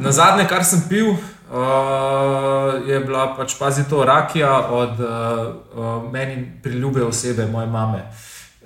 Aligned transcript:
Na 0.00 0.12
zadnje, 0.12 0.46
kar 0.48 0.64
sem 0.64 0.82
pil, 0.88 1.10
uh, 1.10 2.88
je 2.88 3.00
bila 3.00 3.34
pač 3.36 3.58
pazi 3.58 3.84
to 3.88 4.04
rakija 4.04 4.68
od 4.70 5.00
uh, 5.00 5.08
uh, 5.74 6.12
meni 6.12 6.52
priljube 6.62 7.04
osebe, 7.04 7.46
moje 7.46 7.66
mame. 7.66 8.02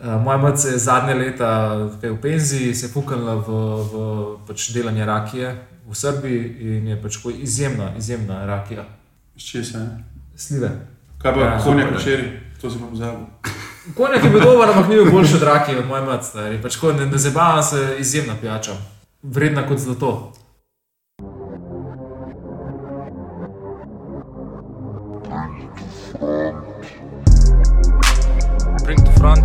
Uh, 0.01 0.07
moja 0.23 0.37
mama 0.39 0.49
je 0.49 0.79
zadnje 0.79 1.15
leta 1.15 1.75
v 2.03 2.17
penziji, 2.23 2.75
se 2.75 2.87
je 2.87 2.93
fukala 2.93 3.35
v, 3.35 3.49
v 3.93 4.05
pač 4.47 4.71
delanje 4.73 5.07
rakije 5.07 5.57
v 5.91 5.95
Srbiji 5.95 6.57
in 6.61 6.87
je 6.89 7.03
pač 7.03 7.19
izjemna, 7.43 7.93
izjemna 7.99 8.47
rakija. 8.47 8.85
Če 9.37 9.65
se. 9.65 9.81
Slive. 10.37 10.71
Kaj 11.21 11.35
pa, 11.35 11.41
ja, 11.41 11.59
konjak 11.65 11.97
včeraj, 11.97 12.29
to 12.61 12.71
si 12.71 12.79
bom 12.79 12.97
zabil. 12.97 13.27
Konjak 13.97 14.25
je 14.25 14.31
bil 14.31 14.41
dober, 14.41 14.69
ampak 14.69 14.89
ni 14.89 14.97
bil 14.97 15.11
boljši 15.13 15.37
od 15.37 15.43
rakije 15.43 15.79
od 15.79 15.89
moje 15.89 16.03
mame. 16.03 16.63
Pač, 16.63 16.79
ne, 16.97 17.07
ne 17.07 17.19
zabavam 17.19 17.63
se, 17.63 17.97
izjemna 17.99 18.37
pijača, 18.41 18.77
vredna 19.23 19.67
kot 19.69 19.79
zlato. 19.79 20.30
Bring 26.21 26.53
to 29.05 29.13
front. 29.19 29.45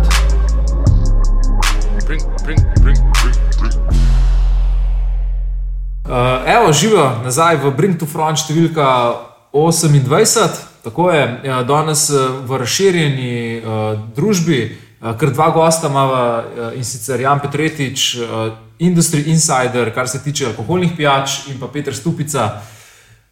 Bring, 2.04 2.20
bring, 2.44 2.58
bring, 2.82 2.82
bring, 2.82 2.96
bring. 3.60 3.72
Uh, 6.04 6.12
evo, 6.46 6.72
živijo 6.72 7.18
nazaj 7.24 7.56
v 7.56 7.70
Bring 7.76 8.00
to 8.00 8.06
Front 8.06 8.38
številka 8.44 9.14
28. 9.52 10.48
Tako 10.84 11.10
je, 11.10 11.40
ja, 11.48 11.62
danes 11.66 12.10
eh, 12.10 12.14
v 12.46 12.56
razširjeni 12.60 13.58
uh, 13.58 13.62
družbi, 14.14 14.76
uh, 15.00 15.16
ker 15.18 15.30
dva 15.32 15.50
gosta 15.50 15.88
imamo 15.88 16.12
uh, 16.12 16.76
in 16.76 16.84
sicer 16.84 17.20
Jan 17.24 17.40
Petretič, 17.40 18.16
uh, 18.20 18.52
Industry 18.78 19.22
Insider, 19.32 19.90
kar 19.94 20.08
se 20.12 20.22
tiče 20.22 20.46
alkoholnih 20.52 20.92
pijač, 20.96 21.30
in 21.50 21.58
pa 21.58 21.66
Petr 21.72 21.94
Stupica, 21.96 22.62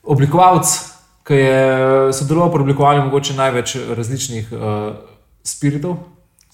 oblikovalec, 0.03 0.94
ki 1.25 1.35
je 1.35 1.61
sodeloval 2.13 2.53
pri 2.53 2.61
oblikovanju 2.61 3.05
mogoče 3.05 3.35
največ 3.35 3.77
različnih 3.91 4.53
uh, 4.53 4.93
spiritov. 5.43 5.97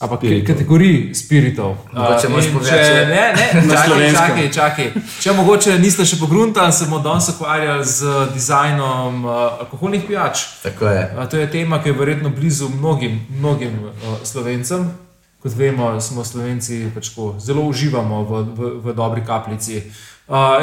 Ampak 0.00 0.22
kategorij 0.46 1.12
spiritov. 1.12 1.74
Če 1.92 2.28
imaš 2.28 2.46
povedati, 2.48 2.84
če- 2.86 3.06
Ne, 3.06 3.24
ne, 3.34 3.66
čakaj, 3.68 4.12
čakaj, 4.12 4.46
čakaj. 4.50 4.86
Če 5.20 5.32
mogoče 5.32 5.74
niste 5.78 6.04
še 6.04 6.16
pogruntali, 6.16 6.72
se 6.72 6.86
bomo 6.86 7.02
danes 7.02 7.28
ukvarjali 7.28 7.84
z 7.84 8.06
dizajnom 8.32 9.24
uh, 9.24 9.30
alkoholnih 9.60 10.06
pijač. 10.08 10.46
Tako 10.62 10.86
je. 10.86 11.02
Uh, 11.12 11.26
to 11.26 11.36
je 11.36 11.50
tema, 11.50 11.82
ki 11.82 11.88
je 11.88 11.94
verjetno 11.94 12.30
blizu 12.30 12.70
mnogim, 12.70 13.20
mnogim 13.30 13.76
uh, 13.82 13.92
slovencem. 14.24 14.88
Kot 15.40 15.52
vemo, 15.52 16.00
smo 16.00 16.24
slovenci 16.24 16.88
pač 16.94 17.08
tako, 17.08 17.34
zelo 17.38 17.62
uživamo 17.62 18.22
v, 18.22 18.40
v, 18.46 18.70
v 18.80 18.94
dobri 18.94 19.20
kapljici. 19.20 19.76
Uh, 19.78 20.09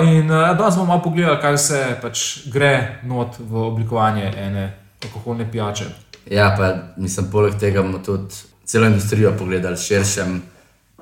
in 0.04 0.32
uh, 0.32 0.58
danes 0.58 0.76
bomo 0.76 0.86
malo 0.86 1.02
pogledali, 1.04 1.42
kaj 1.42 1.56
vse 1.56 1.80
pač 2.02 2.26
gre 2.52 3.00
not 3.04 3.40
v 3.40 3.64
oblikovanje 3.68 4.34
ene 4.38 4.74
alkoholne 5.04 5.52
pijače. 5.52 5.86
Ja, 6.32 6.54
pa 6.58 6.74
mislim, 6.98 7.32
poleg 7.32 7.58
tega 7.60 7.82
bomo 7.82 8.00
tudi 8.00 8.36
celo 8.66 8.86
industrijo 8.86 9.34
pogledali 9.40 9.78
širšem. 9.78 10.42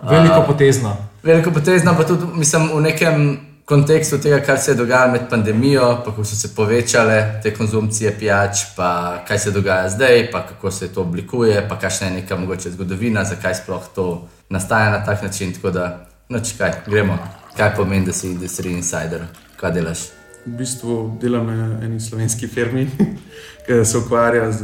Veliko 0.01 0.43
potezno. 0.47 0.95
Veliko 1.23 1.51
potezno, 1.51 1.93
pa 1.97 2.03
tudi 2.03 2.25
mislim, 2.33 2.69
v 2.73 2.81
nekem 2.81 3.39
kontekstu 3.65 4.17
tega, 4.17 4.39
kar 4.45 4.59
se 4.59 4.71
je 4.71 4.75
dogajalo 4.75 5.11
med 5.11 5.29
pandemijo, 5.29 6.01
pa 6.05 6.11
kako 6.11 6.25
so 6.25 6.35
se 6.35 6.55
povečale 6.55 7.39
te 7.43 7.53
konzumcije 7.53 8.19
pijač, 8.19 8.65
pa 8.75 9.23
kaj 9.27 9.39
se 9.39 9.51
dogaja 9.51 9.89
zdaj, 9.89 10.31
pa 10.31 10.45
kako 10.45 10.71
se 10.71 10.93
to 10.93 11.01
oblikuje, 11.01 11.65
pa 11.69 11.79
kakšna 11.79 12.07
je 12.07 12.13
neka 12.13 12.35
mogoče 12.35 12.71
zgodovina, 12.71 13.23
zakaj 13.23 13.55
sploh 13.55 13.87
to 13.95 14.27
nastaja 14.49 14.91
na 14.91 15.05
tak 15.05 15.21
način. 15.23 15.53
Tako 15.53 15.71
da, 15.71 16.05
noč 16.29 16.53
kaj, 16.57 16.71
gremo. 16.85 17.17
Kaj 17.57 17.75
pomeni, 17.75 18.05
da 18.05 18.13
si 18.13 18.27
industry 18.27 18.71
insider, 18.75 19.21
kaj 19.55 19.71
delaš? 19.71 19.99
V 20.45 20.57
bistvu 20.59 21.17
delam 21.21 21.47
na 21.47 21.79
eni 21.83 21.99
slovenski 21.99 22.47
firmi, 22.47 22.89
ki 23.65 23.85
se 23.85 23.97
ukvarja 23.97 24.51
z 24.51 24.63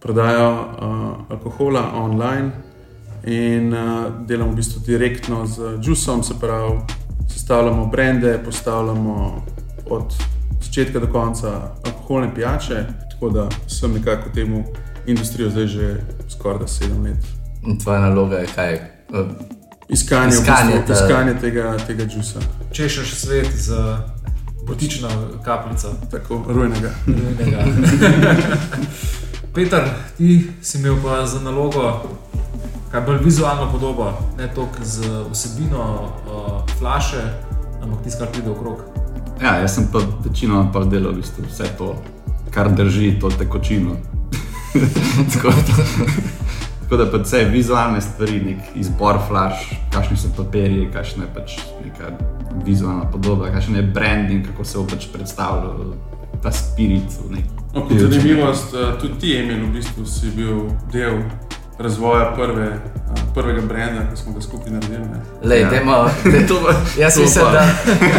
prodajo 0.00 0.48
uh, 0.50 1.30
alkohola 1.30 1.92
online. 1.94 2.50
In 3.24 3.72
uh, 3.72 4.26
delam 4.26 4.50
v 4.50 4.56
bistvu 4.56 4.82
direktno 4.86 5.46
z 5.46 5.78
Jusom, 5.82 6.22
se 6.22 6.34
pravi, 6.40 6.80
sestavljamo 7.28 7.86
brende, 7.86 8.38
postavljamo 8.44 9.44
od 9.90 10.14
začetka 10.60 10.98
do 10.98 11.06
konca 11.12 11.70
alkoholne 11.86 12.34
pijače. 12.34 12.84
Tako 13.10 13.30
da 13.30 13.48
sem 13.68 13.92
nekako 13.92 14.30
temu 14.34 14.64
industrijo 15.06 15.50
zdaj 15.50 15.66
že 15.66 15.96
skoraj 16.28 16.68
sedem 16.68 17.02
let. 17.04 17.24
In 17.66 17.78
tvoja 17.78 18.00
naloga 18.00 18.36
je 18.36 18.46
kaj? 18.54 18.80
Iskanje, 19.88 20.28
Iskanje 20.28 20.72
v 20.72 20.78
bistvu, 20.78 20.86
ta- 20.86 21.04
iskanje 21.04 21.34
tega, 21.40 21.76
tega 21.86 22.04
Jusa, 22.16 22.40
Češeš 22.72 23.14
svet 23.14 23.46
z 23.54 23.96
botično 24.66 25.08
kapljico. 25.44 25.88
tako 26.10 26.44
rujnega. 26.48 26.90
Rujnega. 27.06 27.64
Peter, 29.54 29.84
ti 30.18 30.50
si 30.62 30.78
imel 30.78 30.96
pa 31.02 31.26
za 31.26 31.40
nalogo, 31.40 32.02
kaj 32.92 33.00
bolj 33.00 33.18
vizualno 33.24 33.72
podobo, 33.72 34.12
ne 34.38 34.48
toliko 34.54 34.84
z 34.84 35.00
vsebino 35.32 35.84
uh, 36.26 36.78
flaše, 36.78 37.22
ampak 37.82 38.02
tisto, 38.04 38.18
kar 38.24 38.32
pride 38.32 38.50
okrog. 38.50 38.78
Ja, 39.42 39.56
jaz 39.56 39.74
sem 39.74 39.86
pa 39.92 39.98
večinoma 40.24 40.72
pa 40.72 40.84
delal 40.84 41.12
v 41.12 41.16
bistvu 41.16 41.44
vse 41.50 41.64
to, 41.78 41.94
kar 42.50 42.72
drži 42.72 43.18
to 43.20 43.30
tekočino. 43.30 43.96
tako, 45.34 45.48
da, 45.48 45.74
tako 46.84 46.96
da 46.96 47.10
pa 47.10 47.16
vse 47.18 47.44
vizualne 47.44 48.00
stvari, 48.00 48.40
nek 48.40 48.58
izbor 48.74 49.18
flash, 49.28 49.72
kakšni 49.92 50.16
so 50.16 50.28
papirji, 50.36 50.88
kakšna 50.92 51.24
je 51.24 51.30
pač 51.34 51.56
neka 51.84 52.10
vizualna 52.64 53.10
podoba, 53.10 53.50
kakšen 53.50 53.76
je 53.76 53.82
branding, 53.82 54.46
kako 54.46 54.64
se 54.64 54.78
bo 54.78 54.86
pač 54.86 55.06
predstavljal 55.12 55.94
ta 56.42 56.52
spirit. 56.52 57.02
No, 57.74 57.80
kot 57.88 57.98
zanimivost, 57.98 58.74
eh, 58.74 59.00
tudi 59.00 59.18
ti, 59.18 59.36
Emil, 59.36 59.66
v 59.66 59.72
bistvu 59.72 60.06
si 60.06 60.30
bil 60.30 60.68
del 60.92 61.22
razvoja 61.78 62.32
prve, 62.36 62.66
eh, 62.66 62.80
prvega 63.34 63.60
brenda, 63.60 64.00
ki 64.10 64.16
smo 64.16 64.32
ga 64.32 64.40
skupaj 64.40 64.72
naredili. 64.72 64.98
ne. 64.98 65.20
Lej, 65.42 65.60
Ja. 65.60 65.70
dajmo, 65.70 66.04
de, 66.24 66.46
jaz 67.02 67.14
to 67.14 67.20
mislim, 67.20 67.44
da 67.52 67.66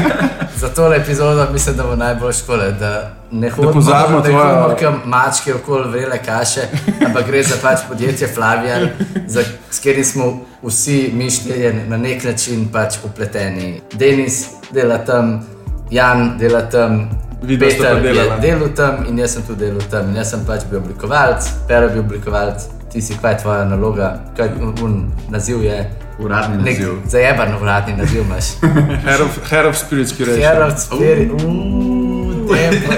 za 0.62 0.70
tole 0.70 0.98
epizodo 0.98 1.48
mislim, 1.54 1.78
da 1.78 1.84
bo 1.84 1.96
najbolj 1.96 2.34
škole, 2.34 2.72
da 2.72 3.15
ne 3.32 3.50
hodimo 3.50 3.74
pozabimo 3.74 4.20
da 4.20 4.30
tvojo- 4.30 4.62
hodimo 4.62 4.76
kam 4.80 5.02
mačke 5.06 5.54
okoli 5.54 5.90
vrele 5.90 6.18
kaše, 6.20 6.62
ampak 7.06 7.28
gre 7.28 7.44
za 7.44 7.56
pač 7.62 7.80
podjetje 7.88 8.28
Flavijan, 8.28 8.90
za, 9.28 9.42
s 9.72 9.80
katerim 9.80 10.04
smo 10.04 10.26
vsi 10.64 11.12
mišljeni 11.14 11.88
na 11.88 11.98
nek 11.98 12.24
način 12.24 12.68
pač 12.68 12.96
upleteni. 13.04 13.82
Denis 13.94 14.44
dela 14.72 14.98
tam, 14.98 15.46
Jan 15.92 16.38
dela 16.38 16.62
tam. 16.62 17.10
Vidva 17.42 17.70
sta 17.70 17.84
Peter 17.84 18.02
pa 18.02 18.34
je 18.36 18.42
delal 18.42 18.70
tam 18.70 19.06
in 19.10 19.20
jaz 19.20 19.32
sem 19.32 19.44
tudi 19.44 19.60
delal 19.62 19.82
tam. 19.92 20.10
In 20.10 20.16
jaz 20.16 20.30
sem 20.30 20.40
pač 20.48 20.62
bil 20.70 20.80
oblikovalec, 20.80 21.46
Per 21.68 21.84
je 21.84 21.90
bil 21.90 22.00
oblikovalec, 22.00 22.62
ti 22.92 23.02
si 23.02 23.14
kaj 23.16 23.38
tvoja 23.38 23.66
naloga, 23.66 24.08
kaj 24.38 24.48
un, 24.60 24.74
un 24.82 24.94
naziv 25.30 25.64
je. 25.64 25.90
Uradni 26.20 26.58
Nek 26.58 26.80
naziv. 26.80 26.94
zajeban 27.06 27.54
uradni 27.62 27.94
naziv 27.94 28.22
imaš. 28.22 28.46
Head 29.06 29.22
of, 29.22 29.50
head 29.50 29.66
of 29.66 29.76
Spirits, 29.78 30.12
ki 30.14 30.26
reče. 30.26 30.40
Gerard, 30.40 30.80
Spirit, 30.80 31.32
uuuu, 31.34 32.05
tempo. 32.54 32.94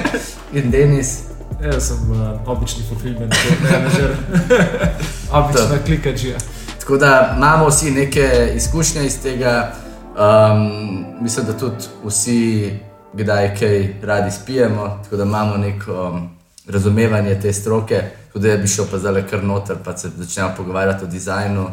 In 0.54 0.72
Denis. 0.72 1.24
Jaz 1.62 1.88
sem 1.88 2.12
uh, 2.12 2.40
obični 2.46 2.84
fulfillment 2.90 3.34
manager, 3.62 4.16
obična 5.40 5.78
klikačija. 5.86 6.38
Tako 6.80 6.98
da 6.98 7.34
imamo 7.38 7.68
vsi 7.68 7.92
neke 7.92 8.52
izkušnje 8.56 9.06
iz 9.06 9.22
tega. 9.22 9.74
Um, 10.18 11.06
mislim, 11.22 11.46
da 11.46 11.58
tudi 11.58 11.86
vsi 12.06 12.72
kdaj 13.14 13.56
kaj 13.60 13.94
radi 14.02 14.32
spijemo, 14.32 15.00
tako 15.04 15.16
da 15.16 15.24
imamo 15.24 15.58
neko 15.58 16.10
um, 16.10 16.30
razumevanje 16.68 17.40
te 17.42 17.54
stroke. 17.54 18.02
Tudi 18.34 18.58
bi 18.58 18.68
šel 18.68 18.86
pa 18.92 18.98
zdaj 18.98 19.28
kar 19.28 19.44
noter, 19.44 19.76
pa 19.86 19.98
se 19.98 20.10
začnemo 20.18 20.50
pogovarjati 20.58 21.04
o 21.04 21.08
dizajnu. 21.08 21.70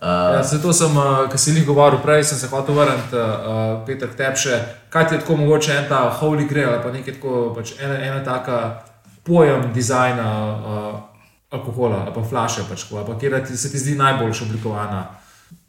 Uh, 0.00 0.06
Ja, 0.34 0.42
zato 0.42 0.72
sem, 0.72 0.96
uh, 0.96 1.26
ki 1.30 1.38
si 1.38 1.50
jih 1.56 1.66
govoril 1.66 1.98
prej, 1.98 2.24
sem 2.24 2.38
se 2.38 2.46
hotel 2.46 2.74
vrniti, 2.74 3.18
uh, 3.18 3.80
Peter, 3.86 4.06
k 4.06 4.14
tebi 4.14 4.38
še. 4.38 4.58
Kaj 4.94 5.08
ti 5.08 5.16
je 5.16 5.20
tako 5.24 5.36
mogoče 5.40 5.72
en 5.74 5.88
ta 5.90 6.04
holy 6.20 6.46
grail 6.46 6.70
ali 6.70 6.82
pa 6.84 6.92
nekaj 6.94 7.16
tako, 7.16 7.50
pač 7.56 7.72
ena, 7.82 7.96
ena 8.06 8.20
taka 8.24 8.58
pojem 9.26 9.72
dizajna 9.74 10.28
uh, 10.54 11.00
alkohola 11.50 12.04
ali 12.04 12.14
pa 12.14 12.22
flaše, 12.22 12.68
pač, 12.70 12.86
ali 12.92 13.06
pa 13.06 13.18
kjer 13.18 13.40
ti, 13.46 13.56
se 13.56 13.72
ti 13.72 13.78
zdi 13.78 13.96
najboljš 13.98 14.42
oblikovana. 14.46 15.02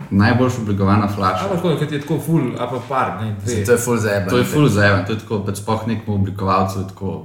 Najboljš 0.09 0.61
oblikovana 0.61 1.07
flaša. 1.07 1.47
Ali 1.47 1.49
pa 1.49 1.55
tako, 1.55 1.75
ki 1.79 1.87
ti 1.87 1.95
je 1.95 2.01
tako 2.05 2.19
full, 2.25 2.53
ali 2.59 2.69
pa 2.69 2.81
par, 2.89 3.11
ne, 3.21 3.33
dve. 3.41 3.65
to 3.65 3.71
je 3.71 3.77
full 3.77 3.97
zajeban. 3.97 4.29
To 4.29 4.37
je 4.37 4.45
full 4.53 4.69
zajeven, 4.69 5.05
to 5.05 5.17
je 5.17 5.19
tako, 5.25 5.41
pač 5.47 5.63
spoh 5.63 5.87
nekemu 5.87 6.15
oblikovalcu. 6.21 6.85
Tako, 6.93 7.17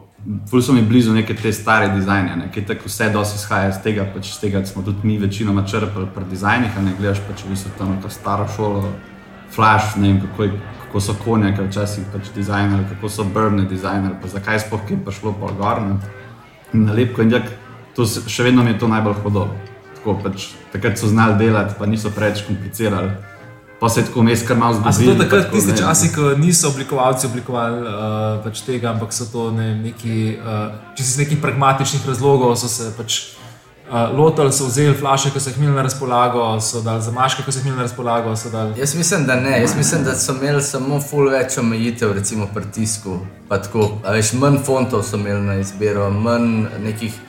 so 0.62 0.72
mi 0.72 0.82
blizu 0.82 1.12
neke 1.12 1.34
te 1.34 1.52
stare 1.52 1.88
dizajne, 1.88 2.36
ne, 2.36 2.50
ki 2.52 2.64
tako 2.66 2.88
vse 2.88 3.10
dosti 3.12 3.36
izhaja 3.40 3.68
iz 3.68 3.80
tega, 3.84 4.06
pač 4.14 4.30
iz 4.30 4.38
tega 4.40 4.64
smo 4.66 4.82
tudi 4.82 5.06
mi 5.06 5.18
večinoma 5.18 5.66
črpali 5.66 6.06
pri 6.14 6.24
dizajnih, 6.30 6.78
ne 6.84 6.94
gledaš 6.98 7.20
pač 7.28 7.44
v 7.44 7.52
bistvu 7.52 7.72
tam 7.78 7.98
to 8.02 8.08
staro 8.08 8.46
šolo, 8.56 8.88
flash, 9.54 9.96
ne 9.96 10.08
vem 10.08 10.20
kako, 10.20 10.44
je, 10.44 10.60
kako 10.86 11.00
so 11.00 11.16
konjake 11.24 11.68
včasih 11.68 12.08
pač 12.12 12.32
dizajnali, 12.34 12.88
kako 12.94 13.08
so 13.08 13.24
brne 13.24 13.66
dizajnali, 13.68 14.16
pa 14.22 14.28
zakaj 14.28 14.64
spoh 14.64 14.86
ki 14.88 14.96
je 14.96 15.04
prišlo 15.04 15.34
pa 15.40 15.52
gor. 15.52 15.82
ne. 15.82 15.98
In 16.72 16.88
nalepko 16.88 17.22
in 17.22 17.30
jak, 17.30 17.52
to 17.94 18.06
še 18.06 18.48
vedno 18.48 18.64
mi 18.64 18.74
je 18.74 18.78
to 18.78 18.88
najbolj 18.88 19.20
hodilo. 19.22 19.48
Tako 19.94 20.18
pač 20.24 20.48
takrat 20.72 20.98
so 20.98 21.08
znali 21.08 21.38
delati, 21.38 21.76
pa 21.78 21.86
niso 21.86 22.10
preveč 22.10 22.42
komplicirali. 22.48 23.12
Pa 23.84 23.88
se 23.88 24.00
je 24.00 24.06
tako 24.06 24.22
mes 24.22 24.42
kar 24.48 24.56
malo 24.56 24.74
zgodilo. 24.74 25.14
to 25.14 25.22
takrat 25.22 25.42
tako, 25.44 25.56
tisti 25.56 25.76
časi, 25.78 26.08
ko 26.14 26.30
niso 26.36 26.68
oblikovalci 26.68 27.26
oblikovali 27.26 27.82
uh, 27.82 28.44
pač 28.44 28.62
tega, 28.64 28.94
ampak 28.96 29.12
so 29.12 29.26
to 29.32 29.50
ne, 29.52 29.74
neki, 29.76 30.38
uh, 30.40 30.72
čisto 30.96 31.10
iz 31.10 31.18
nekih 31.18 31.38
pragmatičnih 31.42 32.06
razlogov, 32.08 32.56
so 32.56 32.68
se 32.68 32.88
pač 32.96 33.18
uh, 33.90 34.08
lotili, 34.16 34.52
so 34.52 34.70
vzeli 34.70 34.96
flaše, 34.96 35.34
ki 35.34 35.40
so 35.40 35.52
jih 35.52 35.60
imeli 35.60 35.76
na 35.76 35.84
razpolago, 35.84 36.46
so 36.64 36.80
dali 36.80 37.04
zamaške, 37.04 37.44
ki 37.44 37.52
so 37.52 37.60
jih 37.60 37.66
imeli 37.66 37.82
na 37.82 37.88
razpolago. 37.90 38.36
so 38.36 38.50
Dali... 38.50 38.80
Jaz 38.80 38.94
mislim, 38.96 39.26
da 39.26 39.36
ne. 39.36 39.60
Jaz 39.60 39.76
mislim, 39.76 40.04
da 40.04 40.16
so 40.16 40.32
imeli 40.32 40.62
samo 40.62 41.00
ful 41.00 41.28
več 41.28 41.58
omejitev, 41.60 42.16
recimo 42.16 42.48
pri 42.54 42.64
tisku. 42.72 43.18
Pa 43.48 43.60
Tako, 43.60 43.98
a 44.04 44.16
veš, 44.16 44.32
manj 44.32 44.62
fontov 44.64 45.04
so 45.04 45.20
imeli 45.20 45.44
na 45.44 45.60
izbiro, 45.60 46.08
manj 46.10 46.70
nekih 46.80 47.20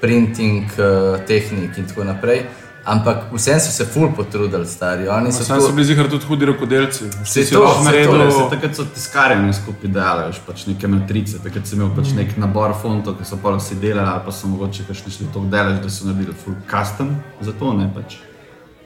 printing 0.00 0.70
uh, 0.78 1.18
tehnik 1.26 1.78
in 1.78 1.90
tako 1.90 2.04
naprej. 2.04 2.46
Ampak 2.84 3.32
vsem 3.32 3.60
so 3.60 3.70
se 3.70 3.84
ful 3.84 4.12
potrudili, 4.12 4.66
stari. 4.66 5.08
Oni 5.08 5.32
so 5.32 5.44
Sam 5.44 5.60
so 5.60 5.72
bili 5.72 5.84
zihar 5.84 6.08
tudi 6.08 6.26
hudi 6.26 6.44
rokodelci. 6.44 7.04
Saj 7.24 7.42
Si 7.42 7.52
to, 7.52 7.62
lahko 7.62 7.84
saj 7.84 8.04
to, 8.04 8.12
naredil- 8.12 8.32
Se, 8.32 8.50
takrat 8.50 8.76
so 8.76 8.84
tiskarje 8.84 9.52
skupaj 9.52 9.90
delali, 9.90 10.26
veš, 10.26 10.40
pač 10.46 10.66
neke 10.66 10.86
matrice, 10.86 11.38
takrat 11.38 11.66
sem 11.66 11.80
imel 11.80 11.96
pač 11.96 12.12
nek 12.12 12.36
nabor 12.36 12.74
fontov, 12.74 13.16
ki 13.16 13.24
so 13.24 13.36
pa 13.36 13.50
vsi 13.50 13.74
delali, 13.76 14.08
ali 14.08 14.20
pa 14.24 14.32
so 14.32 14.46
mogoče 14.46 14.84
kakšni 14.84 15.12
šli 15.12 15.26
tako 15.26 15.46
daleč, 15.46 15.80
da 15.82 15.90
so 15.90 16.04
naredili 16.04 16.34
full 16.34 16.56
custom 16.70 17.16
za 17.40 17.52
to, 17.52 17.72
ne 17.72 17.88
pač. 17.94 18.16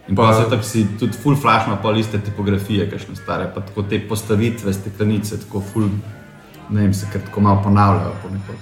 In 0.08 0.16
pa, 0.16 0.22
Pa- 0.22 0.28
pa 0.28 0.34
se 0.34 0.50
tako 0.50 0.62
si 0.62 0.86
tudi 0.98 1.12
full 1.14 1.36
flash 1.36 1.66
ima 1.66 1.76
pol 1.76 1.98
iste 1.98 2.18
tipografije, 2.18 2.90
kakšne 2.90 3.16
stare, 3.16 3.50
pa 3.54 3.60
tako 3.60 3.82
te 3.82 3.98
postavitve 4.00 4.72
steklenice, 4.72 5.36
tako 5.38 5.60
full, 5.62 5.88
ne 6.70 6.80
vem, 6.80 6.94
se 6.94 7.06
kar 7.12 7.20
tako 7.20 7.40
malo 7.40 7.62
ponavljajo. 7.62 8.14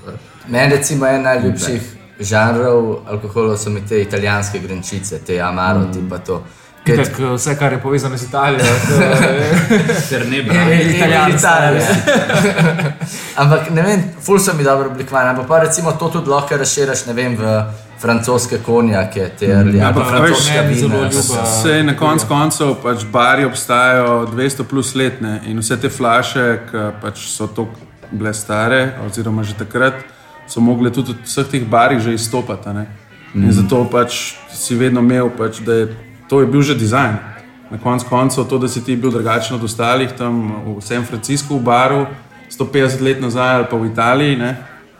veš. 0.07 0.21
Meni 0.49 0.71
recimo 0.71 1.07
en 1.07 1.23
najljubših 1.23 1.97
žanrov 2.21 3.03
alkoholov 3.07 3.57
so 3.57 3.71
mi 3.71 3.81
te 3.81 4.01
italijanske 4.01 4.59
grenčice, 4.59 5.19
te 5.19 5.41
amaro, 5.41 5.79
mm. 5.81 5.93
tipa 5.93 6.19
to. 6.19 6.43
Ker- 6.87 7.03
Tak, 7.05 7.19
uh, 7.19 7.33
vse, 7.35 7.57
kar 7.59 7.73
je 7.73 7.79
povezano 7.79 8.17
z 8.17 8.23
Italijo, 8.25 8.65
je 8.65 9.99
Ter 10.11 10.27
ne 10.29 10.37
Ja, 10.37 10.43
branje. 10.45 10.71
ja, 10.71 10.79
ja, 10.79 10.97
Italijanska, 10.97 11.49
Italija. 11.49 11.83
ja. 11.83 12.93
Ampak 13.37 13.71
ne 13.71 13.83
vem, 13.83 14.05
ful 14.21 14.39
so 14.39 14.55
mi 14.55 14.65
dobro 14.65 14.87
oblikovani. 14.87 15.29
Ampak 15.29 15.47
pa 15.47 15.59
recimo 15.59 15.93
to 15.93 16.09
tudi 16.09 16.31
lahko 16.31 16.57
razširiš, 16.57 17.07
ne 17.07 17.13
vem, 17.13 17.37
v 17.37 17.65
francoske 17.99 18.59
konjake, 18.59 19.31
te 19.31 19.51
ali 19.53 19.79
Ja, 19.79 19.93
pa 19.93 20.01
pa 20.01 20.21
meni 20.21 20.35
zelo 20.75 20.93
vina. 20.93 21.11
ljubo. 21.11 21.43
Vse 21.43 21.83
na 21.83 21.97
koncu 21.97 22.27
koncev 22.27 22.75
pač 22.83 23.05
bari 23.05 23.45
obstajajo 23.45 24.27
200 24.27 24.65
plus 24.65 24.95
letne 24.95 25.41
in 25.45 25.59
vse 25.59 25.77
te 25.77 25.89
flaše, 25.89 26.61
ki 26.71 26.77
pač 27.03 27.19
so 27.29 27.47
tako 27.47 27.69
bile 28.13 28.35
stare, 28.35 28.93
oziroma 29.07 29.43
že 29.43 29.55
takrat, 29.55 29.95
so 30.47 30.61
mogle 30.61 30.91
tudi 30.91 31.13
v 31.13 31.25
vseh 31.25 31.47
teh 31.51 31.65
barih 31.65 32.01
že 32.01 32.15
izstopati. 32.15 32.69
a 32.69 32.73
ne. 32.73 32.87
In 33.35 33.53
zato 33.53 33.85
pač 33.85 34.35
si 34.49 34.75
vedno 34.75 35.01
imel, 35.01 35.31
pač, 35.31 35.61
da 35.61 35.73
je 35.73 35.87
to 36.29 36.41
je 36.41 36.47
bil 36.47 36.63
že 36.63 36.75
dizajn. 36.75 37.17
Na 37.71 37.79
koncu 37.79 38.07
koncev 38.09 38.47
to, 38.47 38.59
da 38.59 38.69
si 38.69 38.85
ti 38.85 38.97
bil 38.97 39.11
drugačen 39.11 39.57
od 39.57 39.65
ostalih 39.65 40.13
tam 40.13 40.63
v 40.79 40.81
San 40.81 41.05
Franciscu 41.05 41.59
v 41.59 41.63
baru 41.63 42.07
150 42.51 43.03
let 43.03 43.21
nazaj 43.21 43.55
ali 43.55 43.67
pa 43.71 43.77
v 43.77 43.91
Italiji. 43.91 44.37
Ne, 44.37 44.57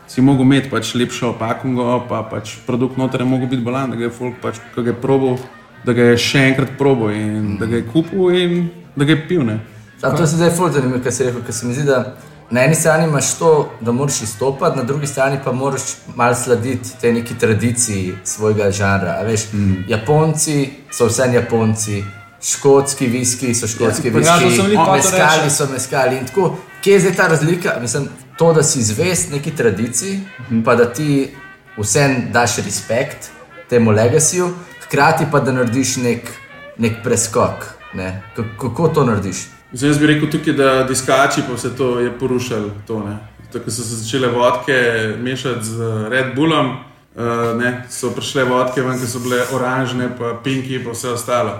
Si 0.07 0.21
mogel 0.21 0.47
imeti 0.47 0.69
pač 0.71 0.93
lepšo 0.95 1.33
pakungo, 1.35 1.99
pa 2.07 2.23
pač 2.23 2.63
produkt 2.63 2.95
noter 2.95 3.21
je 3.21 3.27
mogel 3.27 3.47
biti 3.51 3.63
balan, 3.63 3.91
da 3.91 3.99
ga 3.99 4.07
je 4.07 4.11
folk 4.15 4.39
pač, 4.39 4.55
ko 4.71 4.79
ga 4.79 4.93
je 4.93 4.95
probil, 4.95 5.35
da 5.83 5.91
ga 5.91 6.05
je 6.11 6.17
še 6.17 6.45
enkrat 6.47 6.77
probil 6.79 7.11
in 7.11 7.57
da 7.59 7.67
ga 7.67 7.75
je 7.75 7.83
kupil 7.91 8.31
in 8.31 8.69
da 8.95 9.03
ga 9.03 9.11
je 9.11 9.19
pil. 9.27 9.43
Ne. 9.43 9.59
Da, 9.99 10.15
to 10.15 10.23
se 10.23 10.39
zdaj 10.39 10.55
zanimivo, 10.55 11.03
kar 11.03 11.11
si 11.11 11.27
rekel, 11.27 11.43
ker 11.43 11.53
se 11.53 11.67
mi 11.67 11.75
zdi, 11.75 11.83
da 11.91 12.15
na 12.49 12.63
eni 12.63 12.75
strani 12.75 13.03
imaš 13.03 13.33
to, 13.39 13.69
da 13.81 13.91
moraš 13.91 14.21
izstopati, 14.21 14.77
na 14.77 14.83
drugi 14.83 15.07
strani 15.07 15.39
pa 15.43 15.51
moraš 15.51 15.81
malo 16.15 16.35
slediti 16.35 16.89
tej 17.01 17.13
neki 17.13 17.39
tradiciji 17.39 18.15
svojega 18.23 18.71
žanra. 18.71 19.21
Veš, 19.21 19.51
mm. 19.53 19.85
Japonci 19.87 20.69
so 20.91 21.05
vse 21.05 21.29
Japonci. 21.33 22.03
Škotski 22.41 23.07
viski 23.07 23.55
so 23.55 23.67
škotski 23.67 24.07
Ja, 24.07 24.13
viski, 24.13 24.77
meskali 24.93 25.49
so 25.49 25.67
meskali. 25.73 26.17
In 26.17 26.25
tako, 26.27 26.55
kje 26.81 26.93
je 26.93 26.99
zdaj 26.99 27.15
ta 27.15 27.27
razlika? 27.27 27.73
Mislim, 27.81 28.09
to, 28.37 28.53
da 28.53 28.63
si 28.63 28.83
zvest 28.83 29.31
neki 29.31 29.55
tradiciji, 29.55 30.19
pa 30.65 30.75
da 30.75 30.93
ti 30.93 31.31
vsem 31.77 32.27
daš 32.31 32.57
respekt 32.57 33.29
temu 33.69 33.91
legacyju, 33.91 34.51
hkrati 34.85 35.25
pa 35.31 35.39
da 35.39 35.51
narediš 35.51 35.95
nek, 35.97 36.29
nek 36.77 37.03
preskok. 37.03 37.65
Ne? 37.93 38.21
Kako 38.59 38.87
to 38.87 39.03
narediš? 39.03 39.56
Zdaj, 39.73 39.89
jaz 39.89 39.97
bi 39.99 40.07
rekel 40.07 40.29
tukaj, 40.31 40.53
da 40.53 40.83
diskači 40.87 41.41
pa 41.47 41.55
vse 41.55 41.75
to 41.75 41.99
je 41.99 42.11
porušilo. 42.19 42.69
To, 42.87 42.99
ne. 43.03 43.17
Tako 43.51 43.71
so 43.71 43.83
se 43.83 43.95
začele 43.95 44.27
vodke 44.27 44.77
mešati 45.19 45.65
z 45.65 45.79
Red 46.09 46.35
Bullom, 46.35 46.67
uh, 46.67 47.59
ne, 47.59 47.85
so 47.89 48.11
prišle 48.15 48.43
vodke 48.43 48.81
ven, 48.81 48.99
ki 48.99 49.07
so 49.07 49.19
bile 49.19 49.41
oranžne, 49.55 50.09
pa 50.19 50.33
pinki, 50.43 50.79
pa 50.83 50.95
vse 50.95 51.11
ostalo. 51.15 51.59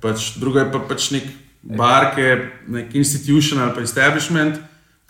Pač, 0.00 0.34
druga 0.40 0.64
je 0.64 0.72
pa 0.72 0.80
pač 0.88 1.10
nek 1.16 1.28
bar, 1.62 2.10
ki 2.14 2.20
je 2.20 2.36
nek 2.68 2.94
institution 2.94 3.60
ali 3.60 3.74
pa 3.74 3.84
establishment, 3.84 4.60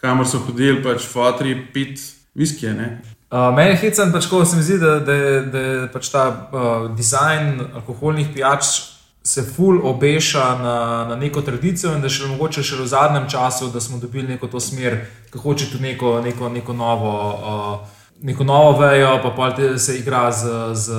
kamor 0.02 0.26
so 0.26 0.38
hodili 0.46 0.82
pač 0.82 1.06
fotri 1.06 1.56
pit 1.72 1.98
viskije. 2.34 2.74
ne. 2.74 3.00
Uh, 3.30 3.50
meni 3.54 3.70
je 3.70 3.82
hecen, 3.86 4.12
pač, 4.12 4.26
ko 4.30 4.44
se 4.44 4.56
mi 4.56 4.62
zdi, 4.62 4.78
da, 4.78 4.98
da, 4.98 5.18
da 5.50 5.58
je 5.58 5.88
pač 5.92 6.10
ta 6.10 6.24
uh, 6.30 6.90
dizajn 6.94 7.58
alkoholnih 7.74 8.30
pijač 8.34 8.78
se 9.22 9.42
ful 9.42 9.80
obeša 9.86 10.58
na, 10.62 11.06
na 11.08 11.16
neko 11.16 11.42
tradicijo 11.42 11.92
in 11.94 12.02
da 12.02 12.08
še 12.08 12.26
mogoče 12.30 12.62
še 12.64 12.80
v 12.80 12.86
zadnjem 12.88 13.28
času, 13.28 13.68
da 13.68 13.80
smo 13.80 14.00
dobili 14.00 14.28
neko 14.28 14.48
to 14.48 14.60
smer, 14.60 15.02
ki 15.32 15.38
hoče 15.38 15.70
tudi 15.72 15.92
neko, 15.92 16.20
neko, 16.24 16.48
neko 16.48 16.72
novo. 16.72 17.16
Uh, 17.38 17.96
Neko 18.20 18.44
novo 18.44 18.74
vejo, 18.76 19.14
pa 19.22 19.30
pol 19.32 19.78
se 19.80 19.94
igra 19.96 20.26
z, 20.28 20.74
z 20.76 20.96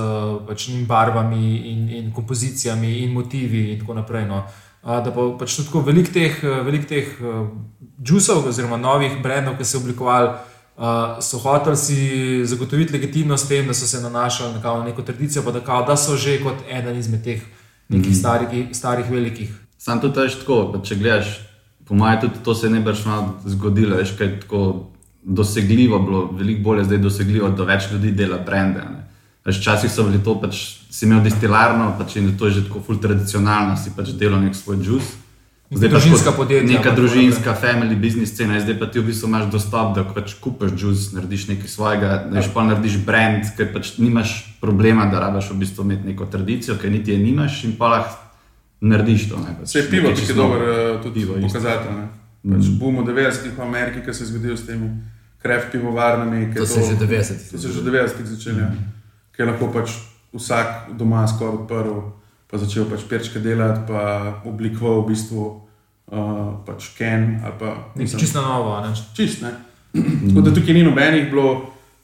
pač 0.48 0.64
barvami, 0.90 1.52
in, 1.70 1.84
in 1.90 2.08
kompozicijami, 2.14 2.96
in 3.04 3.12
motivi, 3.14 3.68
in 3.74 3.80
tako 3.80 3.94
naprej. 3.94 4.26
No. 4.26 4.40
A, 4.82 5.04
Da 5.06 5.14
pa 5.14 5.28
pač 5.38 5.60
tako 5.60 5.84
velik 5.86 6.10
teh, 6.10 6.40
velik 6.66 6.88
teh 6.90 7.14
uh, 7.22 7.46
džusov, 8.02 8.50
oziroma 8.50 8.82
novih 8.82 9.22
brendov, 9.22 9.60
ki 9.62 9.70
so 9.70 9.78
oblikovali, 9.78 10.34
uh, 10.82 11.22
so 11.22 11.38
hoteli 11.46 11.78
si 11.78 12.42
zagotoviti 12.42 12.98
legitimnost 12.98 13.46
tem, 13.46 13.70
da 13.70 13.78
so 13.78 13.86
se 13.86 14.02
nanašali 14.02 14.58
na, 14.58 14.84
neko 14.90 15.06
tradicijo, 15.06 15.46
pa 15.46 15.54
da, 15.54 15.62
kao, 15.62 15.86
da 15.86 15.94
so 15.94 16.18
že 16.18 16.40
kot 16.42 16.66
eden 16.74 16.98
izmed 16.98 17.22
teh 17.22 17.46
nekih 17.92 18.18
starih, 18.18 18.70
starih 18.76 19.10
velikih. 19.12 19.52
Sam 19.78 20.02
tudi 20.02 20.20
veš 20.22 20.40
tako, 20.42 20.82
če 20.86 20.96
gledaš, 20.96 21.36
po 21.88 21.98
mojem, 21.98 22.22
tudi 22.26 22.44
to 22.46 22.56
se 22.56 22.70
najbrž 22.70 23.06
malo 23.06 23.36
zgodilo, 23.46 23.98
veš, 24.00 24.16
kaj 24.18 24.36
tako 24.46 24.64
dosegljivo 25.24 26.00
bilo, 26.00 26.26
veliko 26.38 26.64
bolje 26.64 26.84
zdaj 26.90 27.02
dosegljivo, 27.02 27.50
da 27.58 27.66
več 27.68 27.92
ljudi 27.92 28.12
dela 28.12 28.38
brende. 28.46 28.82
ne. 28.82 29.08
Včasih 29.46 29.90
so 29.92 30.06
bili 30.06 30.22
to, 30.24 30.36
pač 30.38 30.60
si 30.94 31.06
imel 31.06 31.24
destilarno, 31.26 31.96
pač 31.98 32.16
in 32.16 32.38
to 32.38 32.46
je 32.46 32.60
že 32.60 32.68
tako 32.68 32.82
ful 32.86 33.00
tradicionalno, 33.02 33.78
si 33.78 33.94
pač 33.96 34.14
delal 34.14 34.42
nek 34.42 34.56
svoj 34.56 34.78
džus. 34.78 35.16
Pa 35.72 35.88
družinska 35.88 36.32
podjetja, 36.36 36.68
Neka 36.68 36.92
družinska, 36.92 37.54
family 37.56 37.96
business 37.96 38.34
scena, 38.36 38.60
zdaj 38.60 38.76
pa 38.80 38.90
ti 38.92 39.00
v 39.00 39.08
bistvu 39.08 39.30
imaš 39.32 39.46
dostop, 39.54 39.94
da 39.96 40.04
pač 40.04 40.34
kupiš 40.44 40.74
džus, 40.76 41.06
narediš 41.16 41.48
nekaj 41.48 41.70
svojega, 41.72 42.10
veš, 42.28 42.50
pa 42.52 42.66
narediš 42.68 42.98
brand, 43.08 43.48
ker 43.56 43.70
pač 43.72 43.94
nimaš 43.96 44.34
problema, 44.60 45.06
da 45.08 45.22
rabiš 45.24 45.54
v 45.54 45.62
bistvu 45.64 45.86
imeti 45.88 46.12
neko 46.12 46.28
tradicijo, 46.28 46.76
ker 46.76 46.92
niti 46.92 47.16
je 47.16 47.22
nimaš 47.24 47.64
in 47.70 47.78
pa 47.80 47.88
lahko 47.88 48.20
narediš 48.84 49.30
to. 49.30 49.40
Ne, 49.40 49.56
pač 49.62 49.72
Vse 49.72 49.80
je 49.80 49.88
pivo, 49.94 50.12
ki 50.12 50.28
je 50.28 50.36
dober, 50.36 50.62
eh, 50.68 51.00
tudi 51.04 51.24
Pivo 51.24 51.40
pokazatelj. 51.40 51.96
ne. 51.96 52.08
Pač 52.52 52.68
boom 52.76 53.00
v 53.00 53.08
90-ih 53.08 53.56
v 53.56 53.62
Ameriki, 53.62 54.04
ki 54.04 54.14
se 54.14 54.24
je 54.24 54.28
zgodil 54.28 54.58
s 54.58 54.68
temi 54.68 54.92
kreft 55.40 55.72
pivovarnami. 55.72 56.54
To 56.54 56.62
je 56.62 56.68
se 56.68 56.80
je 56.80 56.86
že 56.86 56.96
90-ih 57.00 57.52
To 57.52 57.58
se 57.58 57.68
je 57.68 57.74
že 57.74 57.80
v 57.80 57.86
90-ih 57.88 58.28
začelo, 58.28 58.60
ja. 58.60 58.72
ki 59.32 59.42
je 59.42 59.46
lahko 59.46 59.72
pač 59.72 59.96
vsak 60.36 60.98
doma 60.98 61.28
skoraj 61.28 61.64
odprl, 61.64 62.12
pa 62.52 62.58
začel 62.58 62.86
pač 62.92 63.08
perčke 63.08 63.40
delati, 63.40 63.88
pa 63.88 64.42
oblikoval 64.44 65.08
v 65.08 65.16
bistvu 65.16 65.61
uh, 66.12 66.54
pač 66.66 66.92
ken 66.98 67.40
ali 67.44 67.54
pa 67.60 67.76
Nekaj 67.96 68.20
čisto 68.20 68.42
novo. 68.42 68.76
a 68.76 68.88
Ne? 68.88 68.94
čist. 69.16 69.42
Ne? 69.42 69.52
Tako 70.28 70.42
da 70.42 70.54
tukaj 70.54 70.74
ni 70.74 70.84
nobenih 70.84 71.30
bilo 71.30 71.52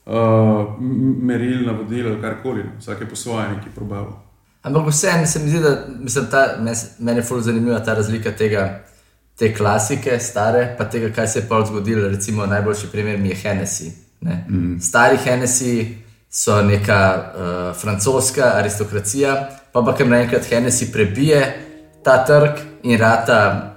uh, 0.05 0.75
meril, 1.21 1.65
navodil 1.65 2.07
ali 2.07 2.21
karkoli, 2.21 2.63
ne. 2.63 2.71
vsak 2.79 3.01
je 3.01 3.09
po 3.09 3.15
svoje 3.15 3.49
neki 3.49 3.69
probal. 3.75 4.07
Ampak 4.61 4.87
vseeno 4.87 5.25
se 5.25 5.39
mi 5.39 5.49
zdi, 5.49 5.59
da 5.59 5.85
mislim, 5.99 6.25
ta, 6.31 6.57
meni 6.99 7.19
je 7.19 7.23
zelo 7.23 7.41
zanimiva 7.41 7.79
ta 7.79 7.93
razlika 7.93 8.31
tega, 8.31 8.83
te 9.37 9.53
klasike, 9.53 10.19
stare, 10.19 10.75
pa 10.77 10.85
tega, 10.89 11.13
kaj 11.15 11.27
se 11.27 11.39
je 11.39 11.45
pa 11.49 11.65
zgodilo. 11.65 12.07
Recimo, 12.09 12.45
najboljši 12.45 12.87
primer 12.91 13.17
mi 13.17 13.29
je 13.29 13.35
Hennessy. 13.35 13.91
ne. 14.21 14.45
Stari 14.81 15.17
Hennessy 15.25 15.93
so 16.29 16.61
neka 16.61 16.99
uh, 17.15 17.81
francoska 17.81 18.51
aristokracija, 18.55 19.49
pa 19.71 19.81
pa 19.81 19.95
kar 19.95 20.07
naenkrat 20.07 20.51
Hennessy 20.51 20.91
prebije 20.91 21.63
ta 22.03 22.25
trg 22.25 22.59
in 22.83 22.99
rata 22.99 23.76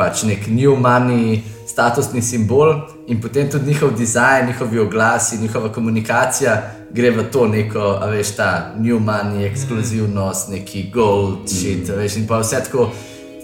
pač 0.00 0.24
nek 0.24 0.48
new 0.48 0.76
money, 0.80 1.42
statusni 1.68 2.22
simbol, 2.24 2.72
in 3.12 3.20
potem 3.20 3.50
tudi 3.52 3.68
njihov 3.68 3.92
dizajn, 3.98 4.46
njihovi 4.46 4.78
oglasi, 4.78 5.38
njihova 5.38 5.68
komunikacija 5.72 6.56
gre 6.90 7.10
v 7.10 7.26
to 7.32 7.46
neko, 7.46 7.98
a 8.02 8.08
veš, 8.10 8.32
ta 8.36 8.50
new 8.78 8.98
money, 8.98 9.44
ekskluzivnost, 9.50 10.50
neki 10.50 10.88
gold, 10.94 11.44
shit, 11.46 11.90
a 11.90 12.00
veš, 12.00 12.16
in 12.16 12.26
pa 12.26 12.40
vse 12.40 12.64
tako, 12.66 12.88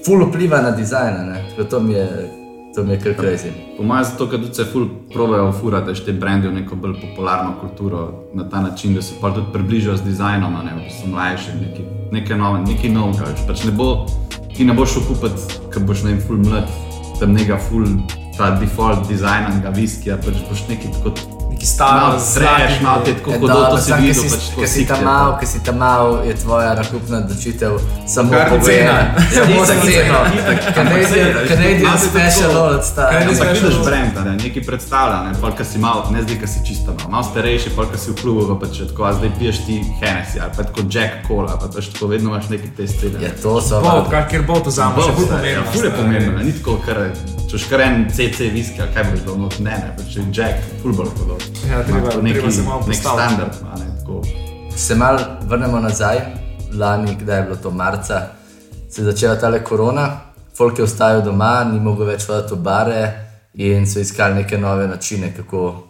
full 0.07 0.27
vpliva 0.31 0.63
na 0.65 0.73
dizajn, 0.75 1.21
ne, 1.29 1.45
tako 1.51 1.69
to 1.71 1.81
mi 1.81 1.95
je, 1.95 2.09
to 2.75 2.85
mi 2.85 2.97
je 2.97 3.01
kar 3.05 3.15
crazy. 3.21 3.53
Po 3.77 3.85
mojem, 3.87 4.05
zato, 4.05 4.31
ker 4.33 4.49
se 4.53 4.65
ful 4.73 4.89
probejo 5.13 5.53
furati 5.61 5.95
te 6.05 6.13
brende 6.13 6.49
v 6.49 6.59
neko 6.61 6.77
bolj 6.77 6.97
popularno 7.01 7.55
kulturo 7.61 8.07
na 8.35 8.49
ta 8.49 8.61
način, 8.61 8.95
da 8.95 9.03
se 9.03 9.15
pa 9.21 9.31
tudi 9.35 9.53
približajo 9.53 9.97
z 9.97 10.09
dizajnom, 10.09 10.57
ne, 10.65 10.75
da 10.81 10.91
so 10.91 11.11
mlajši, 11.11 11.59
neki, 11.61 11.91
nekaj 12.13 12.39
novega, 12.39 12.71
nekaj 12.73 12.91
novega. 12.91 13.35
Pač 13.47 13.65
ne 13.65 13.77
bo 13.77 13.91
ti 14.57 14.65
ne 14.65 14.73
boš 14.73 14.95
šel 14.97 15.09
kupiti, 15.11 15.61
ker 15.73 15.85
boš 15.85 16.05
ne 16.07 16.15
vem, 16.15 16.21
full 16.25 16.41
mlad, 16.41 16.71
tam 17.21 17.37
nekega 17.37 17.59
full, 17.69 17.99
ta 18.39 18.55
default 18.61 19.09
dizajnanga 19.11 19.75
viskija, 19.77 20.17
pač 20.25 20.41
boš 20.49 20.69
neki 20.71 20.95
tako. 20.97 21.36
Neki 21.57 21.67
stari, 21.67 22.01
Malo 22.01 22.19
streš, 22.21 22.81
malo 22.83 23.03
te 23.05 23.15
tako 23.15 23.31
kot 23.41 23.51
to 23.71 23.79
si 23.79 23.93
videl, 24.01 24.23
pač 24.31 24.45
Ker 24.61 24.69
si 24.69 24.87
tam 24.87 24.97
sikte, 24.97 25.05
mal, 25.05 25.33
pa. 25.33 25.39
ker 25.41 25.49
si 25.49 25.59
tam 25.65 25.77
mal, 25.79 26.21
je 26.29 26.35
tvoja 26.37 26.75
nakupna 26.75 27.17
odločitev 27.25 27.73
samo 28.07 28.33
ni 28.33 28.43
pogojena. 28.51 28.99
Samo 29.35 29.65
za 29.65 29.75
ceno. 29.81 30.19
Canadian 31.49 31.83
malo 31.83 31.99
se 31.99 32.09
tudi 32.13 32.21
special. 32.21 32.51
Canadian 32.93 33.29
Ampak 33.29 33.37
special 33.37 33.53
vidiš 33.53 33.77
load. 33.77 33.87
brend, 33.87 34.13
ne, 34.25 34.33
nekaj 34.45 34.63
predstavlja, 34.63 35.23
ne, 35.23 35.33
pol, 35.41 35.53
si 35.65 35.79
mal, 35.79 36.05
ne 36.13 36.23
zdaj, 36.23 36.37
ki 36.41 36.47
si 36.47 36.61
čisto 36.69 36.93
mal, 36.99 37.09
malo 37.11 37.25
starejši, 37.25 37.71
pol, 37.77 37.89
ki 37.93 37.99
si 38.05 38.11
v 38.11 38.17
klubu, 38.21 38.59
pa 38.61 38.67
če 38.69 38.91
tako, 38.93 39.09
a 39.09 39.13
zdaj 39.17 39.31
piješ 39.39 39.57
ti 39.67 39.81
Hennessy 40.01 40.37
ali 40.43 40.53
pa 40.57 40.63
tako 40.69 40.85
Jack 40.93 41.25
Cola, 41.25 41.57
pa 41.57 41.73
pač 41.73 41.89
tako 41.89 42.13
vedno 42.13 42.37
imaš 42.37 42.53
neki 42.53 42.69
te 42.77 42.85
stile. 42.85 43.17
Ja, 43.25 43.33
to 43.43 43.57
so 43.65 43.81
kar 44.13 44.29
kjer 44.29 44.45
bo 44.45 44.61
to 44.61 44.71
za 44.71 44.93
me, 44.93 45.01
pomembno. 45.01 45.73
ful 45.73 45.85
je 45.89 45.93
pomembno, 45.97 46.37
ne, 46.37 46.45
ni 46.45 46.53
tako, 46.53 46.77
kar 46.85 47.01
če 47.47 47.59
škar 47.59 47.81
en 47.81 48.07
CC 48.11 48.49
viski, 48.51 48.81
kaj 48.95 49.05
boš 49.05 49.21
dal, 49.21 49.39
not, 49.39 49.59
ne, 49.59 49.71
ne, 49.73 49.93
pač 49.97 50.17
Jack, 50.33 50.55
ful 50.83 50.93
bolj 50.93 51.11
podobno. 51.13 51.47
Ja, 51.65 51.83
treba- 51.83 52.11
treba 52.13 52.51
se 52.51 52.63
malo 52.63 52.85
nek 52.87 52.97
standard, 52.97 53.55
a 53.65 53.79
ne, 53.79 53.87
tako. 53.99 54.23
Se 54.77 54.95
mal 54.95 55.19
vrnemo 55.43 55.81
nazaj, 55.81 56.19
lani, 56.73 57.17
kdaj 57.17 57.37
je 57.37 57.43
bilo 57.43 57.57
to 57.57 57.71
marca, 57.73 58.23
se 58.91 59.01
je 59.01 59.05
začela 59.05 59.37
ta 59.37 59.53
korona, 59.61 60.21
folk 60.55 60.79
je 60.79 60.85
ostajal 60.85 61.23
doma, 61.23 61.65
ni 61.65 61.81
mogel 61.81 62.07
več 62.07 62.27
hoditi 62.27 62.55
v 62.55 62.59
bare 62.59 63.03
in 63.55 63.87
so 63.87 64.01
iskali 64.01 64.35
neke 64.35 64.59
nove 64.59 64.89
načine, 64.89 65.33
kako 65.33 65.83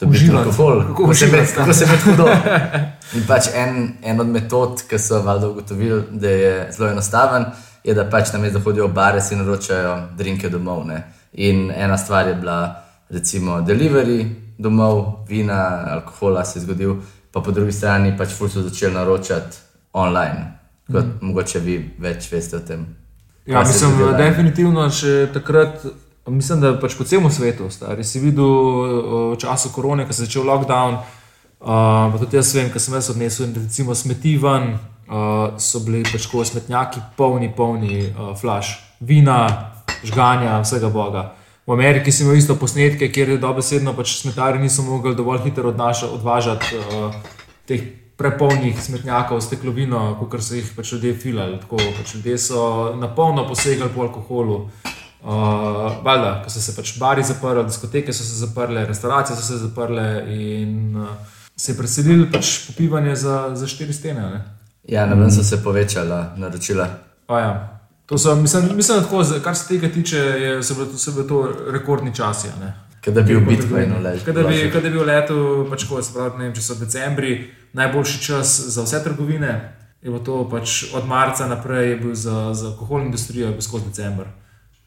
dobiti 0.00 0.24
Uživati. 0.24 0.38
alkohol, 0.40 0.80
Kako 0.80 0.94
kako 0.94 1.14
se 1.14 1.24
uživati, 1.24 1.36
imeti- 1.38 1.54
kako 1.54 1.72
se 1.72 1.84
imeti 1.84 2.02
hudo. 2.02 2.26
In 3.14 3.22
pač 3.24 3.46
en, 3.54 3.72
en 4.02 4.20
od 4.20 4.26
metod, 4.28 4.82
ki 4.82 4.98
so 4.98 5.22
valjda 5.22 5.48
ugotovili, 5.48 6.02
da 6.10 6.28
je 6.28 6.68
zelo 6.72 6.88
enostaven, 6.90 7.44
je, 7.84 7.94
da 7.94 8.04
pač 8.10 8.32
namesto 8.32 8.58
da 8.58 8.64
hodijo 8.64 8.86
v 8.86 8.92
bare, 8.92 9.20
si 9.20 9.36
naročajo 9.36 10.08
drinke 10.16 10.48
domov. 10.48 10.86
Ne? 10.86 11.02
In 11.32 11.70
ena 11.70 11.98
stvar 11.98 12.28
je 12.28 12.34
bila 12.34 12.82
recimo 13.10 13.60
delivery 13.60 14.24
domov, 14.58 15.26
vina, 15.28 15.84
alkohola 15.92 16.44
se 16.44 16.58
je 16.58 16.62
zgodil, 16.62 16.96
pa 17.32 17.40
po 17.40 17.50
drugi 17.50 17.72
strani 17.72 18.16
pač 18.16 18.32
ful 18.32 18.48
so 18.48 18.62
začeli 18.62 18.94
naročati 18.94 19.56
online. 19.92 20.52
Kot, 20.92 21.04
mm. 21.04 21.26
Mogoče 21.26 21.58
vi 21.58 21.78
več 21.98 22.28
veste 22.32 22.56
o 22.56 22.60
tem. 22.60 22.86
Ja, 23.46 23.60
kaj 23.60 23.68
mislim, 23.72 23.98
dogaja. 23.98 24.16
definitivno 24.18 24.84
še 24.90 25.28
takrat, 25.32 25.84
mislim, 26.28 26.60
da 26.60 26.72
pač 26.80 26.96
po 26.96 27.04
celem 27.04 27.30
svetu, 27.32 27.68
stari 27.72 28.04
si 28.04 28.20
videl 28.20 28.48
v 29.32 29.36
času 29.40 29.72
korone, 29.72 30.06
ko 30.06 30.12
se 30.12 30.22
je 30.22 30.28
začel 30.28 30.44
lockdown. 30.48 30.98
Uh, 31.64 32.16
tudi 32.20 32.36
jaz 32.36 32.52
vem, 32.54 32.68
ker 32.72 32.80
sem 32.80 32.94
jaz 32.94 33.08
odnesel 33.12 33.52
recimo 33.56 33.96
smeti 33.96 34.36
ven, 34.40 34.74
uh, 35.08 35.58
so 35.58 35.80
bili 35.84 36.02
pač 36.02 36.26
tako 36.26 36.44
smetnjaki 36.44 37.00
polni, 37.16 37.50
polni 37.56 38.02
uh, 38.06 38.32
flash, 38.40 38.78
vina, 39.00 39.72
žganja, 40.04 40.60
vsega 40.64 40.90
boga. 40.92 41.32
V 41.66 41.72
Ameriki 41.72 42.12
si 42.12 42.24
imel 42.24 42.36
isto 42.36 42.56
posnetke, 42.60 43.08
kjer 43.08 43.34
je 43.34 43.40
dobesedno 43.40 43.94
pač 43.96 44.18
smetari 44.18 44.60
niso 44.60 44.82
mogli 44.84 45.14
dovolj 45.16 45.46
hitro 45.46 45.70
odnaša, 45.72 46.10
odvažati 46.12 46.76
uh, 46.76 47.14
teh 47.68 47.84
prepolnih 48.16 48.78
smetnjakov, 48.80 49.40
steklovino, 49.42 50.02
kot 50.20 50.42
so 50.42 50.54
jih 50.54 50.68
pač 50.76 50.92
ljudje 50.92 51.14
filali. 51.18 51.58
Tako, 51.62 51.80
pač 51.98 52.14
ljudje 52.14 52.38
so 52.38 52.66
na 53.00 53.08
polno 53.08 53.46
posegali 53.48 53.90
po 53.94 54.04
alkoholu. 54.06 54.58
Uh, 55.24 56.02
valjda, 56.04 56.42
ko 56.44 56.50
so 56.52 56.60
se 56.60 56.74
pač 56.76 56.98
bari 57.00 57.22
zaprli, 57.24 57.64
diskoteke 57.64 58.12
so 58.12 58.26
se 58.26 58.36
zaprle, 58.36 58.84
restauracije 58.84 59.36
so 59.36 59.46
se 59.46 59.56
zaprle 59.62 60.04
in 60.28 60.98
uh, 61.00 61.14
se 61.56 61.72
je 61.72 61.78
preselil 61.78 62.26
pač 62.32 62.58
popivanje 62.66 63.16
za, 63.16 63.38
za 63.56 63.66
štiri 63.66 63.96
stene. 63.96 64.20
Ne? 64.20 64.42
Ja, 64.88 65.06
na 65.06 65.14
ven 65.14 65.32
so 65.32 65.42
se 65.42 65.62
povečala 65.64 66.34
naročila. 66.36 66.88
Pa 67.26 67.40
Ja. 67.40 67.74
To 68.06 68.18
so, 68.18 68.34
mislim, 68.36 68.76
mislim, 68.76 69.02
tako, 69.02 69.24
kar 69.44 69.56
se 69.56 69.68
tega 69.68 69.88
tiče, 69.88 70.16
je, 70.16 70.62
so 70.62 70.74
bili 70.74 70.88
to, 70.92 70.98
so 70.98 71.12
bili 71.12 71.28
to 71.28 71.48
rekordni 71.70 72.14
časi. 72.14 72.48
a 72.48 72.64
ne. 72.64 72.74
Kaj 73.04 73.14
da 73.14 73.22
bi 73.22 73.34
v 73.34 73.40
Bitcoinu 73.46 74.00
ležal. 74.02 74.24
Kada 74.24 74.42
bi, 74.48 74.70
kada 74.72 74.90
bi 74.90 74.98
v 74.98 75.06
letu, 75.06 75.66
pač 75.70 75.84
ko, 75.88 76.00
pravi, 76.14 76.38
ne 76.38 76.44
vem, 76.44 76.54
če 76.54 76.62
so 76.62 76.76
decembri, 76.80 77.50
najboljši 77.72 78.20
čas 78.22 78.60
za 78.76 78.84
vse 78.84 79.02
trgovine, 79.04 79.52
je 80.02 80.10
bilo 80.10 80.20
to 80.24 80.44
pač 80.48 80.92
od 80.92 81.08
marca 81.08 81.48
naprej, 81.48 81.90
je 81.90 81.96
bil 81.96 82.14
za, 82.14 82.54
za 82.54 82.66
alkoholno 82.72 83.08
industrijo, 83.08 83.46
je 83.46 83.56
bil 83.56 83.64
skozi 83.64 83.88
decembr. 83.88 84.28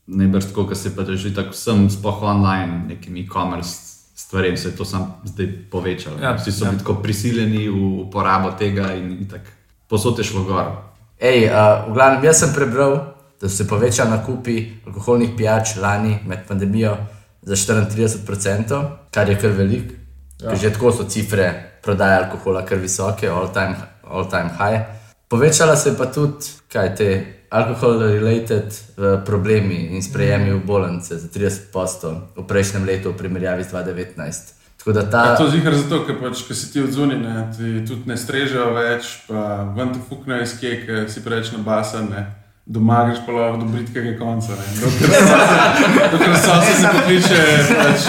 Najbrž 0.08 0.50
tako, 0.54 0.68
ker 0.70 0.78
se 0.78 0.96
pa 0.96 1.06
že 1.10 1.34
tako 1.34 1.58
vsem, 1.58 1.90
sploh 1.90 2.22
online, 2.22 2.86
nekim 2.88 3.18
e-commerce 3.18 3.98
stvarem, 4.18 4.58
se 4.58 4.70
je 4.70 4.76
to 4.78 4.86
sam 4.86 5.14
zdaj 5.26 5.48
povečalo. 5.72 6.18
Ja, 6.22 6.36
Vsi 6.38 6.52
so 6.52 6.66
ja. 6.66 6.72
bili 6.72 6.80
tako 6.80 7.02
prisiljeni 7.02 7.70
v 7.70 8.02
uporabo 8.02 8.52
tega 8.52 8.94
in, 8.94 9.12
in 9.12 9.30
tako 9.30 9.57
posod 9.90 10.20
je 10.20 10.24
šlo 10.24 10.44
gor. 10.44 10.72
Ej, 11.20 11.50
uh, 11.50 11.90
v 11.90 11.94
glavnem, 11.94 12.24
jaz 12.24 12.44
sem 12.44 12.54
prebral, 12.54 12.98
da 13.42 13.50
so 13.50 13.56
se 13.56 13.68
povečali 13.68 14.10
nakupi 14.10 14.58
alkoholnih 14.86 15.34
pijač 15.38 15.76
lani 15.82 16.20
med 16.26 16.46
pandemijo 16.48 16.98
za 17.42 17.56
34%, 17.56 18.82
kar 19.12 19.30
je 19.30 19.38
kar 19.40 19.52
velik. 19.52 19.94
Ja. 20.42 20.56
Že 20.56 20.74
tako 20.74 20.92
so 20.92 21.04
cifre 21.10 21.80
prodaje 21.82 22.18
alkohola 22.18 22.66
kar 22.66 22.78
visoke, 22.78 23.30
all 23.30 23.50
time, 23.54 23.76
all 24.04 24.30
time 24.30 24.50
high. 24.58 24.82
Povečala 25.28 25.76
se 25.76 25.90
je 25.90 25.98
pa 25.98 26.06
tudi, 26.06 26.46
kaj 26.72 26.96
te 26.96 27.10
alkohol-related 27.50 28.66
uh, 28.66 29.24
problemi 29.26 29.88
in 29.96 30.04
sprejemi 30.04 30.52
v 30.52 30.62
bolnice 30.66 31.18
za 31.18 31.28
30% 31.28 32.36
v 32.36 32.44
prejšnjem 32.48 32.86
letu 32.86 33.12
v 33.12 33.18
primerjavi 33.18 33.64
z 33.64 33.72
2019. 33.72 34.57
Ta. 34.94 35.22
A 35.24 35.36
to 35.36 35.50
zihar 35.50 35.74
zato, 35.74 36.06
ker 36.06 36.16
pač, 36.16 36.42
ko 36.48 36.54
si 36.54 36.72
ti 36.72 36.82
odzuni, 36.82 37.16
ne, 37.16 37.48
ti 37.52 37.86
tudi 37.88 38.06
ne 38.06 38.18
strežejo 38.18 38.74
več, 38.74 39.04
pa 39.28 39.42
ven 39.76 39.90
te 39.90 40.00
fuknejo 40.10 40.42
iz 40.42 40.54
keke, 40.60 41.10
si 41.10 41.22
preveč 41.22 41.52
nabasan, 41.52 42.10
ne. 42.10 42.26
Doma 42.66 43.06
greš 43.06 43.22
pa 43.26 43.32
lahko 43.32 43.58
do 43.58 43.66
britkega 43.66 44.18
konca, 44.20 44.52
ne. 44.52 44.66
Dokler 44.76 45.12
so- 45.22 46.12
Dokler 46.12 46.38
so 46.38 46.56
se 46.62 46.74
se 46.76 46.88
pokliče 46.94 47.42
pač 47.70 48.08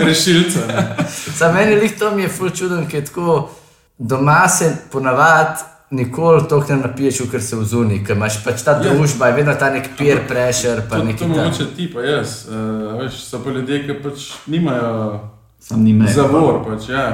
rešilca, 0.00 0.66
ne. 0.68 1.06
Za 1.36 1.52
meni 1.52 1.72
je 1.72 1.98
to 1.98 2.10
mi 2.10 2.22
je 2.22 2.28
ful 2.30 2.50
čuden, 2.50 2.86
ker 2.86 3.00
je 3.00 3.04
tako 3.04 3.50
doma 3.98 4.48
se 4.48 4.76
ponavadi 4.92 5.60
nikoli 5.90 6.48
toliko 6.48 6.72
ne 6.72 6.78
napiješ, 6.78 7.18
ker 7.30 7.42
se 7.42 7.56
vzuni, 7.56 8.04
ker 8.04 8.16
imaš 8.16 8.44
pač 8.44 8.62
ta 8.62 8.70
Ja. 8.72 8.78
družba, 8.80 9.26
je 9.26 9.32
vedno 9.34 9.54
ta 9.54 9.70
nek 9.70 9.88
peer 9.98 10.26
pressure, 10.28 10.82
To, 10.82 10.96
to 10.96 11.14
ta. 11.14 11.26
mogoče 11.26 11.66
ti 11.76 11.92
pa 11.94 12.00
jaz. 12.00 12.46
Uh, 12.46 12.54
veš, 12.98 13.12
so 13.24 13.38
pa 13.38 13.50
ljudje, 13.50 13.86
ki 13.86 14.02
pač 14.02 14.18
nimajo 14.46 15.20
Sam 15.64 15.84
ni 15.84 15.92
me. 15.92 16.12
zavor, 16.12 16.60
pač, 16.60 16.88
ja. 16.92 17.04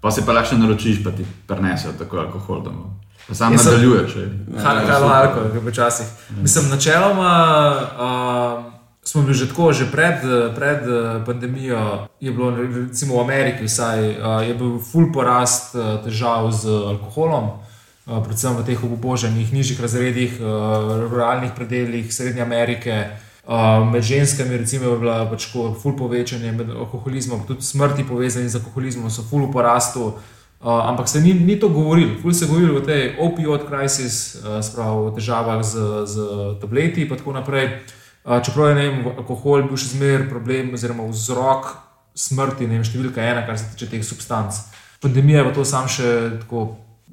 Pa 0.00 0.08
si 0.08 0.22
pa 0.24 0.32
lahko 0.32 0.54
še 0.54 0.56
naročiš, 0.56 1.02
pa 1.04 1.12
ti 1.12 1.26
prenesejo 1.44 1.92
tako 2.00 2.22
alkohol 2.22 2.62
domov. 2.64 2.94
Pa 3.26 3.36
sam 3.36 3.52
Jaz 3.52 3.66
nadaljuješ. 3.68 4.14
Halo, 4.64 5.08
Marko, 5.08 5.42
ki 5.52 5.60
počasih. 5.66 6.08
Mislim, 6.40 6.70
načeloma 6.72 7.34
uh, 7.76 8.64
smo 9.04 9.26
bili 9.28 9.36
že 9.36 9.50
tako, 9.52 9.68
že 9.76 9.90
pred, 9.92 10.24
pred 10.56 10.88
eh, 10.88 11.20
pandemijo 11.26 12.08
je 12.20 12.32
bilo, 12.32 12.54
recimo 12.56 13.20
v 13.20 13.24
Ameriki, 13.28 13.68
vsaj, 13.68 14.00
uh, 14.16 14.40
je 14.48 14.56
bil 14.56 14.78
full 14.80 15.12
porast 15.12 15.76
uh, 15.76 16.00
težav 16.00 16.48
z 16.56 16.72
alkoholom. 16.72 17.52
uh, 18.08 18.24
Predvsem 18.24 18.56
v 18.56 18.64
teh 18.64 18.80
obuboženih, 18.80 19.52
nižjih 19.52 19.76
razredih, 19.76 20.40
uh, 20.40 21.04
ruralnih 21.04 21.52
predeljih 21.52 22.08
Srednje 22.08 22.48
Amerike, 22.48 22.96
uh, 22.96 23.29
med 23.92 24.02
ženskami, 24.02 24.56
recimo, 24.56 24.90
je 24.90 24.98
bila 24.98 25.24
pač 25.30 25.48
ful 25.52 25.96
povečanje 25.96 26.52
med 26.52 26.70
alkoholizmom, 26.70 27.46
tudi 27.48 27.64
smrti 27.64 28.04
povezani 28.08 28.48
z 28.48 28.60
alkoholizmom, 28.60 29.10
so 29.10 29.22
ful 29.22 29.48
v 29.48 29.52
porastu. 29.52 30.12
Uh, 30.60 30.88
ampak 30.88 31.08
se 31.08 31.20
ni, 31.20 31.32
ni 31.32 31.56
to 31.56 31.68
govorilo, 31.68 32.18
ful 32.20 32.34
se 32.34 32.44
je 32.44 32.48
govorilo 32.48 32.78
o 32.78 32.84
tej 32.84 33.16
opioid 33.18 33.62
crisis, 33.64 34.36
uh, 34.36 34.60
spravo 34.60 35.06
o 35.06 35.10
težavah 35.16 35.62
z, 35.64 36.04
z 36.04 36.16
tableti 36.60 37.00
in 37.00 37.08
tako 37.08 37.32
naprej. 37.32 37.80
Uh, 38.24 38.42
čeprav 38.44 38.68
je 38.68 38.74
vem, 38.74 38.98
alkohol 39.16 39.64
bil 39.64 39.80
še 39.80 39.94
zmeraj 39.94 40.28
problem 40.28 40.74
oziroma 40.76 41.06
vzrok 41.08 41.70
smrti, 42.12 42.68
ne 42.68 42.76
vem, 42.76 42.84
številka 42.84 43.24
ena, 43.24 43.46
kar 43.48 43.56
se 43.56 43.70
tiče 43.72 43.88
teh 43.88 44.04
substanc. 44.04 44.60
Pandemija 45.00 45.40
je 45.40 45.48
pa 45.48 45.54
to 45.56 45.64
sam 45.64 45.88
še 45.88 46.12
tako 46.42 46.66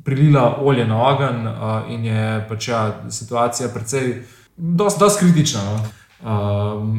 prilila 0.03 0.59
olje 0.59 0.83
na 0.83 0.99
ogenj 1.07 1.47
uh, 1.47 1.87
in 1.87 2.03
je 2.03 2.27
pač 2.51 2.67
ja, 2.67 2.81
situacija 3.07 3.71
precej, 3.71 4.25
dosti 4.57 5.23
kritična. 5.23 5.63
No? 5.63 5.79
Um, 6.19 6.29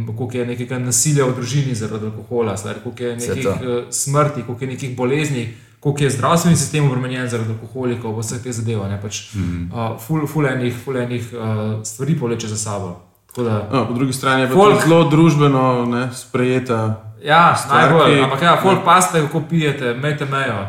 koliko 0.08 0.36
je 0.36 0.46
nekega 0.46 0.78
nasilja 0.78 1.24
v 1.24 1.34
družini 1.34 1.74
zaradi 1.74 2.06
alkohola, 2.06 2.56
stari, 2.56 2.78
koliko 2.80 3.02
je 3.02 3.16
nekih 3.18 3.46
uh, 3.46 3.54
smrti, 3.92 4.42
koliko 4.42 4.64
je 4.64 4.68
nekih 4.68 4.96
bolezni, 4.96 5.48
koliko 5.80 6.02
je 6.02 6.10
zdravstveni 6.10 6.56
sistem 6.56 6.86
obremenjen 6.86 7.28
zaradi 7.28 7.50
alkoholikov, 7.52 8.14
vse 8.16 8.38
te 8.38 8.52
zadeve. 8.52 8.88
ne, 8.88 9.00
Pač, 9.02 9.34
mm. 9.34 9.64
uh, 9.68 9.98
ful, 9.98 10.26
ful 10.26 10.46
enih, 10.46 10.74
ful 10.76 10.96
enih 10.96 11.26
uh, 11.32 11.40
stvari 11.84 12.14
povleče 12.14 12.48
za 12.48 12.56
sabo. 12.58 12.96
Da, 13.36 13.68
No, 13.72 13.86
po 13.86 13.92
drugi 13.92 14.12
strani 14.12 14.42
je 14.42 14.48
pa 14.48 14.54
Folk- 14.54 14.82
zelo 14.82 15.04
družbeno 15.06 15.64
ne, 15.86 16.08
sprejeta. 16.14 16.78
ja, 17.22 17.56
Stvar, 17.56 17.82
najbolj. 17.82 18.14
ki- 18.14 18.22
Ampak 18.22 18.42
ja, 18.42 18.58
folk 18.62 18.84
paste, 18.84 19.20
kako 19.20 19.40
pijete, 19.42 19.94
mejte 19.94 20.24
mejo. 20.26 20.66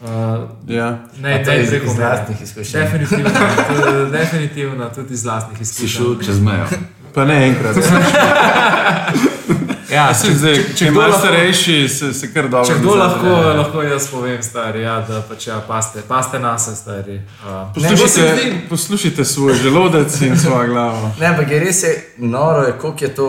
Uh, 0.00 0.08
Ja. 0.68 0.98
ne, 1.18 1.38
ne, 1.38 1.62
iz- 1.62 1.98
lastnih 2.00 2.42
izkušenj. 2.42 2.80
Definitivno, 2.80 3.30
definitivno 4.12 4.88
tudi 4.88 5.14
iz 5.14 5.24
vlastnih 5.24 5.58
Si 5.58 5.62
izkušenj. 5.64 5.88
šel 5.88 6.22
čez 6.22 6.40
mejo. 6.40 6.66
Pa 7.14 7.24
ne 7.24 7.48
enkrat. 7.48 7.76
Ja, 9.90 10.06
Ja, 10.08 10.14
se 10.14 10.32
zdaj, 10.32 10.54
če, 10.54 10.74
če 10.74 10.86
kdo 10.90 11.00
lahko- 11.00 11.18
starejši, 11.18 11.88
se, 11.88 12.14
se 12.14 12.32
kar 12.32 12.46
dobro. 12.48 12.64
Če 12.64 12.78
kdo 12.80 12.94
lahko, 12.94 13.28
lahko 13.58 13.82
jaz 13.82 14.06
povem, 14.08 14.42
stari, 14.42 14.80
ja, 14.82 14.94
da 15.00 15.20
pač 15.20 15.46
ja, 15.46 15.58
paste, 15.60 16.00
paste 16.08 16.38
nas, 16.38 16.64
stari. 16.74 17.18
Uh, 17.44 17.68
Poslušajte, 17.74 18.52
poslušajte 18.68 19.24
svoj 19.24 19.54
želodec 19.54 20.20
in 20.20 20.38
svojo 20.38 20.68
glavo. 20.68 21.10
Ne, 21.20 21.26
ampak 21.26 21.50
je 21.50 21.60
res 21.60 21.82
je 21.82 21.92
noro, 22.18 22.62
je, 22.62 22.72
koliko 22.72 23.04
je 23.04 23.14
to 23.14 23.28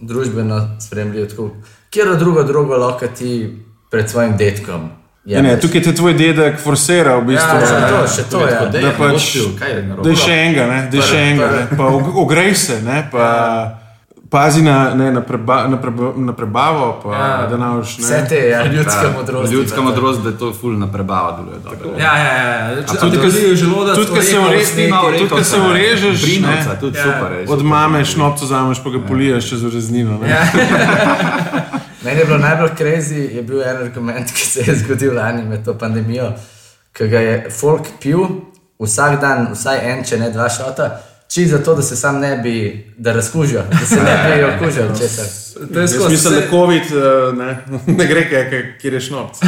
družbeno 0.00 0.76
spremljivo. 0.80 1.26
tako, 1.26 1.50
Kjer 1.90 2.16
drugo 2.18 2.42
drogo 2.42 2.76
lahko 2.76 3.06
ti 3.06 3.62
pred 3.90 4.10
svojim 4.10 4.36
detkom? 4.36 4.90
Ja, 5.24 5.42
ne, 5.42 5.56
tukaj 5.56 5.82
te 5.82 5.92
tvoj 5.92 6.14
dedek 6.14 6.58
forsira 6.58 7.16
v 7.16 7.26
bistvu. 7.26 7.56
Ja, 7.56 7.78
ja, 7.78 7.88
to, 7.90 8.06
še 8.08 8.22
to 8.24 8.40
je. 8.40 8.52
Da 8.52 8.66
Da 8.66 8.78
je 8.80 8.92
pač- 8.92 9.12
pač, 9.12 9.26
kaj 9.58 9.70
je. 9.70 9.82
Da 10.00 10.14
še 10.16 10.32
enega, 10.38 10.66
ne, 10.66 10.78
da 10.84 10.96
je 10.96 11.02
še 11.02 11.10
Prvi, 11.10 11.22
enega, 11.24 11.48
prvi. 11.48 11.60
ne, 11.62 11.76
pa 11.76 11.84
og- 11.86 12.16
ogrej 12.16 12.54
se, 12.56 12.80
ne, 12.82 12.98
pa 13.06 13.26
pazi 14.28 14.62
na, 14.62 14.94
ne, 14.94 15.10
na, 15.10 15.20
preba, 15.20 15.66
na, 15.66 15.76
preba, 15.76 16.12
na 16.16 16.32
prebavo, 16.32 17.00
pa 17.00 17.10
Ja. 17.10 17.46
da 17.46 17.56
nauš. 17.58 17.98
Vse 17.98 18.24
te 18.24 18.38
ja, 18.46 18.64
ljudske 18.64 19.06
modrosti. 19.10 19.54
Ljudska 19.54 19.76
to. 19.76 19.82
modrost, 19.82 20.22
da 20.22 20.28
je 20.28 20.38
to 20.38 20.52
ful 20.52 20.72
na 20.74 20.86
prebavo 20.88 21.32
deluje 21.34 21.58
dobro. 21.60 21.98
Ja, 21.98 22.12
ja, 22.16 22.32
ja. 22.70 22.82
Če 22.82 22.96
tudi, 22.96 23.16
ko- 23.16 23.22
kazijo 23.22 23.54
želodec, 23.56 23.94
tudi, 23.96 24.10
ko 24.10 24.22
se 24.22 24.38
orehov, 24.38 24.48
ure- 24.50 24.64
sneg, 24.64 24.90
Tudi, 24.90 25.18
tudi, 25.18 25.30
ko 25.30 25.44
se 25.44 25.56
urežeš, 25.60 26.22
Brinovca, 26.22 26.70
ne, 26.70 26.80
tudi 26.80 26.96
Ja. 26.96 27.02
super. 27.04 27.28
je, 27.32 27.42
od 27.42 27.48
super. 27.50 27.64
mame 27.66 28.04
šnopco 28.06 28.46
zameš, 28.46 28.78
pa 28.78 28.90
ga 28.90 28.98
poliješ 29.02 29.42
čez 29.46 29.62
ureznino. 29.62 30.18
ne. 30.18 30.28
Ja. 30.30 30.42
Meni 32.04 32.20
je 32.20 32.24
bilo 32.24 32.38
najbolj 32.38 32.70
crazy, 32.78 33.34
je 33.34 33.42
bil 33.42 33.62
en 33.62 33.76
argument, 33.76 34.32
ki 34.36 34.46
se 34.46 34.64
je 34.66 34.76
zgodil 34.76 35.14
lani 35.14 35.42
med 35.42 35.64
to 35.64 35.78
pandemijo, 35.78 36.32
ki 36.92 37.08
ga 37.08 37.20
je 37.20 37.50
folk 37.50 37.86
pil 38.00 38.26
vsak 38.80 39.20
dan, 39.20 39.52
vsaj 39.52 39.78
en, 39.90 40.04
če 40.04 40.18
ne 40.18 40.30
dva 40.30 40.48
šota. 40.48 40.90
Či 41.30 41.46
zato, 41.46 41.74
da 41.74 41.82
se 41.82 41.96
sam 41.96 42.18
ne 42.18 42.36
bi, 42.42 42.54
da 42.98 43.12
razkužijo, 43.12 43.62
da 43.70 43.86
se 43.86 44.00
ne 44.02 44.14
bi 44.24 44.44
okužili 44.44 44.98
česar. 44.98 45.26
To 45.74 45.80
je 45.80 45.88
skozi 45.88 46.10
mislim, 46.10 46.34
da 46.34 46.40
vse- 46.40 46.50
COVID 46.50 46.82
eh, 46.82 47.32
ne, 47.36 47.58
ne 47.98 48.06
gre, 48.06 48.24
kjer 48.80 48.94
je 48.94 49.00
šnopc. 49.00 49.38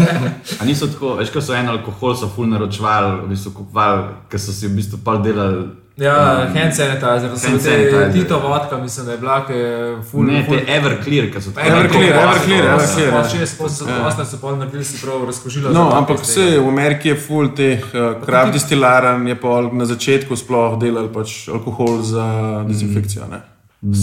A 0.60 0.64
niso 0.64 0.86
tako, 0.86 1.14
veš, 1.14 1.30
ko 1.32 1.40
so 1.40 1.54
en 1.54 1.68
alkohol, 1.68 2.16
so 2.16 2.28
ful 2.36 2.50
naročvali, 2.50 3.22
v 3.24 3.30
bistvu 3.32 3.52
kupovali, 3.54 4.02
ker 4.28 4.40
so 4.40 4.52
si 4.52 4.68
v 4.68 4.76
bistvu 4.76 5.00
pol 5.04 5.22
delali. 5.24 5.64
Ja, 5.96 6.48
hand 6.54 6.74
sanitizer, 6.76 7.30
da 7.30 7.36
so 7.36 7.48
Hand 7.48 7.62
te 7.62 7.70
sanitizer. 7.70 8.12
Tito 8.12 8.38
vodka, 8.38 8.78
mislim, 8.78 9.06
da 9.06 9.12
je 9.12 9.18
bila, 9.18 9.46
ki 9.46 9.52
je 9.52 10.02
full. 10.10 10.26
Ne, 10.26 10.44
full- 10.48 10.64
te 10.66 10.72
Everclear, 10.72 11.30
ki 11.32 11.40
so 11.40 11.50
tako. 11.50 11.66
Everclear, 11.68 12.16
Everclear, 12.16 12.64
Everclear, 12.64 13.14
ja. 13.14 13.28
Šest, 13.28 13.60
osem 13.60 14.26
so 14.26 14.40
pol 14.40 14.56
naredili 14.56 14.84
si 14.84 15.06
prav 15.06 15.24
razkožilo. 15.24 15.72
No, 15.72 15.90
ampak 15.94 16.20
vse 16.20 16.58
v 16.58 16.68
Ameriki 16.68 17.08
je 17.08 17.16
full 17.16 17.52
teh 17.56 17.84
uh, 17.92 18.24
krav 18.24 18.52
distilaran, 18.52 19.26
je 19.28 19.36
pa 19.40 19.60
na 19.72 19.84
začetku 19.84 20.36
sploh 20.36 20.78
delali 20.80 21.12
pač 21.12 21.48
alkohol 21.48 22.02
za 22.02 22.26
dezinfekcijo. 22.68 23.28
Ne. 23.30 23.42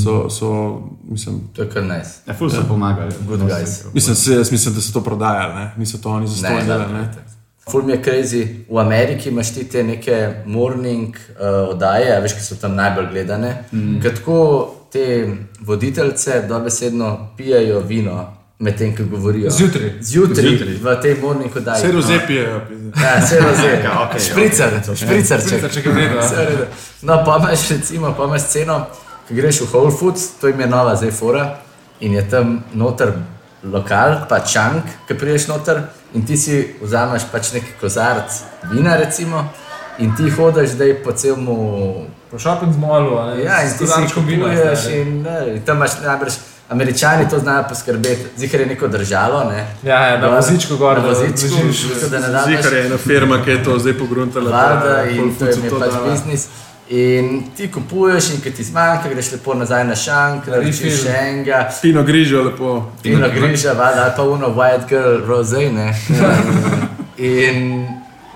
So, 0.03 0.29
so, 0.29 0.81
mislim, 1.09 1.39
To 1.55 1.61
je 1.61 1.69
kar 1.69 1.83
nice. 1.83 2.21
Ja, 2.27 2.33
ful 2.33 2.49
so 2.49 2.65
pomagali. 2.67 3.15
Good 3.27 3.39
guys. 3.39 3.85
mislim, 3.93 4.15
se, 4.15 4.37
mislim, 4.51 4.75
da 4.75 4.81
so 4.81 4.93
to 4.93 5.01
prodajali, 5.01 5.55
ne. 5.55 5.73
niso 5.77 5.97
to 5.97 6.09
oni 6.09 6.27
za 6.27 6.49
Ful 7.71 7.83
mi 7.83 7.93
je 7.93 8.01
crazy. 8.03 8.47
V 8.69 8.79
Ameriki 8.79 9.29
imaš 9.29 9.53
ti 9.53 9.63
te 9.69 9.83
neke 9.83 10.33
morning 10.45 11.15
uh, 11.15 11.69
oddaje, 11.69 12.19
veš, 12.21 12.33
ki 12.33 12.43
so 12.43 12.55
tam 12.61 12.75
najbolj 12.75 13.07
gledane. 13.11 13.63
Mm. 13.71 14.01
Tako 14.01 14.75
te 14.91 15.27
voditeljce 15.59 16.41
dobesedno 16.47 17.29
pijajo 17.37 17.79
vino, 17.79 18.33
medtem 18.59 18.95
ko 18.95 19.03
govorijo. 19.11 19.49
Zjutraj. 19.49 19.91
Zjutraj, 20.01 20.45
Zjutraj. 20.49 20.75
v 20.81 21.01
tej 21.01 21.15
morning 21.21 21.55
oddaji. 21.55 21.83
Vse 21.83 21.91
rozepijejo. 21.91 22.61
pizda. 22.69 23.01
Ja, 23.01 23.25
vse 23.25 23.39
roze. 23.39 23.69
Ja, 23.83 24.07
okej, 24.09 24.19
špricer, 24.19 24.69
špricer, 24.95 25.41
Špricer, 25.41 25.71
če 25.73 25.81
ga 25.81 25.91
gledajo. 25.91 26.21
Vse 26.21 26.35
v 26.35 26.49
redu. 26.49 26.65
No, 27.01 27.21
pa 27.25 27.37
imaš 27.39 27.69
recimo, 27.69 28.13
pa 28.17 28.25
imaš 28.25 28.41
sceno, 28.41 28.85
ki 29.27 29.35
greš 29.35 29.61
v 29.61 29.67
Whole 29.71 29.91
Foods, 29.91 30.27
to 30.41 30.47
jim 30.47 30.59
je 30.59 30.67
nova 30.67 30.95
zdaj 30.95 31.11
fora 31.11 31.45
in 31.99 32.13
je 32.13 32.29
tam 32.29 32.63
noter 32.73 33.13
lokal, 33.63 34.25
pa 34.29 34.39
čank, 34.39 34.83
ki 35.07 35.17
priješ 35.19 35.47
noter 35.47 35.81
in 36.13 36.25
ti 36.25 36.37
si 36.37 36.75
vzameš 36.81 37.27
pač 37.31 37.51
neki 37.53 37.75
kozarc 37.81 38.41
vina 38.71 38.97
recimo 38.97 39.49
in 39.97 40.15
ti 40.15 40.29
hodiš 40.29 40.69
zdaj 40.69 41.03
po 41.03 41.11
celmu 41.11 41.57
Po 42.31 42.39
shopping 42.39 42.77
mallu, 42.77 43.17
Ja, 43.43 43.63
in 43.65 43.71
ti 43.77 43.87
si 43.87 44.13
kupuješ 44.13 44.85
in, 44.93 45.21
ne, 45.21 45.55
in 45.55 45.61
tam 45.65 45.77
imaš 45.77 45.91
najbrž. 46.05 46.33
Američani 46.69 47.29
to 47.29 47.39
znajo 47.39 47.63
poskrbeti, 47.69 48.25
zihar 48.37 48.59
je 48.61 48.65
neko 48.65 48.87
držalo. 48.87 49.43
Ne? 49.49 49.67
Ja, 49.83 50.07
ja, 50.07 50.17
na 50.17 50.27
Gor, 50.27 50.35
vozičku 50.35 50.77
gor, 50.77 50.97
Na 50.97 51.03
da 51.03 51.07
vozičku, 51.07 51.49
tako 51.93 52.09
da 52.09 52.19
ne 52.19 52.27
daš. 52.27 52.45
Zihar 52.45 52.73
je 52.73 52.85
ena 52.85 52.97
firma, 52.97 53.43
ki 53.45 53.49
je 53.49 53.63
to 53.63 53.79
zdaj 53.79 53.97
pogruntala. 53.97 54.49
Vlada 54.49 54.89
da 54.89 55.03
in 55.03 55.35
to 55.35 55.45
je 55.45 55.55
pač 55.79 55.93
biznis. 56.11 56.47
In 56.89 57.43
ti 57.57 57.67
kupuješ, 57.67 58.29
in 58.29 58.41
ko 58.41 58.49
ti 58.49 58.63
zmanjka, 58.63 59.09
greš 59.09 59.31
lepo 59.31 59.53
nazaj 59.53 59.83
na 59.85 59.95
šank, 59.95 60.47
narečiš 60.47 60.81
refill. 60.81 61.03
še 61.03 61.13
enega, 61.21 61.69
Pino 61.81 62.03
grižo 62.03 62.43
lepo. 62.43 62.91
in 63.03 63.21
griža, 63.29 63.73
vada, 63.73 64.03
ali 64.03 64.13
pa 64.17 64.23
uno 64.23 64.47
white 64.49 64.87
girl, 64.89 65.21
rose, 65.27 65.69
ne. 65.71 65.93
In 67.17 67.85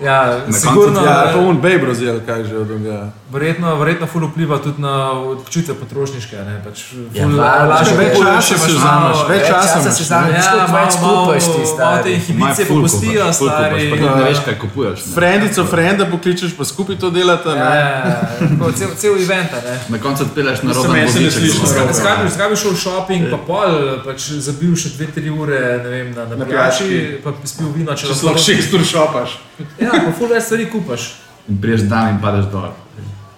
Ja, 0.00 0.40
koncu 0.44 0.58
sigurno. 0.60 1.00
Ja, 1.00 1.30
pa 1.32 1.38
un 1.40 1.56
babe 1.56 1.86
rozel, 1.86 2.20
kaj 2.26 2.44
že 2.44 2.56
od 2.56 2.68
tega. 2.68 3.12
Verjetno, 3.34 3.74
verjetno 3.76 4.06
ful 4.06 4.22
vpliva 4.24 4.58
tudi 4.58 4.78
na 4.78 5.10
občutke 5.10 5.74
potrošniške. 5.74 6.36
Ne? 6.38 6.60
Pač 6.62 6.84
Ja, 7.12 7.24
ful, 7.24 7.34
lažje 7.34 7.94
več 7.96 8.14
časa 8.14 8.54
si 8.56 8.70
vzameš, 8.70 8.78
malo- 8.78 9.26
več 9.26 9.40
več 9.40 9.48
časa 9.48 9.74
časa 9.74 9.90
si 9.90 10.04
znam, 10.04 10.24
Ja, 10.30 10.52
več 10.70 10.94
malo, 10.96 11.14
kupaš 11.24 11.42
ti 11.42 11.50
malo 11.50 11.58
te 11.58 11.66
stari. 11.66 12.12
inhibicije 12.14 12.64
ful 12.64 12.76
popustijo, 12.76 13.20
kupaš, 13.20 13.36
ful 13.36 13.48
kupaš, 13.48 13.58
stari. 13.58 13.90
pa 13.90 13.96
tudi 13.96 14.14
ne 14.14 14.24
veš, 14.24 14.38
kaj 14.40 14.56
kupuješ. 14.58 14.98
ne. 15.00 15.12
Frendico, 15.14 15.60
frenda 15.66 16.04
pokličeš, 16.06 16.52
pa 16.54 16.64
skupaj 16.64 16.96
to 16.96 17.10
delate. 17.10 17.48
Ja, 17.50 17.70
ja, 17.74 17.88
ja, 17.98 18.72
cel, 18.72 18.88
cel 18.96 19.14
event. 19.18 19.50
Na 19.88 19.98
koncu 19.98 20.22
odpeleš 20.22 20.62
na 20.62 20.70
meni 20.70 20.74
se 20.76 20.88
ne 20.88 21.04
voziček. 21.04 21.32
sliši 21.32 21.58
domov. 21.58 21.74
narobe. 21.74 22.28
Zakaj 22.30 22.48
bi, 22.48 22.50
bi 22.50 22.56
šel 22.56 22.70
v 22.70 22.76
shopping, 22.76 23.22
pa 23.30 23.38
pol, 23.40 23.70
pač 24.04 24.20
zabil 24.40 24.72
še 24.74 24.88
2-3 24.90 25.34
ure 25.34 25.60
ne 25.82 25.88
vem, 25.90 26.08
na, 26.12 26.22
na, 26.24 26.34
Na 26.36 26.44
pijači, 26.44 27.18
pa 27.18 27.34
spil 27.44 27.66
vino, 27.68 27.90
če 27.92 28.06
Če 28.06 28.14
sploh 28.14 28.38
šest 28.38 28.70
ur 28.72 28.82
šopaš. 28.84 29.30
Ja, 29.76 29.90
pa 29.90 30.10
ful 30.12 30.28
več 30.28 30.42
stvari 30.44 30.70
kupaš. 30.70 31.02
In 31.48 31.58
priješ 31.58 31.82
dan 31.82 32.08
in 32.08 32.18
padeš 32.20 32.46
dol. 32.46 32.70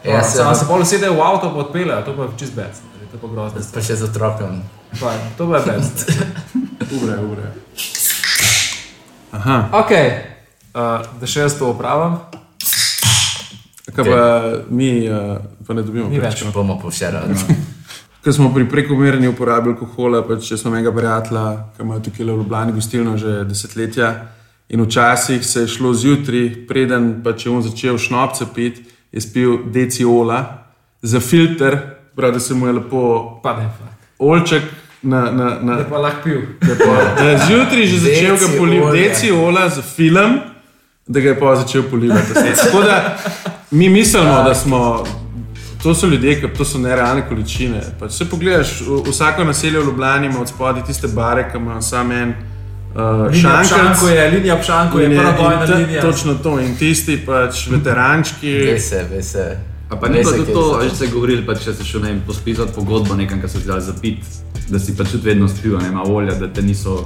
Ja, 0.06 0.12
Ja, 0.12 0.22
se, 0.22 0.38
se, 0.38 0.54
se 0.60 0.66
pol 0.68 0.80
usedejo 0.82 1.14
v 1.18 1.22
avto, 1.26 1.50
pa 1.50 1.64
odpeljejo, 1.64 2.02
to 2.06 2.14
pa 2.16 2.22
je 2.22 2.28
čist 2.38 2.54
bed. 2.54 2.70
To 3.10 3.16
je 3.16 3.20
pa 3.20 3.28
grozno. 3.28 3.60
pa 3.74 3.80
še 3.82 3.96
z 3.96 4.02
otrokom. 4.06 4.60
Pa, 5.00 5.12
to 5.38 5.50
pa 5.50 5.58
je 5.58 5.64
bed. 5.66 5.84
Ure, 7.02 7.16
ure. 7.18 7.46
Aha, 9.34 9.56
Ok, 9.72 9.90
uh, 9.90 11.02
da 11.20 11.26
še 11.26 11.40
jaz 11.46 11.56
to 11.58 11.70
opravim. 11.72 12.14
kaj 13.96 14.04
pa 14.04 14.22
mi 14.70 15.08
uh, 15.08 15.38
pa 15.66 15.74
ne 15.74 15.82
dobimo 15.82 16.08
Ni 16.08 16.20
več. 16.20 16.44
Bomo 16.54 16.78
povšerali. 16.78 17.34
Ker 18.22 18.34
smo 18.34 18.50
pri 18.54 18.66
prekomerni 18.68 19.28
uporabi 19.30 19.70
alkohola, 19.70 20.22
pač 20.26 20.48
če 20.48 20.56
smo 20.58 20.72
imeli 20.74 20.90
prijatelja, 20.94 21.44
ki 21.76 21.82
ima 21.84 21.98
tukaj 22.02 22.24
v 22.26 22.28
Ljubljani 22.32 22.72
gostilno 22.74 23.16
že 23.18 23.44
desetletja. 23.46 24.10
In 24.68 24.82
včasih 24.82 25.46
se 25.46 25.62
je 25.62 25.68
šlo 25.70 25.92
zjutraj, 25.94 26.66
preden 26.66 27.20
pa 27.22 27.36
če 27.38 27.50
on 27.50 27.62
začel 27.62 27.98
šnopce 27.98 28.48
piti, 28.54 28.82
je 29.16 29.20
spil 29.22 29.58
deciola 29.66 30.64
za 31.02 31.20
filter, 31.20 31.78
prav 32.16 32.32
da 32.32 32.40
se 32.40 32.54
mu 32.54 32.66
je 32.66 32.72
lepo 32.74 33.00
Pa 33.42 33.52
ne, 33.52 33.68
pa. 33.70 33.86
olček 34.20 34.62
na. 35.02 35.20
na, 35.22 35.58
na 35.62 35.76
Da 35.76 35.84
pa 35.84 35.98
lahko 35.98 36.20
pil. 36.24 36.40
je 36.62 36.76
pa- 36.78 37.22
je 37.22 37.38
zjutraj 37.40 37.86
že 37.86 37.98
začel 37.98 38.36
ga 38.36 38.58
polivati, 38.58 38.98
deciola 38.98 39.68
za 39.68 39.82
film, 39.84 40.38
da 41.06 41.20
ga 41.20 41.28
je 41.28 41.38
pa 41.38 41.56
začel 41.56 41.82
polivati. 41.84 42.34
Tako 42.56 42.82
da 42.82 43.16
mi 43.70 43.88
mislimo, 43.90 44.42
da 44.42 44.54
smo. 44.54 45.04
To 45.82 45.94
so 45.94 46.06
ljudje, 46.06 46.40
ki 46.40 46.48
to 46.50 46.64
so 46.64 46.78
nerealne 46.78 47.22
količine. 47.22 47.80
Pač 48.00 48.12
se 48.12 48.24
pogledaš, 48.26 48.68
vsako 49.06 49.44
naselje 49.44 49.78
v 49.78 49.84
Ljubljani 49.84 50.26
ima 50.26 50.40
od 50.40 50.48
spodaj 50.48 50.84
tiste 50.84 51.08
bare, 51.08 51.46
ki 51.46 51.58
ima 51.58 51.82
samo 51.82 52.12
en 52.14 52.34
uh, 52.96 53.26
Linija 53.32 53.64
šank. 53.64 53.66
Pšanko 53.66 54.08
je, 54.08 54.30
linija 54.30 54.56
Pšanko 54.60 54.98
je, 55.00 55.10
prva 55.16 55.32
bojna 55.32 55.76
linija. 55.76 56.02
Točno 56.02 56.34
to. 56.34 56.60
In 56.60 56.76
tisti 56.76 57.20
pač 57.26 57.66
veterančki. 57.70 58.52
Ve 58.58 58.80
se, 58.80 59.04
ve 59.10 59.22
se. 59.22 59.56
A 59.88 59.96
pa 59.96 60.08
ne 60.08 60.22
pa 60.22 60.30
tudi 60.30 60.52
to, 60.52 60.78
veš, 60.82 60.92
ste 60.92 61.06
govorili, 61.06 61.46
pa 61.46 61.54
če 61.54 61.74
si 61.74 61.84
šel 61.86 62.02
ne 62.02 62.16
pospisati 62.26 62.72
pogodbo 62.74 63.14
nekam, 63.14 63.40
kar 63.40 63.50
so 63.50 63.60
ti 63.62 63.68
dali 63.68 63.82
za 63.82 63.94
pit, 64.02 64.24
da 64.68 64.78
si 64.82 64.96
pač 64.96 65.12
tudi 65.14 65.28
vedno 65.28 65.48
spil, 65.48 65.78
ne 65.78 65.88
ima 65.88 66.02
olja, 66.02 66.34
da 66.34 66.48
te 66.52 66.62
niso 66.62 67.04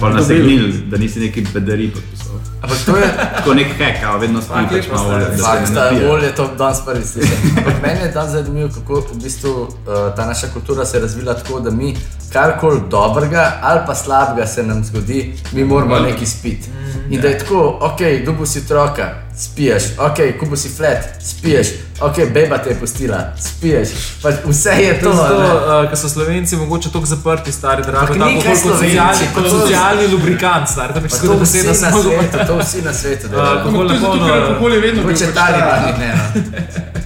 pa 0.00 0.08
nasegnili, 0.08 0.72
da 0.90 0.96
nisi 0.96 1.20
neki 1.20 1.46
bedari 1.54 1.90
podpisal. 1.90 2.34
Ampak 2.62 2.78
to 2.86 2.96
je, 2.96 3.06
Tako 3.36 3.54
nek 3.54 3.66
hek, 3.78 4.02
a 4.04 4.16
vedno 4.16 4.40
Fakt, 4.40 4.70
pač 4.70 4.86
olja, 4.90 5.18
da 5.18 5.44
Fakt, 5.44 5.68
sta 5.68 5.84
napije. 5.84 6.08
bolje 6.08 6.34
to 6.34 6.48
danes 6.58 6.80
prvi 6.86 7.04
slišim. 7.04 7.54
Ampak 7.58 7.82
meni 7.82 8.00
je 8.00 8.08
danes 8.08 8.32
zanimivo, 8.32 8.68
kako 8.74 9.00
v 9.12 9.22
bistvu 9.22 9.50
uh, 9.50 9.68
ta 10.16 10.26
naša 10.26 10.46
kultura 10.54 10.84
se 10.86 10.96
je 10.96 11.00
razvila 11.00 11.34
tako, 11.34 11.60
da 11.60 11.70
mi 11.70 11.96
karkoli 12.32 12.80
dobrega 12.90 13.52
ali 13.62 13.80
pa 13.86 13.94
slabega 13.94 14.46
se 14.46 14.62
nam 14.62 14.84
zgodi, 14.84 15.34
mi 15.52 15.64
moramo 15.64 15.98
nekaj 15.98 16.26
spiti. 16.26 16.68
In 17.10 17.20
da 17.20 17.28
je 17.28 17.38
tako, 17.38 17.78
ok, 17.80 18.00
dubu 18.24 18.46
si 18.46 18.58
otroka, 18.58 19.08
spiješ, 19.38 19.82
ok, 19.98 20.38
kubu 20.40 20.56
si 20.56 20.68
flat, 20.68 20.98
spiješ, 21.20 21.66
ok, 22.00 22.16
beba 22.32 22.58
te 22.58 22.70
je 22.70 22.76
pustila, 22.76 23.18
spiješ. 23.38 23.88
Pač 24.22 24.34
vse 24.44 24.70
je 24.72 24.94
to. 24.94 25.10
To 25.10 25.16
zato, 25.16 25.36
uh, 25.36 25.88
ker 25.88 25.98
so 25.98 26.08
Slovenci 26.08 26.56
mogoče 26.56 26.88
tako 26.88 27.06
zaprti, 27.06 27.52
stari, 27.52 27.82
da 27.82 27.88
Ampak 27.90 28.08
tako 28.08 28.40
kot 28.42 28.58
socialni, 28.58 29.26
kot 29.34 29.44
to- 29.44 29.50
socialni 29.50 30.06
lubrikant, 30.06 30.68
stari. 30.68 30.92
Pa 30.94 31.08
skoraj 31.08 31.38
to 31.38 31.44
vsi 31.44 31.52
beseda 31.52 31.68
na 31.70 31.74
samo 31.74 32.02
svetu, 32.02 32.38
to 32.46 32.58
vsi 32.58 32.82
na 32.82 32.92
svetu. 32.94 33.28
Delajo. 33.28 33.50
alkohol 33.50 33.88
To 33.88 33.94
je 33.94 34.00
zato, 34.00 34.12
napolno- 34.12 34.26
ker 34.28 34.42
alkohol 34.42 34.72
je 34.72 34.80
vedno 34.80 34.94
bil 34.94 35.04
Mogoče 35.04 35.26
pač 35.26 35.34
ta- 35.34 35.40
talibani, 35.42 35.98
ne. 35.98 36.10
no. 36.14 36.52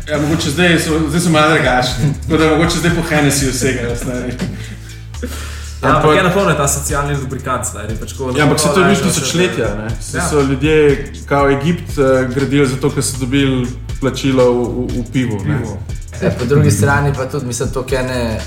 Ja, 0.09 0.19
mogoče 0.19 0.51
zdaj 0.51 0.79
so, 0.79 0.91
zdaj 1.09 1.21
so 1.21 1.31
malo 1.31 1.49
drugačni. 1.51 2.05
Tako 2.23 2.37
da 2.37 2.49
mogoče 2.49 2.79
zdaj 2.79 2.91
po 2.91 3.03
Hennessy 3.05 3.51
vsega. 3.51 3.97
stari. 3.97 4.33
Ja, 5.83 5.89
ampak 5.89 6.05
Ampak- 6.05 6.17
je 6.17 6.23
na 6.23 6.31
polno 6.31 6.55
ta 6.55 6.69
socialni 6.69 7.17
lubrikant, 7.17 7.67
stari. 7.67 7.95
Pač 7.95 8.13
ko 8.13 8.31
Ja, 8.37 8.45
ampak 8.45 8.61
se 8.61 8.69
to 8.69 8.81
je 8.81 8.95
vse 8.95 9.03
tisočletja. 9.03 9.75
ne. 9.75 9.89
Se 10.01 10.19
Ja. 10.19 10.29
so 10.29 10.41
ljudje, 10.43 10.75
kao 11.27 11.51
Egipt, 11.51 11.91
eh, 11.91 12.03
gradili 12.27 12.67
zato, 12.67 12.91
ker 12.91 13.03
so 13.03 13.17
dobili 13.19 13.67
plačilo 14.01 14.45
v, 14.45 14.59
v, 14.87 15.01
v 15.01 15.13
pivu. 15.13 15.39
ne. 15.39 15.59
Pivo. 15.59 15.79
E, 16.23 16.31
po 16.31 16.45
drugi 16.45 16.71
strani 16.71 17.13
pa 17.15 17.25
tudi, 17.27 17.47
mislim, 17.47 17.69
to 17.71 17.85
ene 17.93 18.41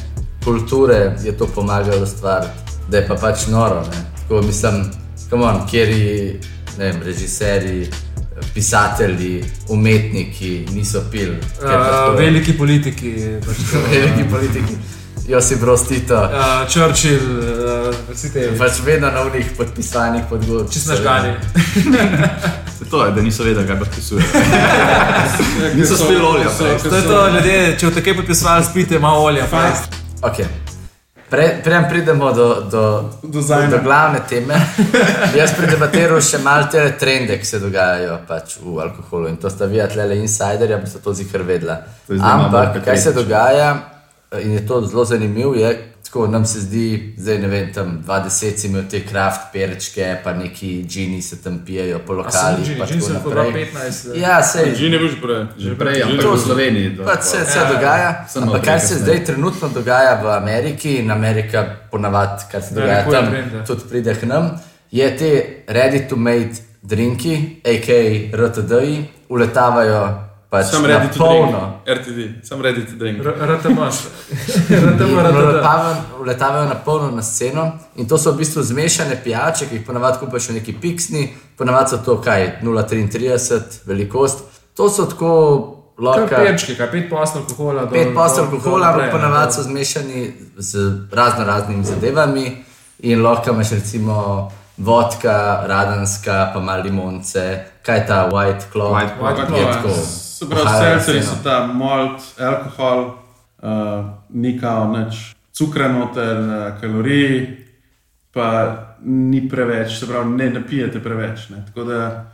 kulture 0.44 1.16
je 1.24 1.32
to 1.32 1.48
pomagalo 1.48 2.06
stvariti, 2.06 2.52
da 2.90 2.98
je 2.98 3.08
pa 3.08 3.16
pač 3.16 3.48
noro. 3.48 3.82
Ne? 3.82 3.98
Tako 4.20 4.42
mislim, 4.42 4.86
on, 5.44 5.68
kjer 5.68 5.90
je 5.90 6.40
režiserji, 7.02 7.90
pisatelji, 8.54 9.44
umetniki 9.70 10.66
niso 10.72 11.02
pa 11.60 11.66
Uh, 11.66 11.72
tako- 11.72 12.18
veliki 12.18 12.54
politiki, 12.54 13.14
pač 13.40 13.58
veliki 13.92 14.24
politiki. 14.30 14.74
Josip 15.26 15.60
Broz 15.60 15.82
Tito, 15.84 16.16
Uh, 16.16 16.30
Churchill, 16.68 17.20
uh, 17.40 17.96
vsi 18.12 18.34
te 18.34 18.50
pač 18.58 18.80
vedno 18.82 19.08
na 19.10 19.22
unih 19.22 19.52
podpisanih 19.58 20.24
podgodb. 20.30 20.70
čist 20.70 20.88
nažgani. 20.88 21.34
Se 22.78 22.86
To 22.92 23.06
je, 23.06 23.12
da 23.12 23.22
niso 23.22 23.44
vedeli, 23.44 23.68
kaj 23.68 23.80
podpisujejo. 23.80 24.28
Niso 25.76 25.96
so- 25.96 26.06
spili 26.06 26.22
olja 26.22 26.50
so- 26.50 26.78
ker 26.82 26.90
To 26.90 26.96
je 26.96 27.02
so- 27.02 27.08
to, 27.08 27.28
ljudje, 27.30 27.76
če 27.80 27.88
v 27.88 27.94
take 27.94 28.14
podpisovali, 28.14 28.66
spite 28.66 29.00
malo 29.00 29.24
olja. 29.24 29.46
Okay. 30.22 30.46
Pre, 31.30 31.62
Preden 31.64 31.86
pridemo 31.90 32.32
do, 32.32 32.62
do, 32.62 33.10
Do 33.24 33.42
do 33.42 33.80
glavne 33.84 34.20
teme, 34.30 34.54
bi 35.34 35.40
jaz 35.42 35.52
predebatiral 35.58 36.22
še 36.22 36.38
malo 36.38 36.68
te 36.68 36.92
trende, 36.92 37.40
ki 37.40 37.46
se 37.46 37.60
dogajajo 37.60 38.20
pač 38.28 38.58
v 38.62 38.76
alkoholu. 38.80 39.28
In 39.28 39.38
to 39.38 39.50
sta 39.50 39.66
vi, 39.66 39.80
tlele 39.88 40.18
insiderja, 40.18 40.78
bi 40.78 40.88
se 40.88 41.00
to 41.00 41.14
zikr 41.14 41.42
vedela. 41.42 41.80
Ampak 42.22 42.84
kaj 42.86 42.98
se 42.98 43.14
dogaja, 43.14 43.72
in 44.40 44.52
je 44.52 44.68
to 44.68 44.82
zelo 44.82 45.06
zanimivo, 45.06 45.54
je, 45.56 45.72
tako 46.04 46.28
nam 46.28 46.46
se 46.46 46.60
zdi, 46.60 47.14
zdaj 47.18 47.38
ne 47.38 47.48
vem, 47.48 47.74
tam 47.74 48.04
20 48.08 48.30
si 48.58 48.68
imel 48.68 48.84
te 48.90 49.00
kraft 49.02 49.42
perčke, 49.54 50.18
pa 50.24 50.34
neki 50.34 50.86
džini 50.86 51.22
se 51.22 51.44
tam 51.44 51.60
pijejo 51.66 52.00
po 52.00 52.14
lokalih. 52.14 52.78
pa 52.80 52.86
Že 52.86 52.94
tako 52.94 53.06
sem 53.06 53.14
lahko 53.14 53.30
naprej. 53.30 53.66
15. 53.66 54.16
Ja, 54.16 54.44
sej, 54.44 54.76
Že 54.76 54.90
ne 54.90 55.00
boš 55.00 55.12
prej. 55.22 55.46
Že 55.58 55.76
prej, 55.76 56.04
ampak 56.04 56.22
Že- 56.22 56.28
v 56.28 56.40
Sloveniji. 56.40 56.98
Pač 57.06 57.22
se, 57.24 57.46
se 57.46 57.60
Ja, 57.60 57.66
dogaja. 57.66 58.26
Ampak 58.36 58.64
kar 58.64 58.80
se 58.80 58.96
zdaj 58.96 59.24
trenutno 59.26 59.70
dogaja 59.70 60.22
v 60.24 60.28
Ameriki, 60.30 60.96
in 60.96 61.12
Amerika 61.12 61.66
ponavadi, 61.92 62.44
kar 62.52 62.62
se 62.62 62.74
dogaja 62.76 63.06
tam, 63.06 63.26
trende. 63.30 63.64
tudi 63.68 63.82
pride 63.90 64.16
k 64.16 64.24
nam, 64.24 64.62
je 64.92 65.18
te 65.18 65.32
ready-to-made 65.68 66.56
drinki, 66.84 67.62
a.k.a. 67.66 68.02
RTD-ji, 68.34 69.06
uletavajo 69.30 70.20
pač 70.54 70.66
Sam 70.68 70.86
ready 70.86 71.10
to 71.10 71.18
polno. 71.18 71.62
drink. 71.82 71.98
RTD, 71.98 72.20
sam 72.44 72.62
ready 72.62 72.82
to 72.84 72.94
drink. 72.94 73.18
RTM. 73.52 73.74
In 74.70 74.78
RTM, 74.80 75.18
RTM. 75.18 75.42
Uletavajo, 75.42 75.96
uletavajo 76.20 76.66
na 76.66 76.76
polno 76.78 77.12
na 77.12 77.22
sceno 77.24 77.64
in 77.96 78.06
to 78.06 78.18
so 78.18 78.32
v 78.32 78.38
bistvu 78.38 78.62
zmešane 78.64 79.18
pijače, 79.18 79.66
ki 79.66 79.76
jih 79.76 79.86
ponavadi 79.86 80.20
kupaš 80.20 80.50
v 80.50 80.54
neki 80.54 80.74
piksni, 80.76 81.24
ponavadi 81.58 81.90
so 81.90 81.98
to 82.00 82.18
kaj 82.20 82.60
0,33 82.62 83.60
velikost. 83.86 84.40
To 84.74 84.90
so 84.90 85.06
tako 85.06 85.30
Kar 85.96 86.04
loka. 86.06 86.36
perčki, 86.38 86.76
kaj 86.76 86.92
pet 86.92 87.10
poslov 87.10 87.44
alkohola. 87.44 87.82
do- 87.82 87.92
Pet 87.92 88.08
do 88.08 88.20
alkohola, 88.20 88.88
ampak 88.88 89.12
ponavadi 89.12 89.54
so 89.54 89.62
zmešani 89.64 90.22
z 90.58 90.78
razno 91.12 91.46
raznimi 91.46 91.86
zadevami 91.86 92.46
in 93.00 93.22
lahko 93.22 93.52
imaš 93.52 93.72
recimo 93.72 94.50
vodka, 94.78 95.36
radenska, 95.68 96.52
pa 96.54 96.60
malo 96.60 96.84
limonce, 96.84 97.44
kaj 97.82 97.98
je 97.98 98.08
ta 98.08 98.30
white 98.30 98.66
claw. 98.74 98.92
White 98.92 99.14
Claw. 99.14 99.24
White 99.24 99.48
Claw, 99.48 99.60
ja. 99.60 99.74
tako. 99.74 99.90
Se 100.44 100.50
pravi, 100.50 100.66
Uhajajo 100.66 101.00
selcerji 101.00 101.22
sceno. 101.22 101.36
so 101.36 101.44
ta 101.44 101.68
malt, 101.68 102.22
alkohol, 102.40 103.06
uh, 103.64 104.06
ni 104.30 104.60
kao 104.60 104.92
nič 104.98 105.36
cukra 105.54 105.88
noter, 105.88 106.38
uh, 106.40 106.82
kalorij, 106.82 107.58
pa 108.34 108.76
ni 109.06 109.50
preveč, 109.50 110.00
se 110.00 110.08
pravi, 110.08 110.36
ne 110.36 110.50
napijete 110.50 111.00
preveč. 111.04 111.50
Ne. 111.50 111.64
Tako 111.66 111.84
da 111.84 112.26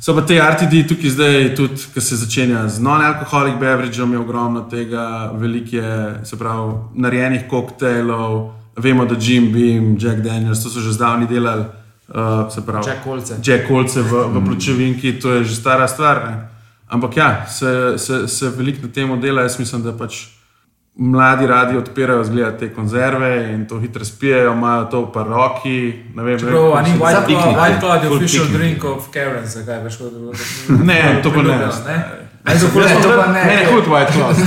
so 0.00 0.14
pa 0.14 0.20
te 0.26 0.40
RTD 0.40 0.88
tukaj 0.88 1.10
zdaj 1.10 1.54
tudi, 1.56 1.80
ki 1.94 2.00
se 2.00 2.16
začenja 2.16 2.68
z 2.68 2.82
non-alkoholik 2.82 3.54
beverageom, 3.60 4.12
je 4.12 4.18
ogromno 4.18 4.66
tega, 4.70 5.30
veliko 5.34 5.76
je, 5.76 5.94
se 6.24 6.38
pravi, 6.38 6.74
narejenih 6.94 7.46
koktejlov, 7.48 8.52
vemo, 8.76 9.04
da 9.04 9.16
Jim 9.20 9.52
Beam, 9.52 9.96
Jack 10.00 10.20
Daniels, 10.20 10.62
to 10.62 10.68
so 10.68 10.80
že 10.80 10.92
zdavni 10.92 11.26
delali. 11.26 11.64
Uh, 12.08 12.52
se 12.52 12.60
pravi, 12.66 12.88
Jack 12.88 13.04
kolce. 13.04 13.36
Jack 13.42 13.68
kolce 13.68 14.02
v, 14.02 14.26
v 14.28 14.44
pločevinki, 14.44 15.12
to 15.20 15.38
je 15.38 15.44
že 15.44 15.56
stara 15.56 15.88
stvar. 15.88 16.24
Ne? 16.24 16.53
Ampak 16.94 17.16
ja, 17.16 17.46
se, 17.50 17.98
se, 17.98 18.28
se 18.28 18.48
veliko 18.54 18.86
na 18.86 18.92
tem 18.92 19.20
dela. 19.20 19.42
Jaz 19.42 19.58
mislim, 19.58 19.82
da 19.82 19.92
pač 19.98 20.20
mladi 20.94 21.46
radi 21.46 21.76
odpirajo 21.76 22.24
zgleda 22.24 22.52
te 22.58 22.68
konzerve 22.74 23.30
in 23.54 23.64
to 23.68 23.80
hitro 23.82 24.04
spijajo, 24.04 24.52
imajo 24.52 24.84
to 24.84 25.00
v 25.00 25.12
paroki. 25.12 25.78
Ne, 26.14 26.22
vem, 26.22 26.38
Čeprav, 26.38 26.76
a 26.76 26.82
ni 26.82 26.90
White 26.90 27.14
Za 27.14 27.26
Claw, 27.26 27.26
piknik, 27.26 27.56
White 27.58 27.80
Claw 27.80 27.94
je 27.94 28.08
full 28.08 28.16
official 28.16 28.44
piknik. 28.44 28.60
drink 28.60 28.84
of 28.84 29.08
Karen, 29.10 29.46
zakaj 29.46 29.82
veš, 29.84 29.96
kot 29.96 30.12
Ne, 30.84 31.20
to 31.22 31.30
pa 31.34 31.42
ne. 31.42 31.58
ne. 31.58 31.98
Ne, 32.44 32.60
to 32.60 32.68
pa 32.74 33.26
ne. 33.26 33.44
Ne, 33.44 33.56
ne, 33.56 33.66
hud 33.72 33.86
white 33.90 34.12
cloth. 34.12 34.38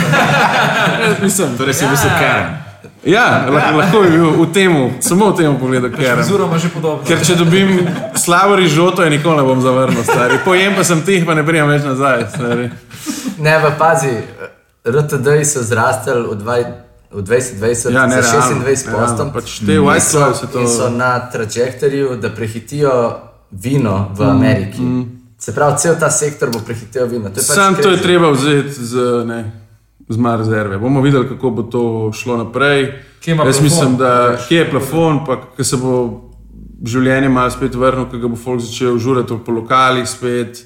mislim, 1.23 1.57
Torej 1.57 1.73
si 1.73 1.86
v 1.86 1.89
bistvu 1.89 2.10
Karen. 2.10 2.66
Ja, 3.05 3.47
lahko, 3.49 3.77
lahko 3.77 4.01
bi 4.01 4.09
bil 4.09 4.31
v 4.31 4.47
tem, 4.53 4.71
samo 4.99 5.31
v 5.31 5.37
tem 5.37 5.57
pogledu, 5.59 5.89
ker. 5.91 6.21
Ker 7.07 7.19
če 7.25 7.35
dobim 7.35 7.87
slabo 8.15 8.55
rižoto, 8.55 9.03
je 9.03 9.09
nikoli 9.09 9.37
ne 9.37 9.43
bom 9.43 9.61
zavrnil, 9.61 10.03
stari. 10.03 10.39
Pojem 10.45 10.75
pa 10.75 10.83
sem 10.83 11.01
tih, 11.01 11.25
pa 11.25 11.33
ne 11.33 11.45
prijem 11.45 11.67
več 11.67 11.83
nazaj. 11.83 12.27
Stari. 12.35 12.69
Ne, 13.37 13.59
pa 13.61 13.71
pazi, 13.77 14.13
RTD-ji 14.85 15.45
so 15.45 15.63
zrastali 15.63 16.27
v, 16.27 16.35
dvaj, 16.35 16.61
v 17.11 17.21
2020 17.21 17.93
Ja, 17.93 18.05
ne, 18.07 18.21
za 18.21 18.31
realno, 18.31 18.63
26 18.65 18.87
realno, 18.87 19.07
postom. 19.07 19.31
pač 19.33 19.59
te 19.59 19.79
white 19.79 20.03
in 20.03 20.33
so, 20.33 20.47
to- 20.47 20.67
so 20.67 20.89
na 20.89 21.29
trajektoriju, 21.31 22.15
da 22.21 22.29
prehitijo 22.29 22.93
vino 23.51 24.11
v 24.15 24.23
Ameriki. 24.23 24.81
Mm, 24.81 24.99
mm. 24.99 25.05
Se 25.39 25.53
pravi, 25.55 25.77
cel 25.77 25.95
ta 25.99 26.09
sektor 26.11 26.49
bo 26.49 26.59
prehitel 26.65 27.05
vino. 27.07 27.29
To 27.29 27.35
pač 27.35 27.43
Sam 27.45 27.75
to 27.75 27.89
je 27.89 28.01
treba 28.01 28.31
vzeti 28.31 28.73
z, 28.73 29.23
ne, 29.25 29.66
z 30.09 30.17
mar 30.17 30.39
rezerve. 30.39 30.77
Bomo 30.77 31.01
videli, 31.01 31.27
kako 31.27 31.49
bo 31.51 31.63
to 31.63 31.81
šlo 32.13 32.37
naprej. 32.37 32.91
Kje 33.21 33.31
Jaz 33.31 33.37
plafon? 33.37 33.63
mislim, 33.63 33.97
da 33.97 34.37
kje 34.39 34.57
je 34.57 34.69
plafon, 34.69 35.25
pa 35.25 35.41
ko 35.47 35.63
se 35.63 35.77
bo 35.77 36.21
življenje 36.85 37.29
malo 37.29 37.51
spet 37.51 37.75
vrnilo, 37.75 38.05
ko 38.05 38.17
ga 38.17 38.27
bo 38.27 38.35
folk 38.37 38.61
začel 38.61 38.97
žurati 38.97 39.33
po 39.45 39.51
lokalih 39.51 40.07
spet, 40.07 40.63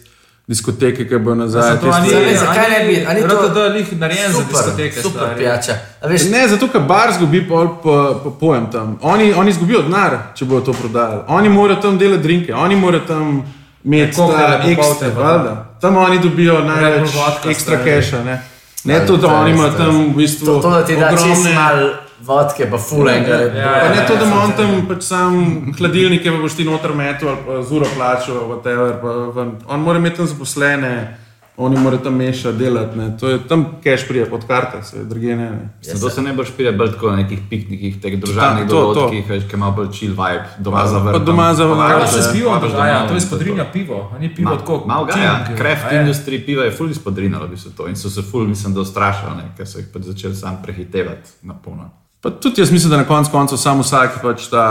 diskoteke, 0.47 1.07
ki 1.07 1.17
bo 1.17 1.35
nazaj. 1.35 1.61
Zato, 1.63 1.81
te 1.81 1.89
a 1.89 1.99
ni- 1.99 2.07
stvari. 2.07 2.25
Zdaj, 2.27 2.37
zakaj 2.37 2.69
ne 2.69 2.79
bi- 2.85 3.05
a 3.05 3.13
ni 3.13 3.21
to- 3.21 3.27
RTD 3.39 3.57
lih 3.69 3.93
narejen 3.93 4.31
za 4.31 4.37
Super, 4.37 4.51
diskoteke. 4.53 5.01
super 5.01 5.21
stari. 5.21 5.37
pijača. 5.37 5.73
Veš, 6.03 6.29
Ne, 6.29 6.47
zato 6.47 6.67
ker 6.67 6.81
bar 6.83 7.13
zgubi 7.13 7.41
pol 7.41 7.67
po, 7.77 7.93
po 8.23 8.31
pojem 8.31 8.65
tam. 8.67 8.97
Oni, 9.03 9.33
oni 9.33 9.49
izgubijo 9.49 9.81
denar, 9.81 10.17
če 10.35 10.45
bodo 10.45 10.61
to 10.63 10.73
prodajali. 10.73 11.21
Oni 11.29 11.49
morajo 11.49 11.75
tam 11.77 11.97
delati 11.97 12.23
drinke, 12.23 12.53
oni 12.55 12.75
morajo 12.75 13.01
tam 13.01 13.43
imeti 13.83 14.15
popolte, 14.17 14.67
ekstra, 14.67 15.07
valjda. 15.09 15.77
Tam 15.81 15.97
oni 15.97 16.19
dobijo 16.19 16.59
največ 16.61 17.09
vodka, 17.11 17.49
ekstra 17.49 17.77
keša. 17.77 18.23
Ne, 18.23 18.41
ne 18.83 18.93
Ja, 18.93 19.05
to, 19.05 19.17
da 19.17 19.21
to 19.21 19.27
je 19.27 19.39
oni 19.39 19.51
imajo 19.51 19.71
tam 19.71 20.05
v 20.05 20.15
bistvu 20.15 20.45
to, 20.45 20.59
to, 20.59 20.69
da 20.69 20.85
ti 20.85 20.95
da 20.95 21.07
ogromne- 21.07 21.53
malo 21.55 21.89
vodke, 22.21 22.69
pa 22.69 22.77
fulenga. 22.79 23.29
Ja, 23.29 23.49
Pa 23.49 23.85
ja, 23.85 23.89
ne 23.91 24.07
to, 24.07 24.15
da 24.15 24.21
ja, 24.21 24.27
ima 24.27 24.43
on 24.43 24.49
ja. 24.49 24.55
tam 24.57 24.87
pač 24.87 25.03
sam 25.03 25.33
hladilnike, 25.77 26.31
pa 26.31 26.37
boš 26.37 26.53
ti 26.53 26.63
noter 26.63 26.93
metel 26.93 27.29
ali 27.29 27.37
pa 27.45 27.61
zuro 27.63 27.85
plačal, 27.95 28.35
whatever. 28.47 28.91
Pa, 29.33 29.41
on 29.67 29.79
mora 29.79 29.97
imeti 29.97 30.15
tam 30.15 30.27
zaposlene, 30.27 31.17
oni 31.61 31.77
morajo 31.77 31.99
tam 31.99 32.15
mešati, 32.15 32.57
delati. 32.57 32.97
Ne. 32.97 33.17
To 33.17 33.29
je 33.29 33.39
tam 33.43 33.65
cash 33.83 34.07
prije 34.07 34.25
pod 34.25 34.47
karte, 34.47 34.83
se 34.83 35.03
drugje 35.03 35.35
ne. 35.35 35.49
ne. 35.51 35.69
Zato 35.83 36.09
se 36.09 36.21
ne 36.21 36.33
boš 36.33 36.51
pil 36.51 36.71
bolj 36.73 36.91
tako 36.91 37.09
na 37.09 37.15
nekih 37.17 37.39
piknikih, 37.49 38.01
teh 38.01 38.21
to, 38.21 38.27
to. 38.27 38.67
dogodkih, 38.67 39.29
veš, 39.29 39.43
ki 39.43 39.55
ima 39.55 39.71
bolj 39.71 39.87
chill 39.89 40.11
vibe, 40.11 40.45
doma 40.59 40.87
za. 40.87 40.99
Pa 41.05 41.19
doma 41.19 41.53
za. 41.53 41.67
Kaj 41.67 41.99
Ja, 41.99 42.07
se 42.07 42.21
s 42.21 42.31
pivom 42.33 42.59
dogaja? 42.61 42.99
To 42.99 43.05
je 43.05 43.13
in 43.13 43.19
to. 43.19 43.25
spodrinja 43.27 43.65
pivo, 43.65 44.11
a 44.11 44.19
ni 44.19 44.35
pivo 44.35 44.55
tako. 44.55 44.83
Malo 44.85 45.05
ga, 45.05 45.13
ki- 45.13 45.57
Craft 45.57 45.91
je? 45.91 45.99
industry 45.99 46.45
piva 46.45 46.63
je 46.63 46.71
ful 46.71 46.89
izpodrinalo 46.89 47.47
bi 47.47 47.57
se 47.57 47.69
to 47.71 47.87
in 47.87 47.95
so 47.95 48.09
se 48.09 48.21
ful, 48.21 48.47
mislim, 48.47 48.73
da 48.73 48.81
ustrašili, 48.81 49.31
ne, 49.37 49.51
ker 49.57 49.67
so 49.67 49.77
jih 49.77 49.87
pač 49.93 50.01
začeli 50.03 50.35
sam 50.35 50.57
prehitevati 50.63 51.29
na 51.41 51.53
polno. 51.55 51.89
Pa 52.21 52.29
tudi 52.31 52.61
jaz 52.61 52.71
mislim, 52.71 52.91
da 52.91 52.97
na 52.97 53.05
koncu 53.05 53.31
koncev 53.31 53.57
samo 53.57 53.81
vsak 53.81 54.19
pač 54.21 54.47
ta 54.47 54.65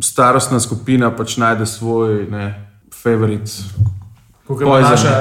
starostna 0.00 0.60
skupina 0.60 1.10
pač 1.10 1.36
najde 1.36 1.66
svoj 1.66 2.26
ne, 2.30 2.46
favorit. 2.94 3.50
Kako 4.48 4.62
ima 4.62 4.70
Poison. 4.70 4.90
naša, 4.90 5.12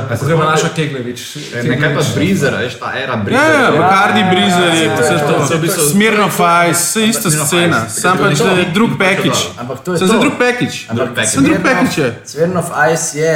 naša 0.46 0.70
Keglevič. 0.70 1.22
Nekaj 1.64 1.96
pa 1.96 2.02
Breezer, 2.16 2.54
veš, 2.56 2.74
ta 2.76 2.92
era 2.96 3.14
Ja, 3.14 3.18
Breezer. 3.18 3.54
ja, 3.54 3.72
Bacardi 3.72 4.24
Breezer 4.24 4.74
je 4.74 4.86
Ja, 4.86 4.96
vse 4.96 5.14
ja, 5.14 5.20
to. 5.20 5.34
ja, 5.34 5.58
v 5.58 5.62
bistvu- 5.62 5.90
Smirnoff 5.92 6.40
Ice, 6.70 6.80
vse 6.80 7.06
ista 7.06 7.30
scena, 7.32 7.90
sam 7.90 8.18
pač 8.18 8.40
je 8.40 8.46
je 8.58 8.66
drug 8.74 8.92
je 8.92 8.98
package. 8.98 9.42
Ampak 9.58 9.80
to 9.80 9.94
je 9.94 9.98
Sem 9.98 10.08
to. 10.08 10.14
za 10.14 10.20
drug 10.20 10.34
package. 10.38 10.78
Sem 11.26 11.44
drug 11.44 11.62
package. 11.62 12.02
je. 12.02 12.20
Smirnov 12.26 12.64
Ice 12.94 13.20
je 13.20 13.36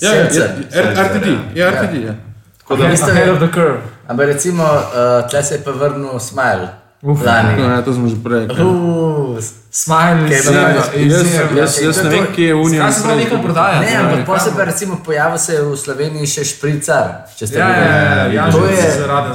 Ja, 0.00 0.10
ja, 0.10 0.16
ja, 0.16 0.26
RTD, 1.04 1.26
ja, 1.54 1.70
RTD. 1.70 1.94
ja. 2.02 2.14
Tako 2.58 2.76
da 2.76 2.84
Ahead 3.04 3.28
of 3.28 3.38
the 3.38 3.48
curve. 3.54 3.78
Ampak 4.08 4.26
recimo, 4.26 4.64
uh, 4.64 4.82
tle 5.30 5.42
se 5.42 5.54
je 5.54 5.58
pa 5.58 5.70
vrnil 5.70 6.18
Smile, 6.18 6.68
Uf, 7.02 7.18
Lani. 7.20 7.62
Ja, 7.62 7.82
to 7.82 7.92
smo 7.92 8.06
že 8.06 8.14
prej. 8.16 8.46
Uh, 8.46 9.38
Smile, 9.72 10.28
izjemno, 10.28 10.60
praviš? 10.60 11.10
Jaz, 11.10 11.22
izjemno. 11.22 11.58
jaz, 11.58 11.82
jaz 11.82 11.96
ne 12.04 12.10
vem, 12.10 12.26
kje 12.34 12.46
je 12.46 12.54
Unija. 12.54 12.82
Kaj 12.82 12.92
se 12.92 13.02
pa 13.02 13.14
nekaj 13.14 13.42
prodaja? 13.42 13.80
Ne, 13.80 13.96
ampak 13.96 14.26
pa 14.26 14.34
kam? 14.34 14.40
se 14.40 14.50
pa 14.56 14.64
recimo 14.64 15.00
pojavil 15.04 15.38
se 15.38 15.52
je 15.52 15.62
v 15.62 15.76
Sloveniji 15.76 16.26
še 16.26 16.44
špricar. 16.44 17.06
Če 17.38 17.46
ste 17.46 17.58
Ja, 17.58 17.68
ja, 17.68 17.74
videli. 17.74 18.36
ja, 18.36 18.44
ja, 18.44 18.50
to, 18.50 18.66
je, 18.66 18.84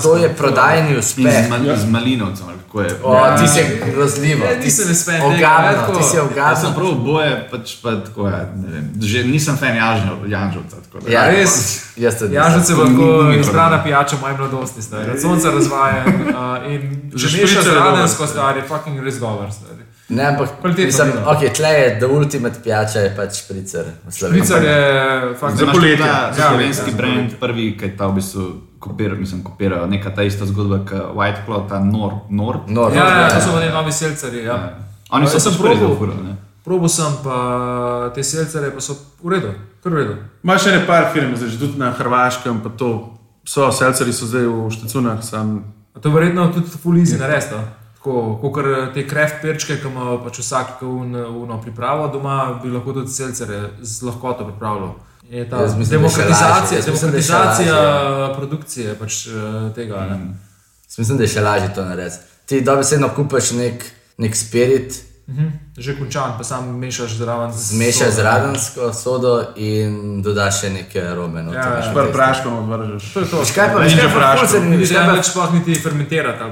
to 0.02 0.16
je 0.16 0.30
prodajni 0.32 0.98
uspeh. 0.98 1.34
z, 1.36 1.50
mal, 1.50 1.76
z 1.76 1.86
malinovcem, 1.88 2.46
ali 2.48 2.58
kako 2.60 2.82
je. 2.82 2.90
O, 3.04 3.38
ti 3.38 3.48
si 3.48 3.62
grozljivo, 3.86 4.46
Ja, 4.46 4.62
ti 4.62 4.70
si 4.72 4.82
tega, 5.22 5.26
ogabno, 5.26 5.82
ti 5.90 6.04
si 6.04 6.16
Jaz 6.16 6.22
sem 6.22 6.26
ogabno. 6.28 6.74
prav 6.76 6.88
oboje, 6.90 7.48
pač 7.52 7.76
pa 7.82 7.90
tako 7.98 8.28
je. 8.28 8.42
ne 8.56 8.68
vem, 8.70 8.86
Že 9.02 9.24
nisem 9.26 9.58
fan 9.58 9.76
da- 11.02 11.10
Ja, 11.10 11.26
res? 11.28 11.54
Jaz 11.98 12.16
To 12.16 12.28
bo 12.76 12.86
tako 12.86 13.32
izbrana 13.34 13.84
pijača 13.84 14.16
moje 14.22 14.38
mladosti. 14.38 14.80
Od 15.12 15.22
sonca 15.22 15.50
uh, 15.50 15.56
in 16.72 16.82
Že 17.10 17.28
že 17.62 17.70
mešaš 17.70 17.70
špricer 17.70 17.72
z 17.72 17.74
je 17.74 17.76
dober, 17.76 17.92
radensko, 17.92 18.28
stari. 18.28 18.62
fucking 18.68 19.00
res 19.04 19.20
govor, 19.20 19.52
stari. 19.52 19.84
Ne, 20.10 20.24
ampak 20.24 20.50
mislim, 20.64 21.08
vino. 21.12 21.22
ok, 21.32 21.42
tle 21.54 21.70
je 21.70 22.00
the 22.00 22.08
ultimate 22.08 22.60
pijača, 22.64 23.00
je 23.00 23.16
pač 23.16 23.42
špricer. 23.44 23.86
Špricer 24.08 24.64
je 24.64 24.80
fucking 25.40 25.60
Za 25.60 25.66
poletje. 25.66 26.06
Ja, 26.06 26.32
slovenski 26.50 26.92
ja, 26.92 26.98
brand, 26.98 27.36
prvi, 27.40 27.78
ki 27.78 27.92
ta 27.98 28.08
v 28.08 28.20
bistvu 28.22 28.48
kopira, 28.80 29.16
mislim, 29.16 29.44
kopira 29.44 29.86
neka 29.86 30.16
ta 30.16 30.24
ista 30.24 30.46
zgodba, 30.46 30.80
kot 30.88 31.12
White 31.16 31.44
Claw, 31.46 31.68
ta 31.70 31.80
Nor. 31.80 32.14
Nor. 32.30 32.60
No, 32.68 32.90
Ja, 32.96 33.10
ja, 33.10 33.20
ja, 33.20 33.30
to 33.30 33.42
so 33.42 33.58
oni 33.58 33.70
novi 33.70 33.92
selceri. 33.92 34.46
Ja. 34.46 34.80
Oni 35.10 35.28
so 35.28 35.34
Jaz 35.34 35.44
sem 35.44 35.54
pač 35.60 36.24
ne. 36.24 36.36
Probal 36.64 36.90
sem 36.92 37.14
pa 37.24 38.12
te 38.16 38.24
selcere, 38.24 38.72
pa 38.76 38.82
so 38.84 38.96
v 39.24 39.32
redu, 39.32 39.54
kar 39.84 39.92
v 39.92 40.02
redu. 40.02 40.16
Imaš 40.44 40.68
še 40.68 40.74
ne 40.76 40.82
par 40.88 41.12
firm, 41.14 41.36
zdaj 41.36 41.56
tudi 41.60 41.80
na 41.80 41.94
Hrvaškem, 41.96 42.60
pa 42.64 42.72
to. 42.76 42.92
So, 43.48 43.72
selceri 43.72 44.12
so 44.12 44.28
zdaj 44.28 44.44
v 44.44 44.68
Štecunah, 44.76 45.24
sam 45.24 45.62
to 46.02 46.10
verjetno 46.10 46.48
tudi 46.54 47.00
easy 47.02 47.20
narediti. 47.20 47.54
no. 47.56 47.64
Tako, 47.98 48.40
kot 48.42 48.66
te 48.94 49.08
kreft 49.08 49.42
perčke, 49.42 49.76
ki 49.82 49.88
ima 49.88 50.18
pač 50.24 50.40
vsak 50.40 50.82
uno 50.82 51.62
pripravo 51.62 52.08
doma, 52.08 52.60
bi 52.64 52.70
lahko 52.70 52.94
tudi 52.94 53.12
selcere 53.12 53.70
z 53.82 54.06
lahkoto 54.06 54.46
pripravljal. 54.46 54.94
Je 55.30 55.50
ta 55.50 55.62
Jaz 55.62 55.76
mislim, 55.78 56.04
je 56.04 56.10
še 56.10 56.24
lažje. 56.24 56.24
demokratizacija, 56.24 56.78
Jaz 56.80 56.88
mislim, 56.88 57.12
da 57.12 57.18
je 57.18 57.24
še 57.24 57.32
demokratizacija 57.34 58.34
produkcije 58.38 58.96
pač, 59.00 59.28
eh, 59.28 59.74
tega. 59.76 60.06
Ne? 60.10 60.18
Mislim, 60.98 61.18
da 61.18 61.24
je 61.24 61.28
še 61.28 61.42
lažje 61.42 61.74
to 61.76 61.86
narediti. 61.86 62.18
Ti 62.46 62.62
dobesedno 62.62 63.10
kupiš 63.16 63.52
nek, 63.52 63.84
nek 64.18 64.36
spirit, 64.36 65.02
Mhm. 65.28 65.48
Že 65.78 65.96
končan, 65.96 66.34
pa 66.38 66.44
sam 66.44 66.80
mešaš 66.80 67.12
zraven. 67.14 67.52
z 67.52 67.60
zmešaš 67.70 68.08
z 68.08 68.16
sodo. 68.16 68.24
radensko 68.24 68.94
sodo 68.94 69.34
in 69.58 69.92
dodaš 70.22 70.62
še 70.62 70.70
neke 70.70 71.02
arome. 71.02 71.44
noter, 71.44 71.60
Ja, 71.60 71.70
ja. 71.70 71.82
testu. 71.84 72.14
praškov 72.14 72.52
odvržeš. 72.64 73.14
To 73.14 73.20
je 73.20 73.26
to. 73.26 73.38
Veš 73.38 73.52
kaj 73.52 73.68
pa, 73.68 73.74
In 73.74 73.84
veš 73.84 73.92
že 73.92 73.98
kaj 73.98 74.08
pa, 74.08 74.16
praško. 74.16 74.40
ful 74.40 74.48
zanimivo, 74.50 74.72
Vidiš, 74.74 74.90
veš 74.90 74.96
kaj 74.96 75.04
da 75.04 75.12
pa- 75.12 75.18
več 75.18 75.26
sploh 75.26 75.54
niti 75.54 75.76
fermentirati. 75.76 76.44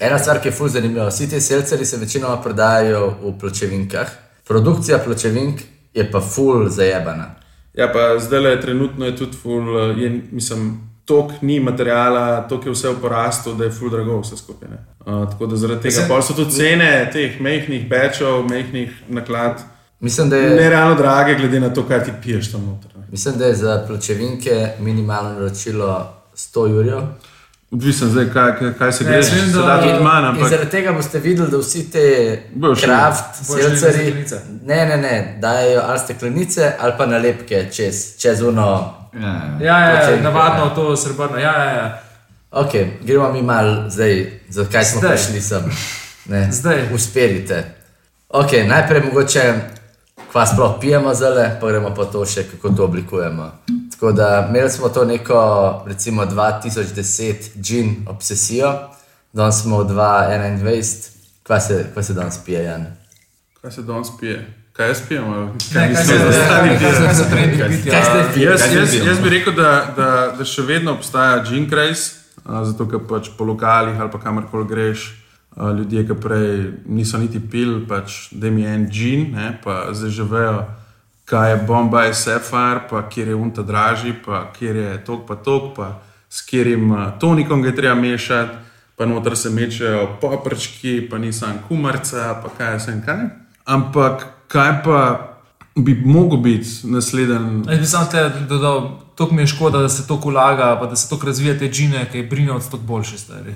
Ena 0.00 0.18
stvar, 0.18 0.38
ki 0.38 0.48
je 0.48 0.52
fuz 0.52 0.72
zanimiva, 0.72 1.06
vsi 1.06 1.30
ti 1.30 1.40
selceri 1.40 1.84
se 1.84 1.96
večinoma 1.96 2.36
prodajajo 2.38 3.14
v 3.22 3.32
pločevinkah, 3.34 4.08
produkcija 4.44 4.98
pločevink 4.98 5.60
je 5.94 6.04
pa 6.04 6.20
ful 6.20 6.68
zajebana. 6.68 7.34
Ja, 7.72 7.86
pa 7.88 8.18
zdaj 8.18 8.40
le 8.40 8.60
trenutno 8.60 9.06
je 9.06 9.16
tudi 9.16 9.36
ful, 9.36 9.62
eh, 9.80 9.94
je, 9.96 10.08
mislim, 10.32 10.80
tok 11.04 11.30
ni 11.42 11.60
materijala, 11.60 12.48
tok 12.48 12.66
je 12.66 12.72
vse 12.72 12.88
v 12.88 13.00
porastu, 13.00 13.54
da 13.54 13.64
je 13.64 13.70
ful 13.70 13.90
drago 13.90 14.20
vse 14.20 14.36
skupaj. 14.36 14.68
ne. 14.68 14.78
Uh, 15.06 15.30
tako 15.30 15.46
da 15.46 15.56
zaradi 15.56 15.80
tega 15.82 16.00
Mislim- 16.00 16.22
so 16.22 16.32
tudi 16.34 16.50
cene 16.50 17.10
teh 17.12 17.40
mehkih 17.40 17.88
bečov, 17.88 18.48
mehkih 18.50 19.02
naklad 19.08 19.60
Mislim, 20.00 20.30
da 20.30 20.36
je, 20.36 20.50
nerealno 20.50 20.94
drage, 20.94 21.34
glede 21.34 21.60
na 21.60 21.70
to, 21.70 21.82
kaj 21.82 22.04
ti 22.04 22.10
piješ 22.22 22.52
tam 22.52 22.66
noter. 22.66 22.90
ne. 22.96 23.06
mislim, 23.10 23.34
da 23.38 23.44
je 23.44 23.54
za 23.54 23.84
pločevinke 23.86 24.68
minimalno 24.78 25.30
naročilo 25.30 26.12
100 26.34 26.66
jurjev. 26.66 27.00
Odvisen 27.70 28.08
zdaj, 28.08 28.24
kaj, 28.32 28.52
kaj, 28.78 28.92
se 28.92 29.04
gre, 29.04 29.22
se 29.22 29.36
da- 29.52 29.62
da 29.62 29.82
tudi 29.82 30.04
manj, 30.04 30.24
ampak 30.24 30.48
zaradi 30.48 30.70
tega 30.70 30.92
boste 30.92 31.18
videli, 31.18 31.50
da 31.50 31.56
vsi 31.56 31.90
te 31.90 32.42
kraft, 32.80 33.24
steklenice. 33.42 34.40
ne, 34.64 34.86
ne, 34.86 34.96
ne, 34.96 35.38
dajo 35.40 35.80
ali 35.84 35.98
steklenice 35.98 36.72
ali 36.80 36.92
pa 36.98 37.06
nalepke 37.06 37.68
čez, 37.72 38.16
čez 38.18 38.42
uno. 38.42 38.94
Ja, 39.20 39.26
ja. 39.26 39.58
Ja, 39.60 39.78
ja, 39.78 40.10
ja 40.10 40.22
navadno 40.22 40.64
ja. 40.64 40.74
to 40.74 40.96
srebrno. 40.96 41.38
Ja, 41.38 41.64
ja, 41.64 41.70
ja. 41.70 41.98
Ok, 42.50 42.72
gremo 43.02 43.32
mi 43.32 43.42
mal 43.42 43.90
zdaj, 43.90 44.40
zakaj 44.48 44.84
smo 44.84 45.00
Zdaj. 45.00 45.16
prišli 45.16 45.40
sem. 45.40 45.62
Ne, 46.26 46.52
Zdaj. 46.52 46.88
Uspirite. 46.94 47.64
Ok, 48.28 48.52
najprej 48.68 49.02
mogoče, 49.02 49.54
kva 50.32 50.46
sploh 50.46 50.76
pijemo 50.80 51.14
zdaj, 51.14 51.60
pa 51.60 51.68
gremo 51.68 51.94
pa 51.94 52.04
to 52.04 52.24
še, 52.26 52.44
kako 52.50 52.68
to 52.76 52.84
oblikujemo. 52.84 53.50
Tako 53.92 54.12
da 54.12 54.46
imeli 54.48 54.70
smo 54.70 54.88
to 54.88 55.04
neko, 55.04 55.38
recimo 55.86 56.24
2010 56.26 57.34
gin 57.62 58.06
obsesijo, 58.08 58.72
danes 59.32 59.62
smo 59.62 59.78
v 59.78 59.90
2021, 59.90 61.10
kva 61.42 61.60
se, 61.60 61.86
kva 61.92 62.02
se 62.02 62.14
danes 62.14 62.38
pije, 62.44 62.64
Jan? 62.64 62.86
kaj 63.62 63.72
se 63.72 63.82
danes 63.82 64.08
pije? 64.20 64.63
Kaj 64.74 64.88
jaz 64.88 65.02
pijem? 65.08 65.24
ali 65.24 65.48
Kaj 65.72 65.94
se 65.94 66.18
da 66.18 66.28
ostali 66.28 66.68
kaj 67.58 67.68
pijejo? 67.68 68.04
se 68.04 68.04
ste 68.04 68.34
pili? 68.34 69.06
Jaz, 69.06 69.20
bi 69.22 69.30
rekel, 69.30 69.52
da, 69.52 69.94
da, 69.96 70.34
da 70.38 70.44
še 70.44 70.62
vedno 70.62 70.92
obstaja 70.92 71.44
Craze, 71.70 72.10
a, 72.44 72.64
zato 72.64 72.88
ker 72.90 72.98
pač 73.08 73.30
po 73.38 73.44
lokalih 73.44 74.00
ali 74.00 74.10
pa 74.10 74.18
kamorkoli 74.18 74.66
greš, 74.66 75.14
ljudje, 75.78 76.06
ki 76.06 76.14
prej 76.18 76.72
niso 76.86 77.18
niti 77.18 77.38
pil, 77.38 77.86
pač 77.86 78.32
da 78.32 78.50
jim 78.50 78.58
je 78.58 78.74
en 78.74 78.88
Gene, 78.90 79.30
ne, 79.30 79.58
pa 79.62 79.94
zdaj 79.94 80.10
že 80.10 80.26
vejo, 80.26 80.66
kaj 81.24 81.50
je 81.50 81.62
Bombay 81.70 82.10
Sapphire, 82.14 82.82
pa 82.90 83.06
kjer 83.08 83.28
je 83.28 83.34
unta 83.34 83.62
dražji, 83.62 84.16
pa 84.26 84.50
kjer 84.58 84.76
je 84.76 84.98
tok 85.06 85.26
pa 85.28 85.38
tok, 85.38 85.74
pa 85.76 86.02
s 86.28 86.42
katerim 86.42 86.90
tonikom 87.22 87.62
ga 87.62 87.70
je 87.70 87.76
treba 87.78 87.94
mešati, 87.94 88.58
pa 88.98 89.06
noter 89.06 89.36
se 89.38 89.50
mečejo 89.50 90.16
poprčki, 90.20 91.06
pa 91.10 91.18
nisem 91.18 91.62
kumarca, 91.68 92.34
pa 92.42 92.50
kaj 92.58 92.80
sem 92.80 92.98
kaj. 93.06 93.28
Ampak 93.64 94.26
kaj 94.48 94.82
pa 94.82 95.30
bi 95.76 96.02
mogel 96.04 96.38
biti 96.38 96.68
naslednji 96.84 97.62
Jaz 97.68 97.78
bi 97.78 97.86
samo 97.86 98.06
te 98.10 98.30
dodal, 98.48 98.90
to 99.14 99.28
mi 99.30 99.42
je 99.42 99.46
škoda, 99.46 99.78
da 99.78 99.88
se 99.88 100.06
to 100.06 100.20
ulaga, 100.24 100.76
pa 100.80 100.86
da 100.86 100.96
se 100.96 101.08
to 101.08 101.18
razvija 101.26 101.58
te 101.58 101.68
džine, 101.68 102.08
ki 102.12 102.18
je 102.18 102.24
brinovc 102.24 102.64
tako 102.64 102.76
boljši 102.76 103.18
stari. 103.18 103.54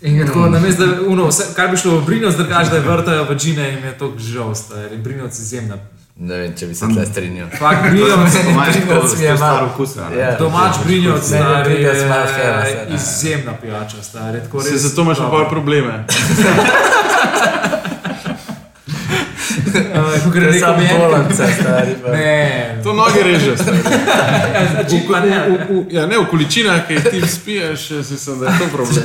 In 0.00 0.16
je 0.16 0.26
tako, 0.26 0.48
namesto 0.48 0.86
da 0.86 0.92
uno, 1.08 1.26
vse, 1.26 1.44
kar 1.56 1.70
bi 1.70 1.76
šlo 1.76 1.98
v 1.98 2.04
brinovc, 2.06 2.36
drgaš, 2.36 2.70
da 2.70 2.76
je 2.76 2.82
vrtajo 2.82 3.24
v 3.24 3.36
džine 3.36 3.72
in 3.72 3.84
je 3.84 3.98
to 3.98 4.12
žal 4.18 4.54
stari. 4.54 4.96
Brinovc 4.96 5.38
izjemna. 5.38 5.76
Ne 6.16 6.36
vem, 6.36 6.52
če 6.56 6.66
bi 6.66 6.74
se 6.74 6.86
tle 6.94 7.06
strinjal. 7.06 7.48
Fakt, 7.58 7.90
brinovc, 7.90 8.16
mojem, 8.16 8.72
Brinovc 8.72 9.10
to 9.10 9.16
mi 9.18 9.24
je 9.24 9.28
je 9.28 9.38
malo- 9.38 9.66
okusa. 9.66 10.08
Ja. 10.18 10.36
domač 10.38 10.76
brinovc, 10.84 11.22
je 11.22 11.38
stari, 11.38 11.82
je 11.82 12.88
izjemna 12.94 13.52
pijača, 13.52 14.02
stari. 14.02 14.40
Tako 14.40 14.62
Se, 14.62 14.78
zato 14.78 15.02
imaš 15.02 15.18
pa 15.18 15.46
probleme. 15.50 16.06
Je 19.76 20.54
je 20.54 20.60
samo 20.60 20.78
mi 20.78 20.88
bolance, 20.98 21.46
stari. 21.60 21.92
Ne, 22.12 22.80
To 22.82 22.92
noge 22.92 23.22
reže. 23.22 23.56
stari. 23.56 23.78
Gin 24.88 25.00
pa 25.10 25.20
ne. 25.20 25.58
Ja, 25.90 26.06
ne 26.06 26.18
v 26.18 26.26
količinah, 26.30 26.86
ki 26.86 26.94
jih 26.94 27.04
ti 27.10 27.28
spiješ, 27.28 27.90
jaz 27.90 28.10
mislim, 28.10 28.40
da 28.40 28.46
je 28.46 28.58
to 28.58 28.66
problem. 28.72 29.04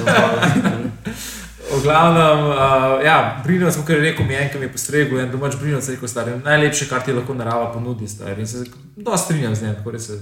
V 1.72 1.84
glavnem, 1.84 2.40
uh, 2.50 3.06
ja, 3.06 3.42
Brinovc, 3.46 3.76
kot 3.76 3.90
je 3.90 3.96
rekel 3.96 4.26
mi 4.26 4.36
en, 4.36 4.50
ki 4.52 4.60
mi 4.60 4.66
je 4.66 4.72
postregel, 4.72 5.20
en 5.20 5.32
domač 5.32 5.56
Brinovc, 5.56 5.88
je 5.88 5.96
rekel, 5.96 6.08
stari, 6.08 6.32
najlepše, 6.44 6.86
kar 6.90 7.00
ti 7.06 7.14
lahko 7.16 7.34
narava 7.34 7.72
ponudi, 7.74 8.08
stari. 8.08 8.42
In 8.42 8.48
se 8.48 8.66
dosta 8.96 9.18
strinjam 9.26 9.56
z 9.56 9.64
njim, 9.64 9.76
tako 9.76 9.92
res 9.92 10.10
je. 10.10 10.20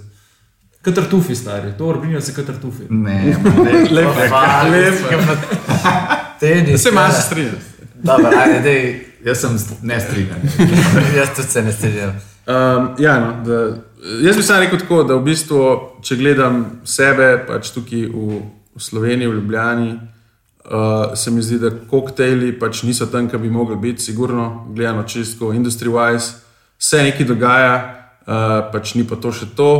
Katartufi, 0.82 1.36
stari, 1.36 1.74
to 1.78 1.94
Brinovc 2.02 2.28
je 2.30 2.34
katartufi. 2.36 2.84
Ne, 3.06 3.24
ne. 3.66 3.72
Lep, 3.92 4.08
Fuck, 4.30 4.70
lep. 4.72 4.96
Tenis. 6.40 6.84
Se 6.84 6.90
imaš 6.90 7.26
strinjati. 7.26 7.66
Dobro, 7.96 8.32
ajde, 8.38 8.60
dej. 8.60 9.09
Jaz 9.26 9.42
sem 9.42 9.56
ne 9.82 10.00
strinjam. 10.00 10.42
Jaz 11.18 11.36
tudi 11.36 11.48
se 11.48 11.64
ne 11.64 11.72
strinjam. 11.72 12.14
Um, 12.50 12.90
ja, 12.98 13.20
no, 13.20 13.34
da, 13.46 13.58
jaz 14.24 14.38
bi 14.38 14.44
samo 14.44 14.60
rekel 14.60 14.80
tako, 14.80 15.04
da 15.04 15.16
v 15.20 15.26
bistvu, 15.28 15.60
če 16.02 16.16
gledam 16.18 16.64
sebe, 16.88 17.36
pač 17.46 17.70
tukaj 17.76 18.08
v, 18.10 18.40
v 18.74 18.82
Sloveniji, 18.82 19.30
v 19.30 19.36
Ljubljani, 19.38 19.90
uh, 20.66 21.14
se 21.14 21.32
mi 21.32 21.44
zdi, 21.46 21.60
da 21.62 21.70
koktejli 21.92 22.56
pač 22.58 22.82
niso 22.88 23.06
tam, 23.12 23.28
kjer 23.30 23.44
bi 23.44 23.52
mogli 23.54 23.78
biti, 23.78 24.02
sigurno, 24.02 24.66
gledano 24.74 25.04
čisto, 25.06 25.52
industry-wise, 25.54 26.40
se 26.80 27.04
nekaj 27.06 27.30
dogaja, 27.30 27.76
uh, 28.26 28.58
pač 28.74 28.96
ni 28.98 29.06
pa 29.06 29.20
to 29.22 29.36
še 29.36 29.52
to. 29.54 29.72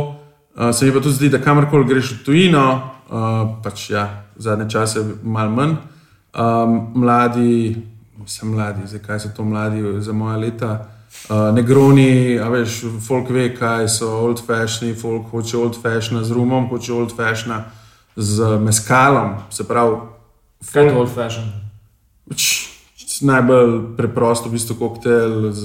Uh, 0.54 0.70
se 0.70 0.86
mi 0.86 0.94
pa 0.94 1.02
tudi 1.02 1.16
zdi, 1.16 1.32
da 1.34 1.42
kamorkoli 1.42 1.88
greš 1.90 2.12
v 2.12 2.22
tujino, 2.28 2.66
uh, 3.10 3.42
pač 3.64 3.88
ja, 3.96 4.06
zadnje 4.38 4.70
čase 4.70 5.02
malo 5.22 5.56
manj. 5.56 5.78
Um, 6.30 6.92
mladi, 7.02 7.74
sem 8.26 8.48
mladi, 8.48 8.86
zdaj 8.86 9.00
kaj 9.06 9.20
so 9.20 9.28
to 9.36 9.44
mladi 9.44 9.82
za 10.00 10.12
moja 10.12 10.36
leta. 10.36 10.86
Uh, 11.28 11.50
negroni, 11.54 12.38
a 12.38 12.48
veš, 12.48 12.84
folk 13.06 13.30
ve, 13.30 13.48
kaj 13.54 13.88
so 13.88 14.08
old 14.08 14.40
fashioned, 14.46 14.98
folk 15.00 15.30
hoče 15.30 15.56
old 15.56 15.76
fashioned 15.82 16.24
z 16.24 16.30
rumom, 16.30 16.68
hoče 16.68 16.92
old 16.92 17.16
fashioned 17.16 17.64
z 18.16 18.58
meskalom. 18.60 19.34
Se 19.50 19.64
pravi, 19.68 19.96
Kaj 20.72 20.84
je 20.84 20.90
to 20.92 20.98
old 21.00 21.08
fashion? 21.14 21.46
Pač 22.28 22.68
najbolj 23.22 23.96
preprosto, 23.96 24.48
v 24.48 24.52
bistvu 24.52 24.76
koktejl 24.76 25.52
z 25.52 25.64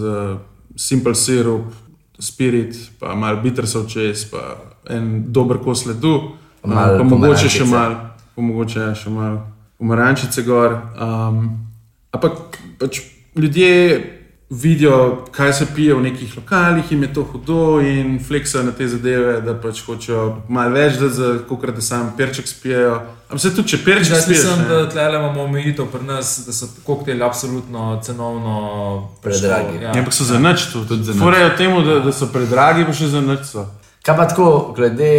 simple 0.75 1.15
sirup, 1.15 1.71
spirit, 2.19 2.75
pa 2.99 3.15
malo 3.15 3.39
bitrsov 3.43 3.87
čez, 3.87 4.25
pa 4.31 4.55
en 4.89 5.31
dober 5.31 5.57
kos 5.63 5.85
ledu, 5.85 6.35
Pa 6.61 6.67
malo 6.67 6.97
pa 6.97 7.03
mogoče 7.03 7.49
še 7.49 7.63
pomarančice. 7.63 7.71
malo, 7.71 7.95
pa 8.35 8.41
mogoče 8.41 8.95
še 8.95 9.09
malo 9.09 9.39
umarančice 9.79 10.41
gor. 10.43 10.79
Um, 10.97 11.67
ampak 12.15 12.59
pač 12.79 13.03
ljudje 13.35 13.71
vidijo, 14.49 15.25
kaj 15.31 15.53
se 15.53 15.65
pije 15.75 15.93
v 15.93 16.01
nekih 16.01 16.37
lokalih, 16.37 16.91
jim 16.91 17.03
je 17.03 17.13
to 17.13 17.23
hudo 17.23 17.81
in 17.81 18.19
fleksajo 18.27 18.63
na 18.63 18.71
te 18.71 18.87
zadeve, 18.87 19.41
da 19.41 19.55
pač 19.61 19.81
hočejo 19.85 20.25
malo 20.49 20.69
več, 20.77 20.99
da 21.01 21.09
za 21.09 21.31
kokrat 21.49 21.75
da 21.75 21.81
sam 21.81 22.13
perček 22.17 22.47
spijejo. 22.47 22.99
Ampak 23.25 23.41
se 23.41 23.55
tudi, 23.55 23.67
če 23.73 23.79
perček 23.85 24.13
Jaz 24.13 24.23
spiješ, 24.23 24.43
mislim, 24.43 24.61
ne. 24.61 24.67
da 24.69 24.89
tle 24.89 25.07
imamo 25.09 25.43
omejitev 25.43 25.89
pri 25.91 26.03
nas, 26.05 26.35
da 26.45 26.53
so 26.53 26.69
koktejli 26.85 27.25
absolutno 27.25 27.99
cenovno 28.05 28.55
Predragi. 29.21 29.81
Ja. 29.81 29.89
Ja, 29.89 29.97
ampak 29.97 30.13
so 30.13 30.23
za 30.23 30.39
nič 30.39 30.69
tu. 30.73 30.85
Tudi 30.85 31.03
za 31.03 31.17
nič. 31.17 31.21
Forejo 31.21 31.49
temu, 31.57 31.81
da, 31.81 31.99
da 32.05 32.13
so 32.13 32.29
predragi, 32.29 32.85
pa 32.85 32.93
še 32.93 33.09
za 33.09 33.25
nič 33.25 33.49
so. 33.49 33.65
Kaj 34.05 34.17
pa 34.17 34.29
tako, 34.29 34.49
glede 34.77 35.11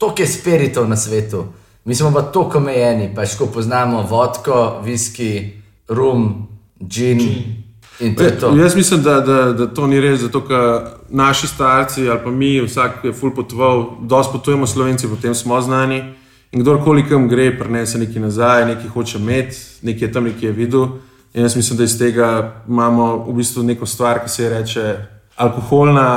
toliko 0.00 0.24
je 0.24 0.32
spiritov 0.32 0.88
na 0.88 0.96
svetu, 0.96 1.44
mi 1.84 1.94
smo 1.94 2.14
pa 2.16 2.22
tako 2.32 2.64
omejeni, 2.64 3.12
pač 3.14 3.36
ko 3.36 3.52
poznamo 3.52 4.06
vodko, 4.08 4.80
viski, 4.84 5.59
rum, 5.90 6.48
gin. 6.80 7.20
In 8.00 8.14
to 8.14 8.22
je 8.22 8.38
to. 8.38 8.56
Jaz 8.56 8.76
mislim, 8.76 9.02
da, 9.02 9.20
da, 9.20 9.52
da 9.52 9.66
to 9.66 9.86
ni 9.86 10.00
res, 10.00 10.20
zato 10.20 10.40
ker 10.46 10.80
naši 11.10 11.46
starci 11.46 12.08
ali 12.08 12.20
pa 12.24 12.30
mi, 12.30 12.60
vsak 12.60 13.04
je 13.04 13.12
ful 13.12 13.34
potoval, 13.34 13.84
dosti 14.00 14.32
potujemo 14.32 14.66
slovenci, 14.66 15.08
potem 15.08 15.34
smo 15.34 15.60
znani. 15.60 16.02
In 16.52 16.60
kdorkoli 16.60 17.04
kam 17.08 17.28
gre, 17.28 17.50
prenese 17.58 17.98
nekaj 17.98 18.22
nazaj, 18.22 18.66
nekaj 18.66 18.88
hoče 18.88 19.18
imeti, 19.18 19.56
nekaj 19.82 20.08
je 20.08 20.12
tam 20.12 20.24
nekaj 20.24 20.48
je 20.48 20.52
videl. 20.52 20.88
In 21.34 21.42
jaz 21.42 21.56
mislim, 21.56 21.78
da 21.78 21.84
iz 21.84 21.98
tega 21.98 22.54
imamo 22.68 23.24
v 23.28 23.36
bistvu 23.36 23.62
neko 23.62 23.86
stvar, 23.86 24.24
ki 24.24 24.30
se 24.30 24.42
ji 24.42 24.48
reče 24.48 24.96
alkoholna. 25.36 26.08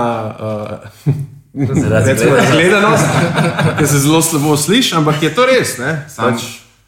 Uh, 1.54 1.90
Razgledanost. 1.90 3.06
Ki 3.78 3.88
se 3.88 4.00
zelo 4.00 4.22
slabo 4.22 4.58
sliši, 4.58 4.96
ampak 4.96 5.24
je 5.24 5.36
to 5.36 5.46
res. 5.46 5.78
Ne? 5.78 6.06
Pač, 6.18 6.42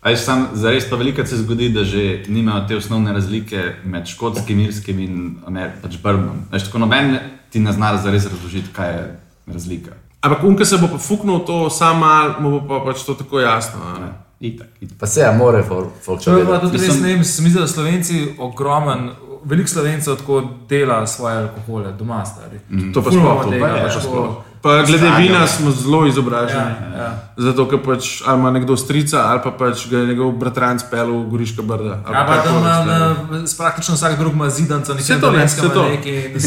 Aj, 0.05 0.13
sam, 0.15 0.47
zares 0.53 0.85
pa 0.85 0.95
veliko 0.95 1.25
se 1.25 1.37
zgodi, 1.37 1.69
da 1.69 1.83
že 1.83 2.01
nimajo 2.27 2.67
te 2.67 2.77
osnovne 2.77 3.13
razlike 3.13 3.61
med 3.85 4.05
škotskim, 4.05 4.59
irskim 4.59 4.99
in 4.99 5.13
Amer- 5.47 5.71
pač 5.81 5.97
bourbon. 5.97 6.43
Veš, 6.51 6.63
tako 6.63 6.77
noben 6.79 7.15
ti 7.49 7.59
ne 7.59 7.71
zna 7.73 7.97
zares 7.97 8.25
razložiti, 8.25 8.69
kaj 8.71 8.91
je 8.91 9.05
razlika. 9.47 9.91
ampak 10.21 10.43
unka 10.43 10.65
se 10.65 10.77
bo 10.77 10.87
pa 10.87 10.97
fuknil 10.97 11.39
to 11.39 11.69
sam 11.69 11.99
mal, 11.99 12.35
mu 12.39 12.51
bo 12.51 12.67
pa 12.69 12.85
pač 12.85 13.03
to 13.03 13.13
tako 13.13 13.39
jasno. 13.39 13.79
ne. 13.99 14.11
Itak, 14.41 14.67
itak. 14.81 14.97
Pa 14.97 15.07
se 15.07 15.19
ja, 15.21 15.31
more 15.31 15.63
folk 15.63 16.21
To 16.23 16.37
je 16.37 16.45
pa 16.45 16.59
tudi 16.59 16.77
res, 16.77 16.81
Mislim- 16.81 17.03
ne 17.03 17.13
vem, 17.13 17.23
se 17.23 17.41
mi 17.41 17.49
zdi, 17.49 17.59
da 17.59 17.67
Slovenci 17.67 18.27
ogromen, 18.39 19.09
veliko 19.45 19.69
Slovencev 19.69 20.15
tako 20.15 20.43
dela 20.69 21.07
svoje 21.07 21.37
alkohole 21.37 21.91
doma, 21.91 22.25
stari. 22.25 22.59
To 22.93 23.03
pa 23.03 23.11
sploh, 23.11 23.43
to 23.43 23.49
tega, 23.49 23.67
pa 23.67 23.81
pač 23.83 24.03
sploh. 24.03 24.35
Pa 24.61 24.81
glede 24.81 25.11
vina 25.17 25.47
smo 25.47 25.71
zelo 25.71 26.07
izobraženi. 26.07 26.59
Ja, 26.59 26.97
ja. 26.97 27.29
Zato, 27.37 27.67
ker 27.69 27.79
pač 27.85 28.21
ali 28.25 28.39
ima 28.39 28.51
nekdo 28.51 28.77
strica, 28.77 29.21
ali 29.21 29.39
pa 29.43 29.51
pač 29.51 29.85
ga 29.89 29.97
je 29.97 30.07
njegov 30.07 30.31
bratranc 30.31 30.81
pel 30.91 31.05
v 31.05 31.29
Goriška 31.29 31.61
brda. 31.61 32.01
ali 32.05 32.15
Ja, 32.15 32.25
pa 32.25 32.41
tam 32.41 32.63
na, 32.63 32.83
na, 32.83 33.15
praktično 33.57 33.95
vsak 33.95 34.17
drug 34.19 34.33
ima 34.33 34.49
zidanco, 34.49 34.93
nekaj 34.93 35.19
to 35.21 35.31
ne, 35.31 35.47
saj 35.49 35.69
to. 35.69 35.83
neki, 35.89 36.39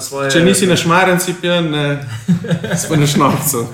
svoje... 0.00 0.30
Če 0.30 0.40
nisi 0.40 0.66
na 0.66 0.76
šmarenci 0.76 1.34
pijan, 1.40 1.70
ne, 1.70 2.02
smo 2.82 2.96
na 2.96 3.06
šnovcu. 3.06 3.66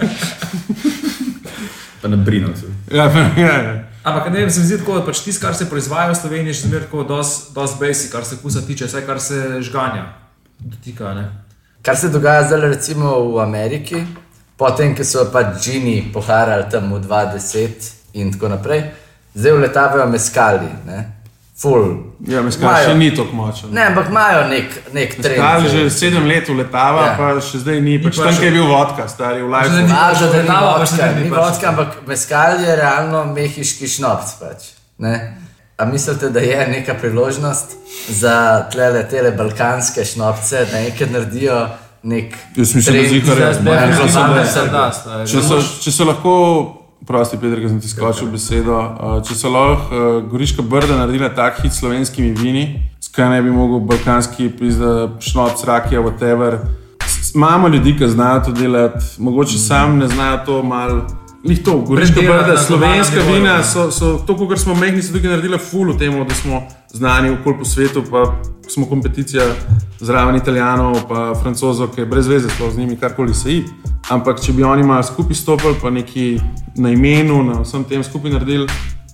Pa 2.02 2.09
na 2.09 2.16
Brinovcu. 2.16 2.66
Ja, 2.92 3.09
pa- 3.09 3.40
ja, 3.40 3.62
ja. 3.62 3.88
Ampak 4.09 4.31
ne 4.33 4.40
vem, 4.40 4.51
se 4.51 4.61
mi 4.61 4.66
zdi 4.66 4.79
tako, 4.79 4.94
da 4.99 5.05
pač 5.05 5.21
tisto, 5.21 5.44
kar 5.47 5.55
se 5.55 5.66
proizvaja 5.68 6.12
v 6.12 6.16
Sloveniji, 6.16 6.55
je 6.55 6.59
še 6.61 6.68
zmeraj 6.68 6.87
tako 6.87 7.03
dosti 7.09 7.53
dost 7.55 7.77
basic, 7.81 8.12
kar 8.12 8.25
se 8.25 8.38
kusa 8.40 8.62
tiče, 8.64 8.88
vsaj 8.88 9.05
kar 9.05 9.21
se 9.21 9.40
žganja. 9.66 10.07
Dotika, 10.59 11.12
ne. 11.14 11.27
Kar 11.85 11.97
se 11.97 12.09
dogaja 12.09 12.47
zdaj, 12.49 12.64
recimo 12.73 13.12
v 13.35 13.42
Ameriki, 13.44 14.01
potem, 14.57 14.97
ko 14.97 15.05
so 15.05 15.27
pač 15.33 15.59
džini 15.61 15.99
poharali 16.14 16.71
tam 16.73 16.88
v 16.94 17.03
20 17.05 17.92
in 18.16 18.33
tako 18.33 18.55
naprej, 18.55 18.87
zdaj 19.37 19.59
uletavajo 19.59 20.09
meskali, 20.09 20.73
ne? 20.88 21.05
Full. 21.59 21.97
ja 22.27 22.42
meskal 22.42 22.68
Imajo- 22.68 22.85
še 22.85 22.94
ni 22.94 23.11
tako 23.11 23.33
močen. 23.35 23.68
Ne, 23.73 23.87
ampak 23.87 24.09
imajo 24.09 24.49
nek, 24.49 24.68
nek 24.92 25.11
trend. 25.16 25.38
Meskal 25.38 25.68
že 25.68 25.90
sedem 25.90 26.27
let 26.27 26.49
uletava, 26.49 27.01
Ja. 27.01 27.07
ja. 27.07 27.16
pa 27.16 27.40
še 27.40 27.59
zdaj 27.59 27.81
ni. 27.81 27.99
Pač 27.99 28.16
pa 28.16 28.25
tam, 28.25 28.35
kjer 28.35 28.44
je 28.44 28.51
bil 28.53 28.66
vodka, 28.66 29.09
stari 29.09 29.42
v 29.42 29.47
Še 29.47 29.53
live. 29.68 29.83
ni- 29.83 29.92
Važno, 29.92 30.27
da 30.27 30.38
ni 30.38 30.49
vodka, 30.61 31.05
ni 31.14 31.31
pač. 31.31 31.38
vodka, 31.38 31.68
ampak 31.68 31.90
meskal 32.07 32.61
je 32.61 32.77
realno 32.77 33.25
mehiški 33.27 33.87
šnopc. 33.88 34.29
Pač, 34.38 34.61
ne? 34.99 35.14
A 35.77 35.85
mislite, 35.85 36.31
da 36.31 36.40
je 36.40 36.66
neka 36.68 36.94
priložnost 36.94 37.77
za 38.11 38.37
tle 38.68 39.05
tele 39.05 39.31
balkanske 39.33 40.05
šnopce, 40.05 40.66
da 40.66 40.79
nekaj 40.81 41.07
naredijo 41.09 41.68
nek 42.03 42.35
Jaz 42.57 42.75
mislim, 42.75 42.94
da 42.94 43.01
je. 43.01 43.23
Ja, 43.66 44.64
da, 44.66 44.92
stari. 44.92 45.27
Če 45.27 45.38
so, 45.40 45.59
če 45.83 45.90
so 45.92 46.05
lahko, 46.05 46.35
prosti 47.09 47.38
Pedro, 47.40 47.61
ki 47.61 47.68
sem 47.68 47.81
ti 47.81 47.88
skočil 47.88 48.29
besedo, 48.29 48.77
uh, 48.77 49.14
če 49.25 49.35
so 49.35 49.49
lahko 49.53 49.97
uh, 49.97 50.18
Goriška 50.29 50.62
brda 50.62 50.99
naredila 50.99 51.31
tak 51.33 51.62
hit 51.62 51.73
s 51.73 51.81
slovenskimi 51.81 52.35
vini, 52.37 52.66
skaj 53.01 53.31
ne 53.33 53.40
bi 53.42 53.55
mogel 53.55 53.81
balkanski 53.88 54.51
pizda, 54.59 55.09
šnop, 55.25 55.57
rakija, 55.64 56.05
whatever. 56.05 56.59
Imamo 57.35 57.68
ljudi, 57.68 57.94
ki 57.97 58.09
znajo 58.12 58.44
to 58.49 58.53
delati, 58.53 59.05
mogoče 59.18 59.59
sam 59.59 59.97
ne 59.99 60.09
znajo 60.09 60.44
to 60.47 60.62
mal. 60.62 61.01
Lih 61.44 61.64
to, 61.64 61.79
Goriška 61.79 62.20
brda, 62.20 62.57
slovenska 62.57 63.20
vina 63.33 63.62
so, 63.62 63.90
so 63.90 64.18
to, 64.27 64.48
kar 64.48 64.59
smo 64.59 64.74
mehni, 64.74 65.03
so 65.03 65.12
tukaj 65.14 65.31
naredili 65.31 65.59
ful 65.59 65.92
v 65.92 65.98
tem, 65.98 66.16
da 66.29 66.35
smo 66.35 66.62
znani 66.92 67.31
okol 67.31 67.59
po 67.59 67.64
svetu, 67.64 68.03
pa 68.11 68.24
smo 68.68 68.87
kompeticija 68.87 69.46
zraven 70.01 70.37
italijanov, 70.37 70.98
pa 71.09 71.35
francozov, 71.38 71.92
ki 71.94 72.01
je 72.01 72.07
brez 72.07 72.27
veze 72.27 72.51
sploh 72.51 72.72
z 72.74 72.79
njimi, 72.79 72.96
karkoli 72.96 73.35
se 73.35 73.53
ji. 73.53 73.64
Ampak 74.11 74.42
če 74.42 74.53
bi 74.53 74.66
oni 74.66 74.83
malo 74.83 75.03
skupaj 75.03 75.38
stopili, 75.38 75.79
pa 75.83 75.90
neki 75.90 76.40
na 76.77 76.90
imenu, 76.90 77.42
na 77.44 77.61
vsem 77.62 77.85
tem 77.85 78.03
skupaj 78.05 78.35
naredili, 78.35 78.66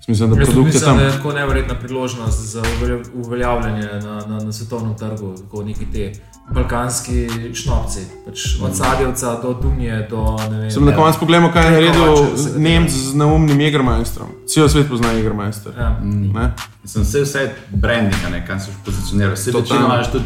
mislim, 0.09 0.31
da 0.31 0.37
Jaz 0.37 0.47
tudi 0.47 0.53
produkt 0.53 0.75
je 0.75 0.79
mislim, 0.79 0.89
tam. 0.89 0.99
da 0.99 1.05
je 1.05 1.13
tako 1.13 1.33
nevrjetna 1.33 1.75
priložnost 1.75 2.41
za 2.43 2.63
uvelja- 2.75 3.05
uveljavljanje 3.17 3.83
na, 3.95 4.23
na, 4.29 4.39
na 4.39 4.53
svetovnem 4.53 4.97
trgu, 4.97 5.35
tako 5.37 5.63
neki 5.63 5.87
te 5.87 6.13
balkanski 6.51 7.15
šnopci, 7.55 7.99
pač 8.27 8.39
od 8.63 8.77
Sadjevca 8.77 9.41
do 9.43 9.53
Dunje 9.55 10.07
do 10.11 10.37
ne 10.51 10.59
vem. 10.59 10.71
Sem 10.71 10.85
na 10.85 10.95
koncu 10.95 11.19
pogledal, 11.19 11.53
kaj 11.53 11.65
je 11.65 11.71
naredil 11.73 12.17
se 12.37 12.59
Nemc 12.59 12.91
z 12.91 13.15
neumnim 13.15 13.59
Jägermeisterom. 13.59 14.29
Cel 14.47 14.69
svet 14.69 14.89
pozna 14.89 15.09
Jägermeister. 15.09 15.73
Ja. 15.79 16.01
Ne? 16.03 16.53
Sem 16.85 17.03
vse, 17.03 17.23
vse 17.23 17.45
branding, 17.71 18.15
ne, 18.31 18.47
kam 18.47 18.61
se 18.61 18.71
pozicioniraš. 18.85 19.39
Vse 19.39 19.51
večino 19.51 19.79
imaš 19.81 20.13
tudi 20.13 20.25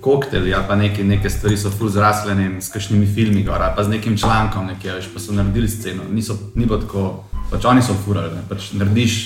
koktejli, 0.00 0.54
ali 0.54 0.64
pa 0.68 0.76
neke, 0.76 1.04
neke 1.04 1.30
stvari 1.30 1.56
so 1.56 1.70
full 1.70 1.90
zrasle 1.90 2.34
vem, 2.34 2.60
s 2.62 2.68
kakšnimi 2.68 3.06
filmi, 3.06 3.42
gor, 3.42 3.62
ali 3.62 3.72
pa 3.76 3.84
z 3.84 3.88
nekim 3.88 4.16
člankom, 4.18 4.66
nekje, 4.66 4.94
veš, 4.94 5.08
pa 5.14 5.20
so 5.20 5.32
naredili 5.32 5.68
sceno. 5.68 6.02
Niso, 6.10 6.36
ni 6.54 6.66
bilo 6.66 6.78
tako, 6.78 7.24
pač 7.50 7.64
oni 7.64 7.82
so 7.82 7.96
furali, 8.04 8.34
ne, 8.34 8.42
pač 8.48 8.72
narediš 8.72 9.16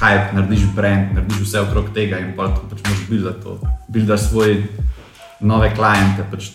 hype, 0.00 0.34
narediš 0.34 0.64
brand, 0.74 1.12
narediš 1.14 1.40
vse 1.40 1.60
okrog 1.60 1.90
tega 1.94 2.18
in 2.18 2.32
pa 2.36 2.48
pač 2.70 2.80
moraš 2.84 3.04
buildati 3.08 3.42
to, 3.42 3.58
buildaš 3.88 4.20
svoj 4.28 4.56
nove 5.40 5.74
klijente, 5.74 6.24
pač 6.30 6.50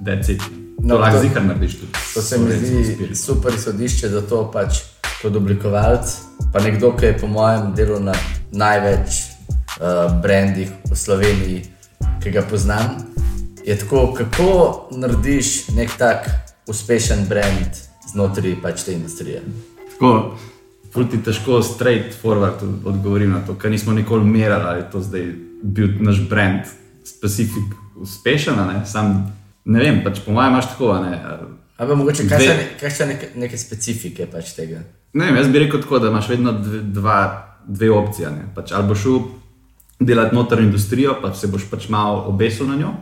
decit. 0.00 0.42
No, 0.78 0.94
No, 0.94 0.98
lahko 0.98 1.16
to- 1.16 1.22
zihar 1.22 1.42
narediš 1.42 1.80
tudi. 1.80 1.92
To 2.14 2.22
se 2.22 2.38
mi 2.38 2.52
zdi 2.52 3.14
super 3.16 3.54
izhodišče 3.54 4.08
za 4.08 4.20
to, 4.22 4.44
pač 4.52 4.82
kot 5.22 5.36
oblikovalec, 5.36 6.12
pa 6.52 6.60
nekdo, 6.60 6.92
ki 6.96 7.06
je 7.06 7.18
po 7.18 7.26
mojem 7.26 7.72
delu 7.74 7.98
na 8.00 8.14
največ 8.52 9.08
uh, 9.80 10.20
brandih 10.22 10.70
v 10.90 10.94
Sloveniji, 10.96 11.64
ki 12.22 12.30
ga 12.30 12.42
poznam. 12.42 12.96
Je 13.64 13.76
tako, 13.76 14.14
kako 14.14 14.46
narediš 14.92 15.68
nek 15.68 15.90
tak 15.98 16.28
uspešen 16.66 17.26
brand 17.28 17.72
znotraj 18.06 18.56
pač 18.62 18.82
te 18.82 18.92
industrije. 18.92 19.42
Tako, 19.90 20.36
ful 20.92 21.04
ti 21.04 21.18
težko 21.18 21.62
straight 21.62 22.14
forward 22.14 22.62
od- 22.62 22.86
odgovorim 22.86 23.30
na 23.30 23.40
to, 23.40 23.54
ker 23.54 23.70
nismo 23.70 23.92
nikoli 23.92 24.24
merili, 24.24 24.62
ali 24.62 24.78
je 24.78 24.90
to 24.90 25.00
zdaj 25.00 25.26
bil 25.62 25.88
naš 26.00 26.28
brand 26.28 26.64
specifik 27.04 27.64
uspešen, 27.96 28.54
ne, 28.56 28.86
sam 28.86 29.32
ne 29.64 29.80
vem, 29.80 30.04
pač 30.04 30.20
po 30.20 30.32
mojem 30.32 30.52
imaš 30.52 30.66
tako, 30.66 30.98
ne. 30.98 31.22
Ali 31.76 31.96
mogoče 31.96 32.28
kaj 32.28 32.38
Dve- 32.38 32.46
so, 32.46 32.54
ne, 32.54 32.68
kaj 32.80 32.90
so 32.90 33.06
neke, 33.06 33.28
neke 33.36 33.58
specifike 33.58 34.26
pač 34.26 34.52
tega? 34.52 34.80
Ne 35.12 35.24
vem, 35.26 35.36
jaz 35.36 35.48
bi 35.48 35.58
rekel 35.58 35.80
tako, 35.80 35.98
da 35.98 36.08
imaš 36.08 36.28
vedno 36.28 36.52
dve, 36.52 36.80
dva, 36.82 37.18
dve 37.66 37.90
opcije. 37.90 38.30
ne. 38.30 38.48
Pač, 38.54 38.72
ali 38.72 38.88
boš 38.88 38.98
šel 38.98 39.18
delati 40.00 40.34
noter 40.34 40.60
industrijo, 40.60 41.16
pa 41.22 41.34
se 41.34 41.46
boš 41.46 41.66
pač 41.70 41.88
malo 41.88 42.24
obesil 42.28 42.66
na 42.68 42.76
njo, 42.76 42.92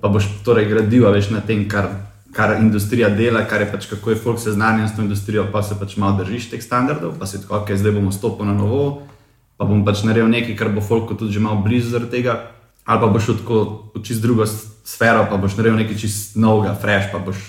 pa 0.00 0.08
boš 0.08 0.28
torej 0.44 0.68
gradil 0.70 1.06
a 1.06 1.10
veš, 1.10 1.30
na 1.34 1.40
tem, 1.40 1.66
kar, 1.68 1.88
kar 2.32 2.56
industrija 2.60 3.10
dela, 3.10 3.44
kar 3.48 3.64
je 3.64 3.70
pač 3.72 3.88
kako 3.90 4.10
je 4.10 4.16
folk 4.16 4.40
seznanjen 4.40 4.88
s 4.88 4.96
to 4.96 5.02
industrijo, 5.02 5.46
pa 5.52 5.62
se 5.62 5.78
pač 5.80 5.96
malo 5.96 6.18
držiš 6.22 6.50
teh 6.50 6.62
standardov, 6.62 7.18
pa 7.18 7.26
si 7.26 7.42
tako, 7.42 7.62
ok, 7.62 7.74
zdaj 7.74 7.92
bomo 7.98 8.12
stopili 8.12 8.48
na 8.48 8.54
novo, 8.54 9.02
pa 9.56 9.66
bom 9.66 9.84
pač 9.84 10.04
naredil 10.06 10.30
nekaj, 10.30 10.56
kar 10.58 10.70
bo 10.74 10.80
folku 10.80 11.14
tudi 11.14 11.32
že 11.32 11.42
malo 11.42 11.62
blizu 11.62 11.90
zaradi 11.90 12.10
tega. 12.20 12.50
Ali 12.84 13.00
pa 13.00 13.06
boš 13.08 13.24
šel 13.24 13.36
tako 13.40 13.58
v 13.94 14.02
čist 14.04 14.20
drugo 14.20 14.44
sfero, 14.84 15.24
pa 15.30 15.36
boš 15.40 15.56
naredil 15.56 15.78
nekaj 15.80 15.96
čist 15.96 16.36
novega, 16.36 16.74
fresh, 16.76 17.08
pa 17.12 17.18
boš 17.18 17.40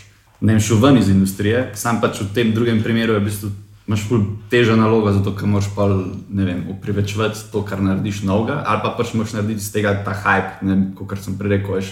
ne 0.41 0.55
vem, 0.55 0.61
šel 0.63 0.79
ven 0.79 0.97
iz 0.97 1.09
industrije. 1.11 1.71
Sam 1.75 1.99
pač 2.01 2.21
v 2.21 2.31
tem 2.33 2.53
drugem 2.55 2.81
primeru 2.83 3.17
je 3.17 3.19
v 3.19 3.25
bistvu 3.27 3.49
imaš 3.87 4.07
ful 4.09 4.23
težo 4.49 4.75
nalogo, 4.75 5.11
zato 5.13 5.35
ker 5.37 5.49
moraš 5.49 5.69
pa, 5.75 5.85
ne 6.29 6.45
vem, 6.45 6.63
uprivečevati 6.73 7.51
to, 7.51 7.61
kar 7.65 7.81
narediš 7.81 8.23
novega, 8.25 8.63
ali 8.65 8.81
pa 8.81 8.95
pač 8.97 9.13
moraš 9.13 9.35
narediti 9.37 9.61
iz 9.61 9.69
tega 9.73 9.93
ta 10.05 10.15
hype, 10.17 10.65
ne 10.65 10.77
kot 10.97 11.21
sem 11.21 11.37
prej 11.37 11.57
rekel, 11.57 11.77
veš, 11.77 11.91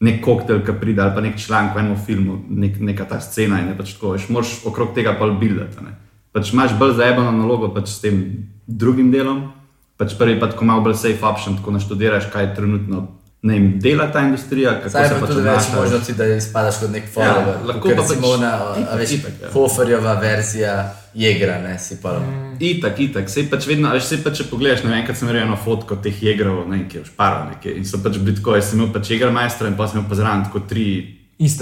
nek 0.00 0.20
koktel, 0.24 0.64
ki 0.66 0.74
pride, 0.80 1.04
ali 1.04 1.14
pa 1.14 1.22
nek 1.22 1.38
članek 1.38 1.76
v 1.76 1.84
enem 1.84 2.00
filmu, 2.06 2.40
nek, 2.48 2.80
neka 2.80 3.06
ta 3.06 3.20
scena 3.22 3.60
in 3.62 3.70
je 3.70 3.78
pač 3.78 3.94
tako, 3.94 4.16
veš, 4.16 4.26
moraš 4.32 4.56
okrog 4.66 4.94
tega 4.96 5.14
pa 5.18 5.28
buildati. 5.30 5.84
ne. 5.84 5.94
Pač 6.32 6.52
imaš 6.54 6.74
bolj 6.78 6.96
zaebano 6.98 7.32
nalogo 7.34 7.70
pač 7.74 7.90
s 7.90 8.02
tem 8.02 8.48
drugim 8.66 9.10
delom, 9.10 9.50
pač 9.98 10.14
prvi 10.18 10.38
pa 10.40 10.50
tako 10.50 10.64
malo 10.64 10.82
bolj 10.82 10.98
safe 10.98 11.26
option, 11.26 11.58
tako 11.58 11.76
naštudiraš, 11.78 12.30
kaj 12.32 12.54
trenutno 12.56 13.19
ne 13.42 13.54
vem, 13.54 13.78
dela 13.78 14.06
ta 14.12 14.20
industrija. 14.20 14.74
kako 14.74 14.88
Zdaj 14.88 15.08
se 15.08 15.14
pa 15.14 15.20
pač 15.20 15.30
tudi 15.30 15.42
več 15.42 15.68
možnosti, 15.76 16.12
da 16.12 16.24
izpadaš 16.26 16.78
kot 16.78 16.90
nek 16.90 17.04
follower. 17.14 17.56
lahko 17.64 17.88
Ker 17.88 17.96
pa 17.96 18.02
recimo 18.02 18.20
pač- 18.22 18.34
ona, 18.34 18.50
a 18.84 18.96
veš, 18.96 19.10
itak, 19.12 19.32
ja. 19.42 19.48
Hoferjeva 19.50 20.14
verzija 20.14 20.74
Jegra, 21.14 21.58
ne, 21.58 21.78
si 21.78 21.96
pa. 21.96 22.12
Mm. 22.18 22.56
Itak, 22.60 23.00
itak, 23.00 23.28
sej 23.28 23.48
pač 23.50 23.66
vedno, 23.66 23.88
a 23.88 23.92
veš, 23.92 24.04
sej 24.04 24.18
pač, 24.18 24.36
če 24.36 24.44
pogledaš, 24.44 24.84
ne 24.84 24.90
vem, 24.90 24.98
enkrat 25.00 25.16
sem 25.16 25.28
videl 25.28 25.42
eno 25.42 25.56
fotko 25.56 25.96
teh 25.96 26.22
jegrov, 26.22 26.68
ne 26.68 26.76
vem, 26.76 26.88
ki 26.88 26.96
je 26.96 27.02
v 27.02 27.08
šparu 27.08 27.48
nekje 27.50 27.76
in 27.76 27.84
so 27.84 27.98
pač 27.98 28.18
bili 28.18 28.36
tako, 28.36 28.54
jaz 28.54 28.68
sem 28.70 28.78
imel 28.78 28.92
pač 28.92 29.10
jegermajstra 29.10 29.68
in 29.68 29.74
pa 29.74 29.86
sem 29.86 29.98
imel 29.98 30.08
pa 30.08 30.14
zraven 30.14 30.44
tako 30.44 30.60
tri 30.62 30.86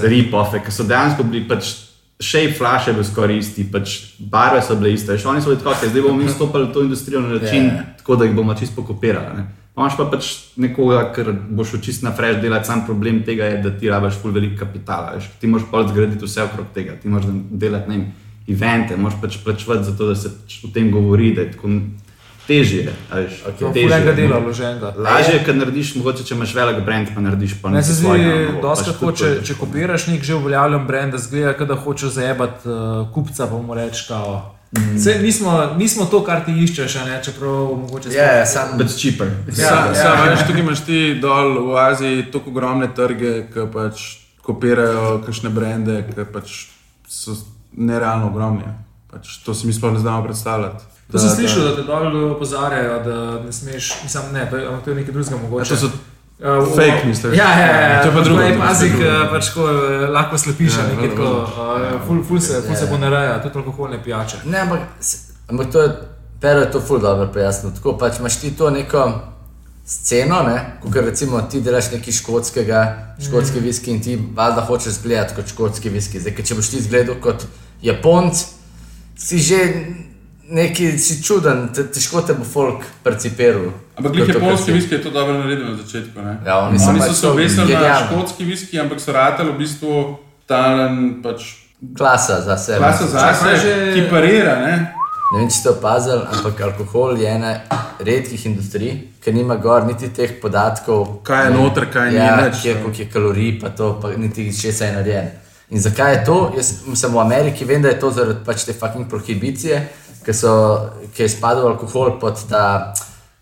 ripofe, 0.03 0.59
ki 0.59 0.73
so 0.73 0.85
dejansko 0.85 1.23
bili 1.25 1.47
pač 1.47 1.75
Shape 2.21 2.51
flash 2.53 2.89
je 2.89 2.95
bil 2.95 3.05
skoraj 3.05 3.39
isti, 3.39 3.63
pač 3.65 3.93
barve 4.19 4.59
so 4.61 4.75
bile 4.75 4.91
iste. 4.91 5.13
Veš, 5.13 5.23
Oni 5.25 5.39
so 5.41 5.53
bili 5.53 5.61
tako, 5.61 5.87
zdaj 5.87 6.03
bomo 6.03 6.17
mi 6.17 6.29
stopili 6.29 6.65
v 6.65 6.73
to 6.73 6.83
industrijo 6.83 7.21
na 7.21 7.29
način, 7.31 7.65
Ja. 7.65 7.71
yeah. 7.71 7.97
tako 7.97 8.17
da 8.17 8.25
jih 8.25 8.35
bomo 8.35 8.55
čisto 8.55 8.75
pokopirali. 8.77 9.45
Ne. 9.79 9.85
Imaš 9.85 9.97
pa 9.97 10.05
pač 10.11 10.29
nekoga, 10.59 11.13
ker 11.15 11.31
boš 11.51 11.71
šel 11.71 11.81
čist 11.87 12.03
na 12.03 12.11
fresh 12.13 12.43
delati, 12.43 12.67
sam 12.67 12.83
problem 12.87 13.23
tega 13.23 13.45
je, 13.45 13.63
da 13.63 13.71
ti 13.79 13.89
rabiš 13.91 14.19
ful 14.23 14.35
veliko 14.35 14.59
kapitala. 14.67 15.15
Veš. 15.17 15.31
Ti 15.41 15.47
moraš 15.47 15.69
pa 15.71 15.85
zgraditi 15.89 16.27
vse 16.27 16.43
okrog 16.43 16.67
tega, 16.75 16.99
ti 16.99 17.09
moraš 17.09 17.31
delati 17.51 17.91
ne 17.91 17.97
vem, 17.97 18.07
evente, 18.49 18.97
moraš 18.97 19.21
pač 19.23 19.39
plačevati 19.45 19.85
za 19.85 19.97
to, 19.97 20.11
da 20.11 20.15
se 20.19 20.35
pač 20.35 20.59
o 20.65 20.73
tem 20.75 20.91
govori, 20.91 21.33
da 21.37 21.47
tako 21.53 21.69
težje. 22.49 22.83
je, 22.83 22.93
a 23.13 23.17
Veš, 23.21 23.41
To 23.61 23.71
težje 23.73 23.89
je 23.89 23.97
enega 23.97 24.11
je. 24.11 24.17
dela 24.17 24.39
vloženega. 24.41 24.93
Lažje 24.97 25.35
je, 25.35 25.45
ker 25.45 25.57
narediš, 25.57 25.95
mogoče 26.01 26.25
če 26.25 26.35
imaš 26.35 26.55
velik 26.55 26.85
brand, 26.85 27.09
pa 27.15 27.21
narediš 27.21 27.59
pa 27.63 27.69
se 27.69 27.75
nekaj 27.75 27.93
zdi, 27.93 28.05
svojega 28.05 28.29
na 28.29 28.53
novo, 28.53 28.63
dosta 28.63 28.93
to 28.93 29.13
če, 29.13 29.33
če 29.45 29.55
kopiraš 29.61 30.07
nek 30.09 30.23
že 30.25 30.35
uveljavljen 30.35 30.87
brand, 30.87 31.13
da 31.13 31.19
zgleda, 31.19 31.65
da 31.69 31.77
hočeš 31.77 32.11
zajebati 32.17 32.69
uh, 32.69 33.09
kupca, 33.15 33.47
pa 33.47 33.59
mu 33.61 33.75
reči, 33.77 34.07
kao. 34.09 34.58
Mm. 34.73 34.99
Sej, 35.01 35.23
nismo, 35.23 35.53
nismo 35.79 36.05
to, 36.05 36.21
kar 36.25 36.43
ti 36.45 36.53
iščeš, 36.53 36.97
a 37.01 37.05
ne, 37.09 37.21
čeprav 37.25 37.71
mogoče 37.73 38.11
Ja, 38.13 38.33
ja, 38.39 38.47
sam. 38.47 38.75
But 38.79 38.93
cheaper. 38.93 39.31
Sam, 39.49 39.89
ja, 39.89 39.95
sam, 39.95 40.19
ja. 40.19 40.27
veš, 40.31 40.43
tukaj 40.47 40.61
imaš 40.61 40.83
ti 40.85 40.99
dol 41.23 41.71
v 41.71 41.79
Aziji 41.81 42.27
tako 42.33 42.53
ogromne 42.53 42.91
trge, 42.95 43.47
ki 43.53 43.65
pač 43.73 44.03
kopirajo 44.45 45.23
kakšne 45.25 45.49
brende, 45.53 46.03
ki 46.05 46.27
pač 46.33 46.67
so 47.09 47.37
nerealno 47.73 48.29
ogromni. 48.29 48.69
Pač 49.09 49.39
to 49.45 49.57
si 49.57 49.67
mi 49.67 49.73
sploh 49.73 49.97
ne 49.97 50.05
znamo 50.05 50.25
predstavljati. 50.29 50.85
To 51.13 51.19
sem 51.19 51.31
slišal, 51.33 51.65
da 51.65 51.77
te 51.77 51.83
dol 51.89 52.13
opozarjajo, 52.35 52.99
da 53.05 53.17
ne 53.41 53.53
smeš, 53.53 53.93
mislim, 54.05 54.33
ne, 54.33 54.45
to 54.51 54.57
je, 54.61 54.69
to 54.85 54.91
je 54.91 54.97
nekaj 55.01 55.15
drugega 55.17 55.37
Ja, 55.37 55.43
mogoče. 55.43 55.69
to 55.69 55.77
so 55.77 55.89
Uh, 56.39 56.69
Fake, 56.77 57.07
misliš? 57.07 57.39
Ja, 57.39 57.49
ja, 57.61 57.81
ja. 57.81 58.03
To 58.03 58.09
je 58.09 58.15
pa 58.15 58.21
drugo, 58.21 58.41
to 58.41 58.47
je 58.47 58.59
pa 58.59 58.67
pazi, 58.67 58.91
ke 58.95 59.15
pač 59.31 59.49
ko 59.55 59.65
eh, 59.71 60.05
lahko 60.11 60.39
slepiš, 60.39 60.77
Ja, 60.77 60.85
ja, 60.85 60.93
nekaj 60.95 61.11
tako, 61.11 61.33
uh, 61.43 62.07
ful, 62.07 62.21
ful 62.29 62.41
se, 62.41 62.61
ful 62.63 62.77
se 62.77 62.85
Ja. 62.85 62.91
ponareja, 62.91 63.43
tudi 63.43 63.59
alkoholne 63.59 63.99
pijače. 64.05 64.37
Ne, 64.45 64.61
ampak, 64.61 64.81
ampak 65.51 65.73
to 65.73 65.83
je, 65.83 65.91
Pero 66.41 66.61
je 66.61 66.71
to 66.71 66.81
ful 66.81 66.99
dobro 66.99 67.27
pojasnil. 67.33 67.73
Tako 67.75 67.97
pač 67.99 68.19
imaš 68.19 68.37
ti 68.41 68.51
to 68.57 68.71
neko 68.71 69.21
sceno, 69.87 70.43
ne? 70.43 70.79
kot 70.83 70.95
recimo 70.95 71.41
ti 71.51 71.61
delaš 71.61 71.91
nekaj 71.93 72.13
škotskega, 72.13 72.83
škotski 73.27 73.61
viski 73.61 73.91
in 73.91 74.03
ti 74.03 74.19
valjda 74.35 74.61
hočeš 74.61 74.87
izgledati 74.87 75.35
kot 75.35 75.49
škotski 75.49 75.91
viski. 75.91 76.21
Zdaj, 76.21 76.37
če 76.45 76.55
boš 76.55 76.71
ti 76.71 76.79
izgledal 76.79 77.19
kot 77.21 77.47
Japonc, 77.83 78.45
si 79.19 79.39
že 79.39 79.59
neki, 80.49 80.93
si 80.99 81.19
čuden, 81.23 81.69
te, 81.75 81.89
težko 81.91 82.23
te 82.23 82.37
bo 82.39 82.45
folk 82.47 82.87
percipiral. 83.03 83.73
Ampak 83.99 84.11
kot 84.11 84.17
glih 84.17 84.27
to, 84.27 84.33
kar 84.33 84.43
japonski 84.43 84.65
si. 84.65 84.73
viski 84.73 84.95
je 84.95 85.03
to 85.03 85.11
dobro 85.11 85.33
naredil 85.35 85.65
na 85.67 85.77
začetku. 85.77 86.21
Ne? 86.23 86.37
Ja, 86.47 86.59
oni 86.59 86.79
so 86.79 86.91
oni 86.91 87.01
pač 87.01 87.09
so 87.09 87.15
se 87.15 87.23
to 87.23 87.33
obesili 87.33 87.73
na 87.75 87.95
škotski 88.07 88.45
viski, 88.45 88.81
ampak 88.81 89.01
so 89.01 89.13
ratali 89.13 89.51
v 89.53 89.59
bistvu 89.59 89.95
talen 90.47 91.23
pač 91.23 91.43
Klasa 91.99 92.41
za 92.41 92.57
sebe. 92.57 92.79
klasa 92.79 93.07
zase, 93.07 93.39
Čakaj, 93.39 93.57
že- 93.57 93.93
ki 93.95 94.11
parira. 94.11 94.55
Ne? 94.59 94.75
Ne 95.33 95.39
vem, 95.39 95.49
če 95.49 95.57
ste 95.57 95.71
opazili, 95.71 96.23
ampak 96.27 96.61
alkohol 96.61 97.19
je 97.19 97.27
ena 97.29 97.61
redkih 98.01 98.47
industrij, 98.47 98.95
ki 99.21 99.33
nima 99.33 99.57
gor 99.57 99.85
niti 99.87 100.09
teh 100.09 100.41
podatkov. 100.41 101.21
Kaj 101.23 101.45
je 101.45 101.51
ne, 101.51 101.57
noter, 101.57 101.87
kaj 101.93 102.11
ni 102.11 102.17
ja, 102.17 102.37
več, 102.37 102.63
Kje, 102.63 102.75
koliko 102.83 103.03
je 103.03 103.09
kalorij, 103.13 103.61
pa 103.61 103.69
to, 103.69 103.99
pa 104.03 104.09
niti 104.17 104.49
česa 104.53 104.85
je 104.85 104.93
narejen. 104.93 105.29
In 105.71 105.81
zakaj 105.81 106.13
je 106.15 106.25
to? 106.25 106.53
Jaz 106.57 106.73
sem 106.95 107.13
v 107.13 107.19
Ameriki, 107.21 107.65
vem, 107.65 107.83
da 107.83 107.89
je 107.89 107.99
to 108.01 108.11
zaradi 108.11 108.41
pač 108.45 108.65
te 108.65 108.73
fucking 108.73 109.05
prohibicije, 109.07 109.83
ki 110.25 110.33
so, 110.33 110.53
ki 111.15 111.23
je 111.23 111.29
spadal 111.29 111.69
alkohol 111.69 112.17
pod 112.19 112.41
ta, 112.49 112.95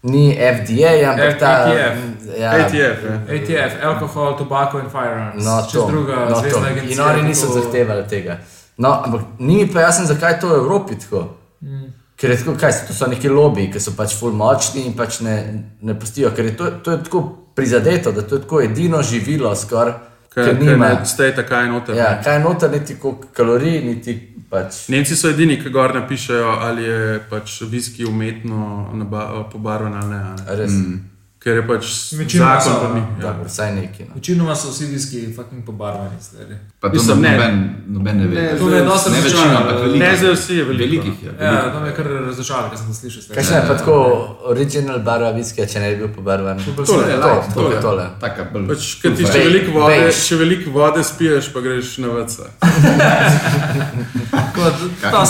ni 0.07 0.35
FDA, 0.35 0.93
ampak 1.11 1.39
ta. 1.39 1.53
ATF. 1.67 1.99
Ja, 2.39 2.51
ATF. 2.51 3.05
Ja. 3.05 3.17
ATF, 3.35 3.79
alkohol, 3.83 4.37
tobacco 4.39 4.79
in 4.79 4.91
firearms. 4.91 5.45
No, 5.45 5.63
to, 5.73 5.87
druga 5.91 6.15
no, 6.15 6.35
to. 6.35 6.41
zvezna 6.41 6.69
agencija. 6.69 6.95
In 6.95 7.01
oni 7.11 7.21
ki 7.21 7.29
niso 7.29 7.53
zahtevali 7.53 8.07
tega. 8.09 8.39
No, 8.77 8.93
ampak 9.05 9.21
ni 9.39 9.57
mi 9.57 9.69
pa 9.73 9.81
jasno, 9.81 10.07
zakaj 10.07 10.33
je 10.33 10.41
to 10.41 10.49
v 10.49 10.57
Evropi 10.57 10.99
tako. 10.99 11.29
Mm. 11.61 11.93
Ker 12.17 12.31
je 12.31 12.37
tako, 12.39 12.55
kaj 12.61 12.73
so, 12.73 12.87
to 12.89 12.95
so 12.95 13.07
neki 13.13 13.29
lobiji, 13.29 13.71
ki 13.73 13.81
so 13.81 13.93
pač 13.97 14.15
ful 14.17 14.33
močni 14.33 14.87
in 14.87 14.95
pač 14.97 15.21
ne, 15.25 15.37
ne 15.81 15.97
pustijo. 15.99 16.31
Ker 16.37 16.53
je 16.53 16.57
to, 16.57 16.71
to 16.85 16.95
je 16.95 17.03
tako 17.05 17.23
prizadeto, 17.57 18.13
da 18.13 18.23
to 18.23 18.37
je 18.37 18.45
tako 18.45 18.61
edino 18.65 19.03
živilo, 19.03 19.55
skoraj, 19.57 19.93
Kaj, 20.37 20.45
ker 20.45 20.59
nima. 20.61 21.05
stejta, 21.05 21.47
kaj 21.49 21.63
je 21.65 21.69
noter. 21.73 21.97
Ja, 21.97 22.09
kaj 22.25 22.35
je 22.37 22.41
noter, 22.45 22.71
niti 22.71 22.99
koliko 23.01 23.31
kalorij, 23.33 23.79
niti 23.85 24.17
pač. 24.51 24.83
Nemci 24.93 25.17
so 25.17 25.31
edini, 25.33 25.57
ki 25.63 25.73
gor 25.73 25.95
napišejo, 25.97 26.51
ali 26.61 26.85
je 26.85 27.21
pač 27.31 27.63
viski 27.71 28.05
umetno 28.05 29.47
pobarvan 29.53 29.95
ali 29.95 30.11
ne. 30.13 30.19
ne. 30.19 30.57
Res, 30.61 30.73
mm. 30.73 30.99
Ker 31.47 31.57
je 31.57 31.63
pač 31.63 31.87
Večinoma 32.13 32.55
zakon, 32.59 32.73
so, 32.73 32.81
pa 32.83 32.95
ni. 32.95 33.01
no. 33.01 33.07
Ja. 33.17 33.23
dobro, 33.23 33.45
vsaj 33.47 33.75
neki. 33.75 34.03
No. 34.03 34.15
Večinoma 34.15 34.55
so 34.57 34.71
vsi 34.71 34.87
viski 34.87 35.21
fucking 35.31 35.63
pobarvani. 35.65 36.17
stari. 36.21 36.57
Pa 36.81 36.89
to 36.89 36.95
Mislim, 36.95 37.21
ne. 37.23 37.31
noben, 37.31 37.55
noben 37.87 38.17
ne 38.19 38.27
ve. 38.27 38.35
Ne, 38.35 38.59
To 38.59 38.65
me 38.65 38.77
je 38.77 38.85
dosti 38.85 39.11
ne 39.11 39.21
večina, 39.21 39.57
ampak 39.57 39.79
veliko. 39.81 39.99
Ne, 39.99 40.17
zdaj 40.17 40.33
vsi 40.33 40.57
je 40.57 40.65
veliko. 40.65 40.91
Velikih 40.91 41.23
je. 41.23 41.31
Ja, 41.41 41.73
to 41.73 41.81
me 41.81 41.89
je 41.89 41.95
kar 41.95 42.07
razočaralo, 42.07 42.69
ker 42.69 42.79
sem 42.79 42.87
to 42.87 42.95
slišal. 42.95 43.23
Kaj 43.35 43.45
še 43.45 43.55
je 43.55 43.63
pa 43.69 43.77
tako 43.79 43.97
original 44.45 44.99
barva 44.99 45.31
viskija, 45.31 45.67
če 45.67 45.81
ne 45.81 45.91
bi 45.91 45.97
bil 45.97 46.11
pobarvan? 46.11 46.59
To 46.59 46.71
je 46.71 46.77
Tole, 46.77 47.05
svet. 47.05 47.21
To, 47.23 47.31
light, 47.31 47.55
to, 47.55 47.61
tole. 47.61 47.81
tole. 47.81 48.07
Taka 48.21 48.51
bolj. 48.53 48.67
Pač, 48.75 48.91
ker 49.03 49.15
ti 49.15 49.23
še 49.25 49.47
veliko 49.47 49.71
vode, 49.79 50.13
še 50.13 50.37
veliko 50.37 50.75
vode 50.75 51.05
spiješ, 51.07 51.53
pa 51.55 51.63
greš 51.63 51.99
na 52.03 52.09
vrca. 52.09 52.51
Tako 54.35 54.61
da 55.03 55.25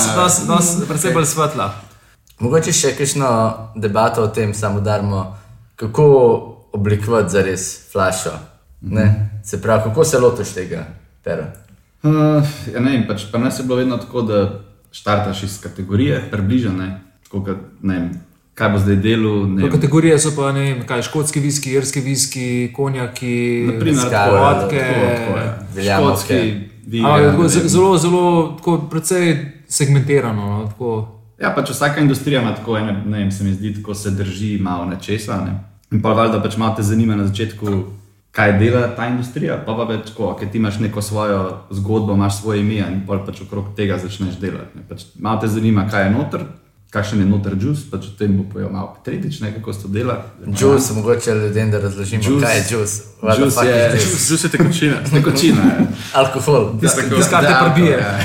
To 0.49 0.87
precej 0.89 1.13
bolj 1.13 1.29
svetla. 1.29 1.75
Mogoče 2.41 2.73
še 2.73 2.97
kakšno 2.97 3.29
debato 3.77 4.25
o 4.25 4.29
tem, 4.29 4.55
samo 4.55 4.81
darmo, 4.81 5.37
kako 5.77 6.07
oblikovati 6.73 7.31
za 7.31 7.43
res 7.43 7.93
flašo. 7.93 8.31
Ne? 8.81 9.31
Se 9.45 9.63
pravi, 9.63 9.83
kako 9.83 10.05
se 10.05 10.19
lotiš 10.19 10.49
tega, 10.49 10.87
pero. 11.25 11.45
Uh, 12.03 12.13
ja, 12.75 12.81
ne 12.81 12.91
vem, 12.91 13.07
pač, 13.09 13.27
pa 13.33 13.39
nas 13.39 13.59
je 13.59 13.65
bilo 13.65 13.77
vedno 13.77 13.97
tako, 13.97 14.23
da 14.23 14.61
štartaš 14.93 15.43
iz 15.43 15.61
kategorije, 15.61 16.29
približane, 16.31 17.01
tako 17.25 17.45
kot 17.45 17.57
ne 17.83 17.95
vem, 17.95 18.11
kaj 18.55 18.69
bo 18.69 18.79
zdaj 18.79 18.97
delo. 18.97 19.33
vem. 19.43 19.71
kategorije 19.71 20.19
so 20.19 20.33
pa 20.37 20.53
ne 20.53 20.61
vem, 20.61 20.87
kaj 20.87 21.03
škotski 21.03 21.41
viski, 21.41 21.73
irski 21.73 22.01
viski, 22.01 22.47
konjaki, 22.77 23.67
vodke. 24.33 24.85
Škotski, 25.83 26.55
viga, 26.87 27.09
A, 27.09 27.21
ne 27.21 27.31
tako, 27.31 27.49
zelo, 27.49 27.99
zelo, 27.99 28.55
tako, 28.59 28.79
precej 28.91 29.53
segmentirano. 29.69 30.47
No, 30.47 30.67
tako. 30.69 31.16
Ja, 31.39 31.51
pač 31.51 31.71
vsaka 31.71 32.01
industrija 32.01 32.41
ima 32.41 32.55
tako, 32.55 32.79
ene, 32.79 33.03
ne 33.07 33.19
vem, 33.19 33.31
se 33.33 33.45
mi 33.45 33.53
zdi, 33.53 33.75
tako 33.75 33.95
se 33.95 34.11
drži 34.11 34.59
malo 34.61 34.85
nečesa. 34.85 35.37
Ne? 35.45 35.59
In 35.93 36.03
pa 36.03 36.13
valjda 36.13 36.43
pač 36.43 36.57
malo 36.57 36.75
te 36.75 36.83
zanima 36.83 37.17
na 37.17 37.27
začetku, 37.27 37.85
kaj 38.33 38.59
dela 38.59 38.89
ta 38.97 39.07
industrija, 39.07 39.57
pa 39.67 39.75
pa 39.75 39.85
več 39.85 40.11
tako, 40.11 40.35
ker 40.35 40.49
ti 40.49 40.59
imaš 40.59 40.79
neko 40.79 41.03
svojo 41.03 41.43
zgodbo, 41.71 42.15
imaš 42.15 42.41
svoje 42.41 42.61
ime 42.61 42.75
in 42.81 43.03
pa 43.07 43.19
pač 43.19 43.41
okrog 43.41 43.75
tega 43.77 43.99
začneš 43.99 44.37
delati. 44.41 44.77
Ne? 44.77 44.83
Pač 44.89 45.05
malo 45.19 45.41
te 45.41 45.49
zanima, 45.49 45.87
kaj 45.89 46.05
je 46.05 46.11
noter, 46.11 46.45
kakšen 46.91 47.21
je 47.21 47.27
noter 47.27 47.53
juice, 47.61 47.85
pač 47.91 48.07
o 48.07 48.13
tem 48.19 48.37
bo 48.37 48.45
povedal 48.45 48.73
malo 48.73 48.97
Petrič, 49.05 49.41
ne 49.41 49.53
kako 49.55 49.73
se 49.73 49.83
to 49.83 49.89
dela. 49.89 50.17
Juice, 50.47 50.93
mogoče 50.95 51.35
ljudem, 51.35 51.71
da 51.71 51.81
razložimo, 51.81 52.23
Juice- 52.23 52.41
kaj 52.43 52.57
je 52.57 52.65
juice. 52.71 52.97
Juice 53.39 53.51
fuck 53.51 53.67
je- 53.67 53.93
is 53.97 54.05
this? 54.05 54.29
Žus 54.29 54.45
je 54.45 54.49
tekočina. 54.49 54.97
Nekočina 55.13 55.63
je. 55.63 55.87
Alkohol. 56.15 56.81
Tisto, 56.81 57.01
kar 57.31 57.45
te 57.45 57.55
prebije. 57.63 57.99
Ja. 57.99 58.19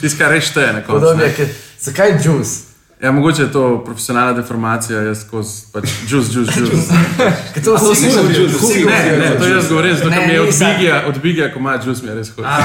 Tisto, 0.00 0.18
kar 0.18 0.30
reš 0.30 0.50
te 0.50 0.66
na 0.66 0.80
koncu. 0.82 0.92
Podobno 1.00 1.22
ne. 1.22 1.32
je, 1.38 1.46
zakaj 1.80 2.08
je 2.08 2.18
juice? 2.24 2.66
Ja, 2.96 3.12
mogoče 3.12 3.42
je 3.42 3.52
to 3.52 3.82
profesionalna 3.84 4.32
deformacija, 4.32 5.02
jaz 5.02 5.20
skozi 5.20 5.52
pač 5.72 5.84
juice, 6.08 6.32
juice, 6.32 6.60
juice. 6.60 6.94
Ker 7.54 7.62
to 7.62 7.74
vsi 7.74 8.06
juice, 8.06 8.46
Vsi 8.48 8.66
sigurno. 8.66 8.96
Ne, 8.96 9.18
ne, 9.20 9.38
to 9.38 9.46
jaz 9.46 9.68
govorim, 9.68 9.96
zato 9.96 10.10
Ne, 10.10 10.16
ker 10.16 10.26
mi 10.26 10.32
je 10.32 10.40
od 10.40 10.46
nisem. 10.46 10.68
bigija, 10.68 11.02
od 11.06 11.18
bigija, 11.20 11.52
ko 11.52 11.58
ima 11.58 11.74
juice, 11.76 12.02
mi 12.02 12.08
je 12.08 12.14
res 12.14 12.30
hodi. 12.30 12.48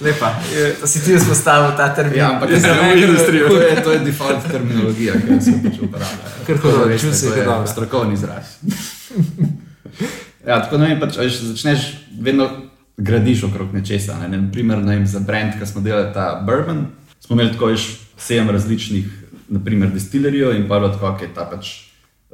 Lepa. 0.00 0.34
To 0.80 0.86
si 0.86 1.04
ti 1.04 1.14
izpostavil 1.14 1.76
ta 1.76 1.94
termin. 1.94 2.18
Ja, 2.18 2.30
ampak 2.30 2.50
Jaz 2.50 2.62
to 2.62 2.68
sem 2.68 2.76
v 2.76 2.90
je- 2.90 3.04
industriji. 3.04 3.40
to 3.40 3.56
je, 3.56 3.82
to 3.82 3.92
je 3.92 3.98
default 4.00 4.50
terminologija, 4.50 5.12
ki 5.14 5.40
se 5.40 5.52
pač 5.64 5.76
uporablja. 5.78 6.26
Kar 6.46 6.56
Tako 6.56 6.68
da 6.68 6.74
hudo, 6.74 6.84
veste, 6.84 7.06
juice 7.06 7.26
je 7.26 7.30
to 7.30 7.38
je 7.38 7.44
dobro. 7.44 7.66
Strokovni 7.66 8.14
izraz. 8.14 8.44
ja, 10.42 10.62
tako 10.62 10.78
ne 10.78 10.88
vem, 10.88 11.00
pač, 11.00 11.16
veš, 11.16 11.38
začneš 11.44 11.80
vedno 12.20 12.50
gradiš 12.96 13.44
okrog 13.44 13.72
nečesa. 13.72 14.18
Ne? 14.20 14.36
Naprimer, 14.36 14.78
ne 14.78 14.96
vem, 14.96 15.06
za 15.06 15.20
brand, 15.20 15.54
ki 15.54 15.66
smo 15.66 15.80
delali 15.80 16.10
ta 16.12 16.42
bourbon, 16.42 16.86
smo 17.24 17.36
imeli 17.36 17.52
tako 17.52 17.66
veš, 17.72 17.88
sedem 18.16 18.50
različnih, 18.50 19.06
naprimer, 19.48 19.90
distillerijev 19.92 20.56
in 20.56 20.68
pa 20.68 20.80
tako, 20.84 21.14
ok, 21.14 21.26
ta 21.34 21.48
pač. 21.50 21.72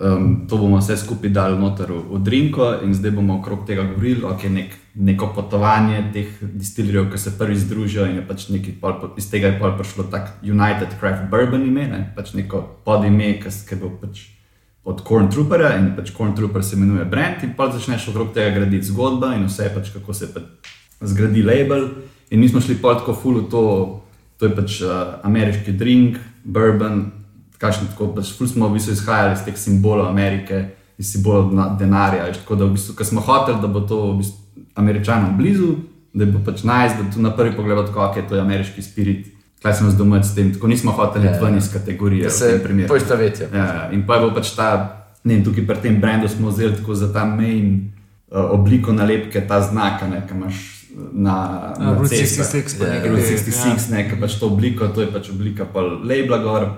Um, 0.01 0.47
to 0.49 0.57
bomo 0.57 0.78
vse 0.80 0.97
skupaj 0.97 1.30
dali 1.30 1.59
noter 1.61 1.91
v, 1.93 1.99
v 2.09 2.18
Drinko 2.24 2.70
in 2.86 2.95
zdaj 2.97 3.12
bomo 3.12 3.36
okrog 3.36 3.66
tega 3.68 3.84
govorili, 3.84 4.24
ok, 4.24 4.47
nek, 4.49 4.74
neko 4.95 5.28
potovanje 5.36 6.01
teh 6.14 6.38
distilirjev, 6.41 7.11
ki 7.12 7.20
se 7.20 7.34
prvi 7.38 7.59
združijo 7.61 8.07
in 8.09 8.16
je 8.16 8.26
pač 8.26 8.49
nekaj, 8.49 8.74
pol, 8.80 9.12
iz 9.20 9.28
tega 9.30 9.53
je 9.53 9.59
pol 9.61 9.76
prišlo 9.76 10.09
tak 10.11 10.41
United 10.43 10.97
Craft 10.99 11.28
Bourbon 11.30 11.68
ime, 11.68 11.86
ne? 11.86 12.03
pač 12.16 12.32
neko 12.32 12.64
podime, 12.84 13.34
ki 13.45 13.76
bo 13.76 13.93
pač 14.01 14.24
od 14.88 15.05
Corn 15.07 15.28
Trooperja 15.30 15.76
in 15.76 15.93
pač 15.97 16.14
Corn 16.16 16.32
Trooper 16.34 16.64
se 16.64 16.76
imenuje 16.76 17.05
brand 17.05 17.45
in 17.45 17.53
pa 17.57 17.68
začneš 17.70 18.09
okrog 18.09 18.32
tega 18.34 18.57
graditi 18.57 18.88
zgodba 18.88 19.34
in 19.36 19.45
vse 19.47 19.68
pač 19.74 19.93
kako 19.93 20.16
se 20.16 20.32
pač 20.32 20.72
zgradi 21.01 21.45
label. 21.45 21.91
In 22.30 22.41
mi 22.41 22.49
smo 22.49 22.61
šli 22.61 22.80
pol 22.80 22.97
tako 22.97 23.12
full 23.12 23.45
v 23.45 23.51
to, 23.53 23.62
to 24.41 24.49
je 24.49 24.57
pač 24.57 24.80
uh, 24.80 24.91
ameriški 25.22 25.72
drink, 25.76 26.16
bourbon, 26.45 27.11
kakšen 27.61 27.91
tako 27.93 28.14
pač 28.16 28.32
ful 28.32 28.49
smo 28.49 28.68
v 28.70 28.78
bistvu 28.78 28.93
izhajali 28.97 29.36
iz 29.36 29.43
teh 29.45 29.57
simbolov 29.61 30.09
Amerike, 30.09 30.70
iz 30.99 31.12
simbolov 31.12 31.53
na- 31.53 31.76
denarja. 31.78 32.24
veš, 32.26 32.38
Tako 32.41 32.57
da 32.57 32.64
v 32.64 32.72
bistvu, 32.72 32.97
ker 32.97 33.07
smo 33.07 33.20
hoteli, 33.20 33.61
da 33.61 33.68
bo 33.68 33.80
to 33.80 34.12
v 34.12 34.16
bistvu 34.22 34.38
američanom 34.74 35.36
blizu, 35.36 35.74
da 36.14 36.24
bo 36.26 36.41
pač 36.41 36.64
najs, 36.64 36.97
da 36.97 37.11
tu 37.12 37.20
na 37.20 37.30
prvi 37.30 37.53
pogled 37.53 37.86
tako, 37.86 38.01
ok, 38.01 38.24
to 38.28 38.34
je 38.34 38.41
ameriški 38.41 38.82
spirit. 38.82 39.26
Kaj 39.62 39.74
smo 39.74 39.91
zdomati 39.91 40.24
s 40.26 40.34
tem, 40.34 40.55
tako 40.55 40.66
nismo 40.66 40.93
hoteli 40.93 41.26
Ja, 41.26 41.32
yeah. 41.36 41.45
ven 41.45 41.59
iz 41.59 41.68
kategorije. 41.72 42.24
Da 42.24 42.30
se 42.30 42.64
poistovetijo. 42.88 43.49
Ja, 43.53 43.59
ja, 43.59 43.91
in 43.93 44.07
pa 44.07 44.14
je 44.16 44.20
bil 44.20 44.34
pač 44.34 44.55
ta, 44.57 44.68
ne 45.24 45.34
vem, 45.34 45.45
tukaj 45.45 45.66
pri 45.66 45.76
tem 45.76 46.01
brendu 46.01 46.28
smo 46.28 46.49
vzeli 46.49 46.76
tako 46.76 46.95
za 46.95 47.12
ta 47.12 47.24
main 47.28 47.93
uh, 48.32 48.51
obliko 48.57 48.93
nalepke, 48.93 49.45
ta 49.45 49.61
znak, 49.61 50.01
ne, 50.09 50.24
ki 50.24 50.32
imaš 50.34 50.80
na, 51.12 51.74
Na 51.78 51.95
Route 51.95 52.09
cestah. 52.16 52.47
66 52.47 52.78
pa 52.78 52.84
Ja, 52.86 52.93
nekaj 52.95 53.11
Route 53.11 53.22
te, 53.22 53.51
66, 53.51 53.91
ne, 53.91 54.09
ki 54.11 54.20
pač 54.20 54.38
to 54.41 54.47
obliko, 54.47 54.88
to 54.88 55.01
je 55.01 55.12
pač 55.12 55.30
oblika 55.30 55.64
pa 55.64 55.80
labla 55.80 56.38
gor. 56.38 56.68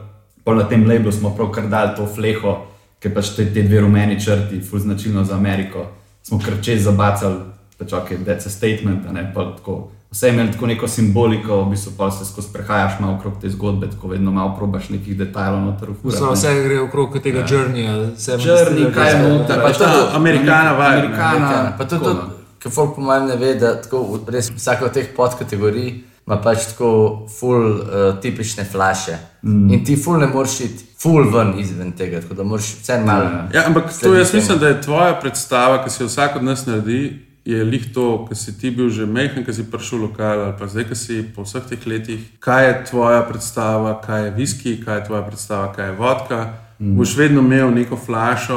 Pa 0.44 0.54
na 0.54 0.64
tem 0.66 0.84
labelu 0.88 1.12
smo 1.12 1.30
prav 1.36 1.50
kar 1.54 1.68
dali 1.70 1.96
to 1.96 2.06
fleho, 2.06 2.66
ki 3.00 3.08
pač 3.14 3.34
te, 3.36 3.46
te 3.54 3.62
dve 3.62 3.80
rumeni 3.80 4.20
črti, 4.20 4.60
ful 4.60 4.78
značilno 4.82 5.24
za 5.24 5.34
Ameriko, 5.36 5.86
smo 6.22 6.38
kar 6.42 6.58
čez 6.62 6.84
zabacali, 6.84 7.40
pač 7.78 7.92
ok, 7.92 8.10
that's 8.26 8.46
a 8.46 8.50
statement, 8.50 9.06
a 9.08 9.12
ne, 9.12 9.30
pa 9.34 9.52
tako. 9.56 9.90
Vse 10.12 10.26
je 10.26 10.32
imelo 10.34 10.52
tako 10.52 10.66
neko 10.66 10.88
simboliko, 10.88 11.62
v 11.64 11.70
bistvu 11.70 11.92
pa 11.96 12.10
se 12.10 12.24
skozi 12.28 12.48
prehajaš 12.52 12.98
malo 13.00 13.14
okrog 13.16 13.38
te 13.40 13.48
zgodbe, 13.48 13.88
tako 13.90 14.08
vedno 14.08 14.30
malo 14.30 14.52
probaš 14.58 14.90
nekih 14.92 15.16
detajlov 15.18 15.60
noter 15.60 15.88
Vse, 16.04 16.24
vse 16.32 16.52
gre 16.64 16.80
okrog 16.80 17.16
tega 17.22 17.38
ja. 17.38 17.46
journeyja. 17.46 17.94
vse 18.16 18.36
Črni, 18.38 18.80
ima 18.80 18.90
kaj 18.92 19.10
je 19.12 19.22
noter, 19.22 19.56
Pa 19.56 19.62
pač 19.62 19.78
to 19.78 19.84
ta 19.84 20.10
Amerikana. 20.14 20.76
Amerikana, 20.76 20.76
Amerikana. 20.76 21.72
Pa 21.78 21.84
tudi, 21.84 22.04
tako, 22.04 22.26
no. 22.62 22.70
ker 22.70 22.70
folk 22.70 22.94
po 22.96 23.02
mojem 23.02 23.26
ne 23.26 23.36
ve, 23.36 23.54
da 23.58 23.74
tako, 23.82 24.20
res 24.30 24.50
vsaka 24.54 24.86
od 24.86 24.94
teh 24.94 25.10
podkategorij 25.16 25.92
ima 26.26 26.38
pač 26.38 26.68
tako 26.70 27.26
full 27.26 27.80
uh, 27.82 28.20
tipične 28.22 28.64
flaše. 28.64 29.16
Mm. 29.42 29.72
In 29.74 29.84
ti 29.84 29.96
full 29.96 30.22
ne 30.22 30.28
moreš 30.30 30.60
iti 30.60 30.84
full 31.02 31.26
ven 31.34 31.56
izven 31.58 31.92
tega, 31.98 32.20
tako 32.22 32.34
da 32.38 32.46
moraš 32.46 32.76
vse 32.78 33.00
malo. 33.02 33.24
Ja. 33.24 33.48
Ja, 33.54 33.66
ampak 33.66 33.90
to 34.00 34.14
jaz 34.14 34.30
temu. 34.30 34.40
mislim, 34.40 34.58
da 34.58 34.68
je 34.68 34.80
tvoja 34.82 35.18
predstava, 35.20 35.84
ki 35.84 35.90
si 35.90 36.02
jo 36.02 36.06
vsak 36.06 36.36
od 36.36 36.44
nas 36.44 36.66
naredi, 36.66 37.02
je 37.44 37.64
lih 37.64 37.88
to, 37.94 38.26
ki 38.28 38.38
si 38.38 38.54
ti 38.58 38.70
bil 38.70 38.90
že 38.90 39.06
mehen, 39.06 39.42
ki 39.44 39.52
si 39.52 39.66
prišel 39.70 39.98
v 39.98 40.02
lokal 40.02 40.44
ali 40.44 40.54
pa 40.58 40.68
zdaj, 40.70 40.86
ki 40.88 40.96
si 40.96 41.22
po 41.34 41.42
vseh 41.42 41.66
teh 41.66 41.86
letih. 41.86 42.20
Kaj 42.38 42.66
je 42.68 42.74
tvoja 42.90 43.22
predstava, 43.26 43.96
kaj 44.06 44.24
je 44.24 44.30
viski, 44.36 44.76
kaj 44.84 45.00
je 45.00 45.06
tvoja 45.10 45.22
predstava, 45.26 45.72
kaj 45.74 45.90
je 45.90 45.96
vodka. 45.98 46.40
Mm. 46.82 46.96
Boš 46.96 47.16
vedno 47.16 47.40
imel 47.40 47.70
neko 47.70 47.96
flašo 47.96 48.56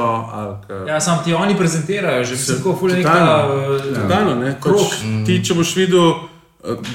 kaj. 0.68 0.88
Ja, 0.88 1.02
sam 1.02 1.24
ti 1.24 1.34
oni 1.34 1.58
prezentirajo, 1.58 2.24
že 2.24 2.32
mislim, 2.32 2.58
tako 2.58 2.76
fulje. 2.76 3.04
Totalno. 3.04 3.54
eh, 3.76 3.94
Totalno, 3.96 4.36
ne? 4.36 4.56
Pač, 4.64 4.96
ti, 5.26 5.46
če 5.46 5.54
boš 5.54 5.76
videl 5.76 6.00
uh, 6.02 6.18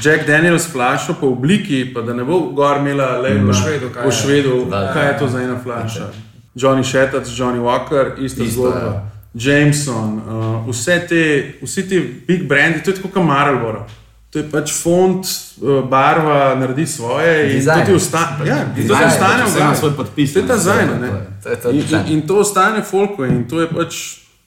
Jack 0.03 0.27
Daniels 0.27 0.67
flašo 0.67 1.15
po 1.15 1.27
obliki, 1.29 1.93
pa 1.95 2.01
da 2.01 2.13
ne 2.13 2.25
bo 2.25 2.41
gor 2.51 2.77
imela 2.77 3.19
le 3.19 3.39
Boš 3.39 3.63
vedel, 3.67 3.91
kaj 3.91 4.05
boš 4.05 4.25
vedel, 4.25 4.65
Da. 4.65 4.91
kaj 4.93 5.07
je 5.07 5.19
to 5.19 5.29
za 5.29 5.43
ena 5.43 5.59
flaša. 5.63 6.09
Johnny 6.55 6.85
Shetard, 6.85 7.27
Johnny 7.29 7.61
Walker, 7.61 8.19
ista 8.19 8.43
Isto, 8.43 8.61
zgodba. 8.63 8.81
ja. 8.81 9.07
Jameson, 9.35 10.19
uh, 10.19 10.69
vse 10.69 11.07
te, 11.09 11.23
vsi 11.63 11.89
ti 11.89 12.01
big 12.27 12.49
brandi, 12.49 12.83
to 12.83 12.91
je 12.91 12.97
tako 12.97 13.09
kot 13.09 13.25
Marlboro. 13.25 13.87
To 14.31 14.39
je 14.39 14.45
pač 14.47 14.71
font, 14.73 15.27
uh, 15.59 15.83
barva 15.85 16.55
naredi 16.55 16.87
svoje 16.87 17.51
in 17.51 17.57
Dizajn. 17.57 17.81
to 17.81 17.85
ti 17.85 17.95
ostane. 17.95 18.47
Ja, 18.47 18.63
to 18.67 18.83
ti 18.87 19.05
ostane 19.05 19.43
v 19.43 19.51
glavi. 19.53 19.77
svoj 19.77 19.93
podpis, 19.93 20.33
To 20.33 20.39
je 20.39 20.47
ta 20.47 20.55
ne, 20.55 20.61
zajn. 20.61 20.89
to 20.89 20.95
ne. 20.97 21.07
je- 21.09 21.27
to 21.43 21.49
je 21.49 21.57
to 21.57 21.69
In, 21.71 21.81
in, 21.81 22.03
in 22.09 22.23
to 22.23 22.35
ostane 22.37 22.79
folko 22.81 23.25
in 23.25 23.45
to 23.45 23.59
je 23.59 23.67
pač 23.69 23.95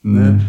ne, 0.02 0.40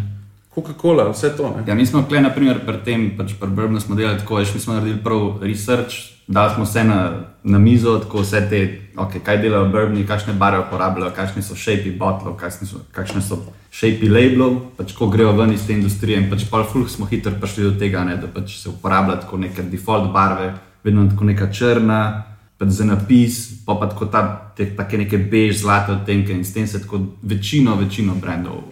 Coca-Cola, 0.49 1.09
vse 1.09 1.29
to. 1.31 1.51
Ne. 1.51 1.63
Ja, 1.65 1.75
mi 1.75 1.83
smo 1.83 2.03
kle, 2.03 2.21
naprimer, 2.21 2.59
pri 2.61 2.77
tem, 2.79 3.11
pač 3.13 3.33
pri 3.33 3.49
Bourbonu 3.49 3.75
smo 3.77 3.91
delali 3.93 4.15
tako, 4.17 4.35
veš, 4.35 4.53
mi 4.53 4.59
smo 4.61 4.73
naredili 4.73 4.99
prav 4.99 5.19
research, 5.41 6.14
dali 6.27 6.53
smo 6.55 6.63
vse 6.63 6.83
na, 6.83 6.99
na 7.43 7.59
mizo, 7.59 7.99
tako 7.99 8.21
vse 8.21 8.41
te, 8.49 8.61
okay, 8.95 9.21
kaj 9.23 9.41
delajo 9.43 9.69
Bourboni, 9.71 10.05
kakšne 10.07 10.33
barve 10.33 10.63
uporabljajo, 10.65 11.13
kakšni 11.15 11.43
so 11.45 11.55
šepi 11.55 11.91
botlov, 11.99 12.37
kakšni 12.41 12.67
so, 12.67 12.81
kakšne 12.91 13.21
so 13.21 13.39
šepi 13.71 14.09
labelov, 14.09 14.59
pač 14.77 14.95
ko 14.97 15.09
grejo 15.11 15.35
ven 15.37 15.53
iz 15.53 15.67
te 15.67 15.73
industrije 15.73 16.21
in 16.21 16.29
pač 16.29 16.47
pol 16.49 16.63
fulh 16.69 16.89
smo 16.89 17.05
hitro 17.09 17.33
prišli 17.41 17.69
do 17.69 17.73
tega, 17.79 18.03
ne, 18.07 18.17
da 18.17 18.27
pač 18.31 18.57
se 18.61 18.69
uporablja 18.69 19.21
tako 19.25 19.37
neke 19.37 19.67
default 19.69 20.11
barve, 20.13 20.53
vedno 20.83 21.05
tako 21.11 21.29
neka 21.31 21.51
črna, 21.53 22.01
pač 22.57 22.69
za 22.77 22.85
napis, 22.87 23.41
pa 23.65 23.75
pa 23.75 23.89
tako 23.91 24.07
ta, 24.09 24.25
te, 24.57 24.69
take 24.77 24.97
neke 24.97 25.17
bež, 25.17 25.59
zlate 25.61 25.91
odtenke 25.91 26.33
in 26.33 26.45
s 26.45 26.53
tem 26.53 26.67
se 26.67 26.81
tako 26.81 27.03
večino, 27.21 27.75
večino 27.75 28.15
brendov 28.15 28.63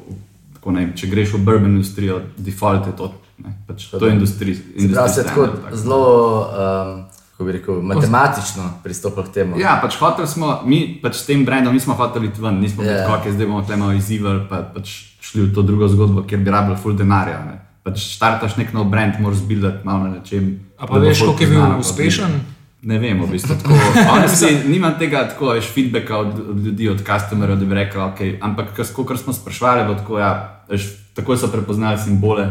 tako, 0.63 0.71
ne, 0.77 0.85
če 0.95 1.09
greš 1.11 1.35
v 1.35 1.43
bourbon 1.43 1.75
industrijo, 1.75 2.21
default 2.37 2.87
je 2.87 2.95
to. 2.95 3.11
Ne, 3.43 3.51
pač 3.67 3.89
to 3.91 4.05
je 4.05 4.13
industrija. 4.13 4.55
Se 4.55 4.87
pravi, 4.93 5.09
se 5.11 5.23
tako 5.27 5.47
zelo, 5.75 5.99
um, 6.47 6.91
kako 7.34 7.45
bi 7.45 7.51
rekel, 7.51 7.81
matematično 7.81 8.63
pristopil 8.84 9.23
k 9.23 9.34
temu. 9.34 9.59
Ja, 9.59 9.79
pač 9.81 9.97
hoteli 9.97 10.27
smo, 10.29 10.61
mi 10.65 10.99
pač 11.01 11.17
s 11.17 11.25
tem 11.25 11.41
brendom 11.45 11.73
nismo 11.73 11.97
hoteli 11.97 12.29
iti 12.29 12.41
ven, 12.41 12.59
nismo 12.61 12.84
bili 12.84 12.93
Ja. 12.93 13.01
yeah. 13.01 13.09
tako, 13.09 13.31
zdaj 13.34 13.47
bomo 13.47 13.61
tle 13.65 13.77
malo 13.77 13.93
izzivali, 13.97 14.45
pa 14.49 14.61
pač 14.61 15.17
šli 15.21 15.47
v 15.49 15.53
to 15.53 15.61
drugo 15.65 15.88
zgodbo, 15.88 16.23
kjer 16.29 16.39
bi 16.45 16.51
rabili 16.53 16.77
full 16.77 16.93
denarja. 16.93 17.41
Ne. 17.45 17.57
Pač 17.84 18.05
štartaš 18.13 18.57
nek 18.61 18.73
nov 18.73 18.86
brand, 18.91 19.17
moraš 19.19 19.41
zbildati 19.41 19.81
malo 19.84 20.05
na 20.05 20.19
nečem. 20.19 20.59
A 20.77 20.88
pa 20.88 21.01
veš, 21.01 21.25
koliko 21.25 21.43
je 21.43 21.47
bil 21.49 21.57
poznano, 21.57 21.79
pa 21.79 21.88
uspešen? 21.88 22.36
Ne 22.84 22.99
vem, 22.99 23.23
v 23.23 23.31
bistvu 23.31 23.55
tako. 23.55 23.79
Honestly, 24.11 24.59
nimam 24.73 24.93
tega 24.99 25.23
tako, 25.31 25.55
veš, 25.57 25.71
feedbacka 25.73 26.17
od, 26.17 26.39
od 26.53 26.59
ljudi, 26.67 26.89
od 26.89 27.01
customerjev, 27.01 27.57
da 27.59 27.65
bi 27.65 27.79
rekel, 27.79 28.01
ok. 28.05 28.21
Ampak, 28.43 28.75
kot 28.77 29.19
smo 29.19 29.34
sprašvali, 29.34 29.88
bo 29.88 29.97
tako, 29.97 30.19
ja, 30.19 30.31
veš, 30.69 30.91
takoj 31.17 31.39
so 31.39 31.49
prepoznali 31.49 31.97
simbole. 31.97 32.45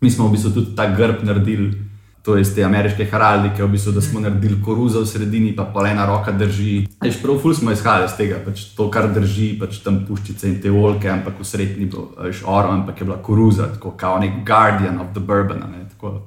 Mi 0.00 0.10
smo 0.10 0.26
v 0.26 0.34
bistvu 0.34 0.50
tudi 0.56 0.74
ta 0.76 0.88
grb 0.96 1.22
naredili, 1.22 1.76
to 2.22 2.36
je 2.36 2.42
iz 2.42 2.54
te 2.54 2.64
ameriške 2.64 3.04
heraldike, 3.04 3.62
v 3.64 3.68
bistvu, 3.68 3.92
da 3.92 4.00
smo 4.00 4.20
naredili 4.20 4.58
koruzo 4.64 5.00
v 5.00 5.06
sredini, 5.06 5.54
pa 5.56 5.64
polena 5.64 6.06
roka 6.06 6.32
drži. 6.32 6.86
Veš, 7.00 7.22
prav 7.22 7.38
ful 7.40 7.54
smo 7.56 7.72
izhajali 7.72 8.04
iz 8.10 8.16
tega, 8.18 8.42
pač 8.44 8.64
to, 8.76 8.90
kar 8.92 9.08
drži, 9.14 9.54
pač 9.60 9.80
tam 9.84 10.02
puščice 10.08 10.48
in 10.48 10.58
te 10.60 10.70
olke, 10.70 11.08
ampak 11.08 11.40
v 11.40 11.46
sredini 11.48 11.86
ni 11.86 11.88
bilo, 11.88 12.10
veš, 12.20 12.42
oro, 12.44 12.74
ampak 12.76 13.00
je 13.00 13.08
bila 13.08 13.16
koruza, 13.22 13.70
tako 13.72 13.94
kao 13.96 14.18
nek 14.20 14.44
guardian 14.46 15.00
of 15.00 15.14
the 15.16 15.20
bourbon. 15.20 15.64
Ne, 15.72 15.86
tako, 15.94 16.20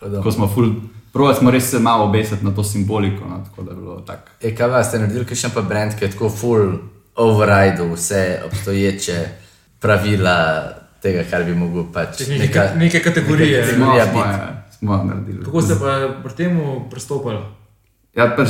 tako 0.00 0.32
smo 0.32 0.50
ful. 0.50 0.74
Prvo 1.12 1.30
smo 1.34 1.50
res 1.50 1.70
se 1.70 1.78
malo 1.80 2.04
obesili 2.10 2.42
na 2.42 2.50
to 2.50 2.64
simboliko, 2.64 3.24
no, 3.28 3.38
tako 3.44 3.62
da 3.62 3.70
je 3.70 3.76
bilo 3.76 4.00
tako. 4.00 4.34
E, 4.42 4.54
kaj 4.54 4.68
pa 4.68 4.82
ste 4.84 4.98
naredili, 4.98 5.24
kaj 5.24 5.44
še 5.46 5.52
pa 5.54 5.62
brand, 5.62 5.94
ki 5.96 6.04
je 6.04 6.10
tako 6.12 6.28
full 6.28 6.74
override 7.16 7.86
vse 7.94 8.42
obstoječe 8.50 9.16
pravila 9.80 10.36
tega, 11.02 11.22
kar 11.30 11.46
bi 11.46 11.54
mogel 11.54 11.86
pač. 11.92 12.26
Neke, 12.26 12.42
neka, 12.42 12.68
neke 12.76 13.00
kategorije. 13.00 13.62
neka 13.62 13.76
Smo, 13.76 13.94
kategorija 13.94 14.12
smo, 14.12 14.56
smo 14.86 15.04
naredili. 15.04 15.44
Kako 15.44 15.62
ste 15.62 15.74
pa 15.74 15.92
pri 16.22 16.32
tem 16.32 16.52
pristopili? 16.90 17.38
Ja, 18.14 18.30
pač 18.32 18.48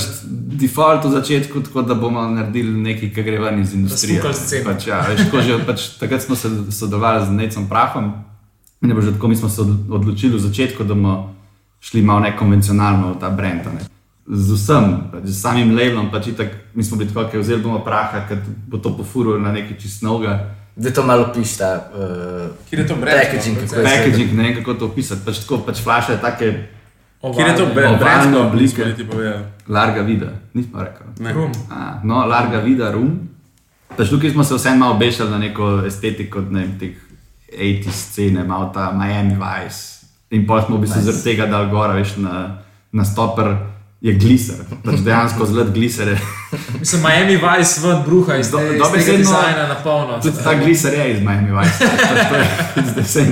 default 0.53 1.05
v 1.05 1.11
začetku, 1.11 1.61
tako 1.61 1.83
da 1.83 1.95
bomo 1.95 2.23
naredili 2.23 2.71
nekaj, 2.73 3.11
kar 3.11 3.25
gre 3.25 3.39
ven 3.41 3.59
iz 3.59 3.75
industrije. 3.75 4.23
Pač, 4.63 4.87
ja, 4.87 5.01
veš, 5.03 5.27
že, 5.43 5.59
pač, 5.67 5.81
takrat 5.99 6.23
smo 6.23 6.37
se 6.37 6.47
sodelovali 6.71 7.27
z 7.27 7.31
Necom 7.33 7.67
Prahom 7.67 8.13
in 8.79 8.89
je 8.89 8.95
bilo 8.95 9.03
že 9.03 9.13
tako, 9.13 9.29
mi 9.29 9.37
smo 9.37 9.49
se 9.49 9.61
od- 9.61 9.91
odločili 9.91 10.37
v 10.37 10.41
začetku, 10.41 10.85
da 10.85 10.95
bomo 10.95 11.35
šli 11.81 12.03
malo 12.03 12.21
nekonvencionalno 12.21 13.13
v 13.13 13.19
ta 13.19 13.31
brand. 13.31 13.67
Ne. 13.67 13.81
Z 14.29 14.55
vsem, 14.55 14.85
pač, 15.13 15.25
z 15.25 15.35
samim 15.35 15.71
labelom, 15.73 16.11
pač 16.11 16.27
itak, 16.29 16.71
mi 16.75 16.85
smo 16.85 16.97
bili 16.97 17.11
tako, 17.11 17.33
da 17.33 17.39
vzeli 17.39 17.63
bomo 17.63 17.79
praha, 17.81 18.23
ker 18.23 18.39
bo 18.69 18.79
to 18.79 18.91
pofurilo 18.93 19.39
na 19.39 19.51
nekaj 19.51 19.79
čist 19.79 20.03
novega. 20.03 20.55
Da 20.77 20.91
to 20.93 21.03
malo 21.03 21.31
pišta. 21.35 21.89
Uh, 21.95 22.69
Kjer 22.69 22.81
je 22.81 22.87
to 22.87 22.97
brand, 22.97 23.21
Packaging, 23.23 23.57
no, 23.57 23.63
kako 23.69 23.81
je 23.81 23.85
Packaging, 23.85 24.33
ne 24.33 24.43
vem 24.43 24.57
kako 24.57 24.75
to 24.75 24.87
opisati, 24.87 25.21
pač 25.25 25.39
tako, 25.39 25.59
pač 25.67 25.81
flaše 25.83 26.19
take 26.21 26.51
Kjer 27.35 27.49
je 27.49 27.57
to 27.57 27.67
brand, 27.75 27.97
oblike. 28.37 28.85
oblike? 28.85 28.97
Ti 28.97 29.07
povedal. 29.09 29.39
larga 29.69 30.03
vida, 30.03 30.27
nismo 30.55 30.83
rekli. 30.85 31.07
Ne. 31.19 31.33
Rum. 31.33 31.53
A, 31.71 32.01
no, 32.05 32.27
larga 32.27 32.59
vida, 32.61 32.93
rum. 32.93 33.29
Pač 33.97 34.11
tukaj 34.13 34.31
smo 34.31 34.45
se 34.45 34.55
vseeno 34.55 34.77
malo 34.77 34.95
obešali 34.95 35.31
na 35.31 35.39
neko 35.39 35.83
estetiko 35.87 36.41
ne, 36.41 36.61
vem, 36.61 36.79
teh 36.79 36.95
80 37.59 37.91
scene, 37.91 38.45
malo 38.45 38.71
ta 38.75 38.93
Miami 38.93 39.35
Vice. 39.35 40.07
In 40.31 40.47
pa 40.47 40.63
smo 40.63 40.77
v 40.77 40.81
bistvu 40.85 41.01
Nice. 41.01 41.07
zaradi 41.13 41.25
tega 41.25 41.47
dal 41.47 41.71
gor, 41.71 41.95
veš, 41.97 42.17
na, 42.17 42.59
na 42.93 43.05
stoper 43.05 43.57
je 44.01 44.13
gliser. 44.15 44.57
Pač 44.85 45.01
dejansko 45.01 45.47
zlet 45.47 45.71
gliser 45.71 46.09
je. 46.09 46.19
Mislim, 46.81 47.03
Miami 47.03 47.37
Vice 47.39 47.81
ven 47.81 48.03
bruha 48.03 48.37
iz, 48.37 48.51
Do- 48.51 48.59
te, 48.59 48.65
iz 48.67 48.81
dobesedno- 48.81 49.05
tega 49.05 49.17
dizajna 49.19 49.69
na 49.69 49.75
polno. 49.77 50.19
Tudi 50.21 50.37
ta 50.45 50.55
gliser 50.55 50.95
je 50.95 51.13
iz 51.13 51.21
Miami 51.21 51.53
Vice. 51.53 51.85
Pač 52.03 52.29
to 52.29 52.37
je 52.37 52.45
vse. 52.99 53.25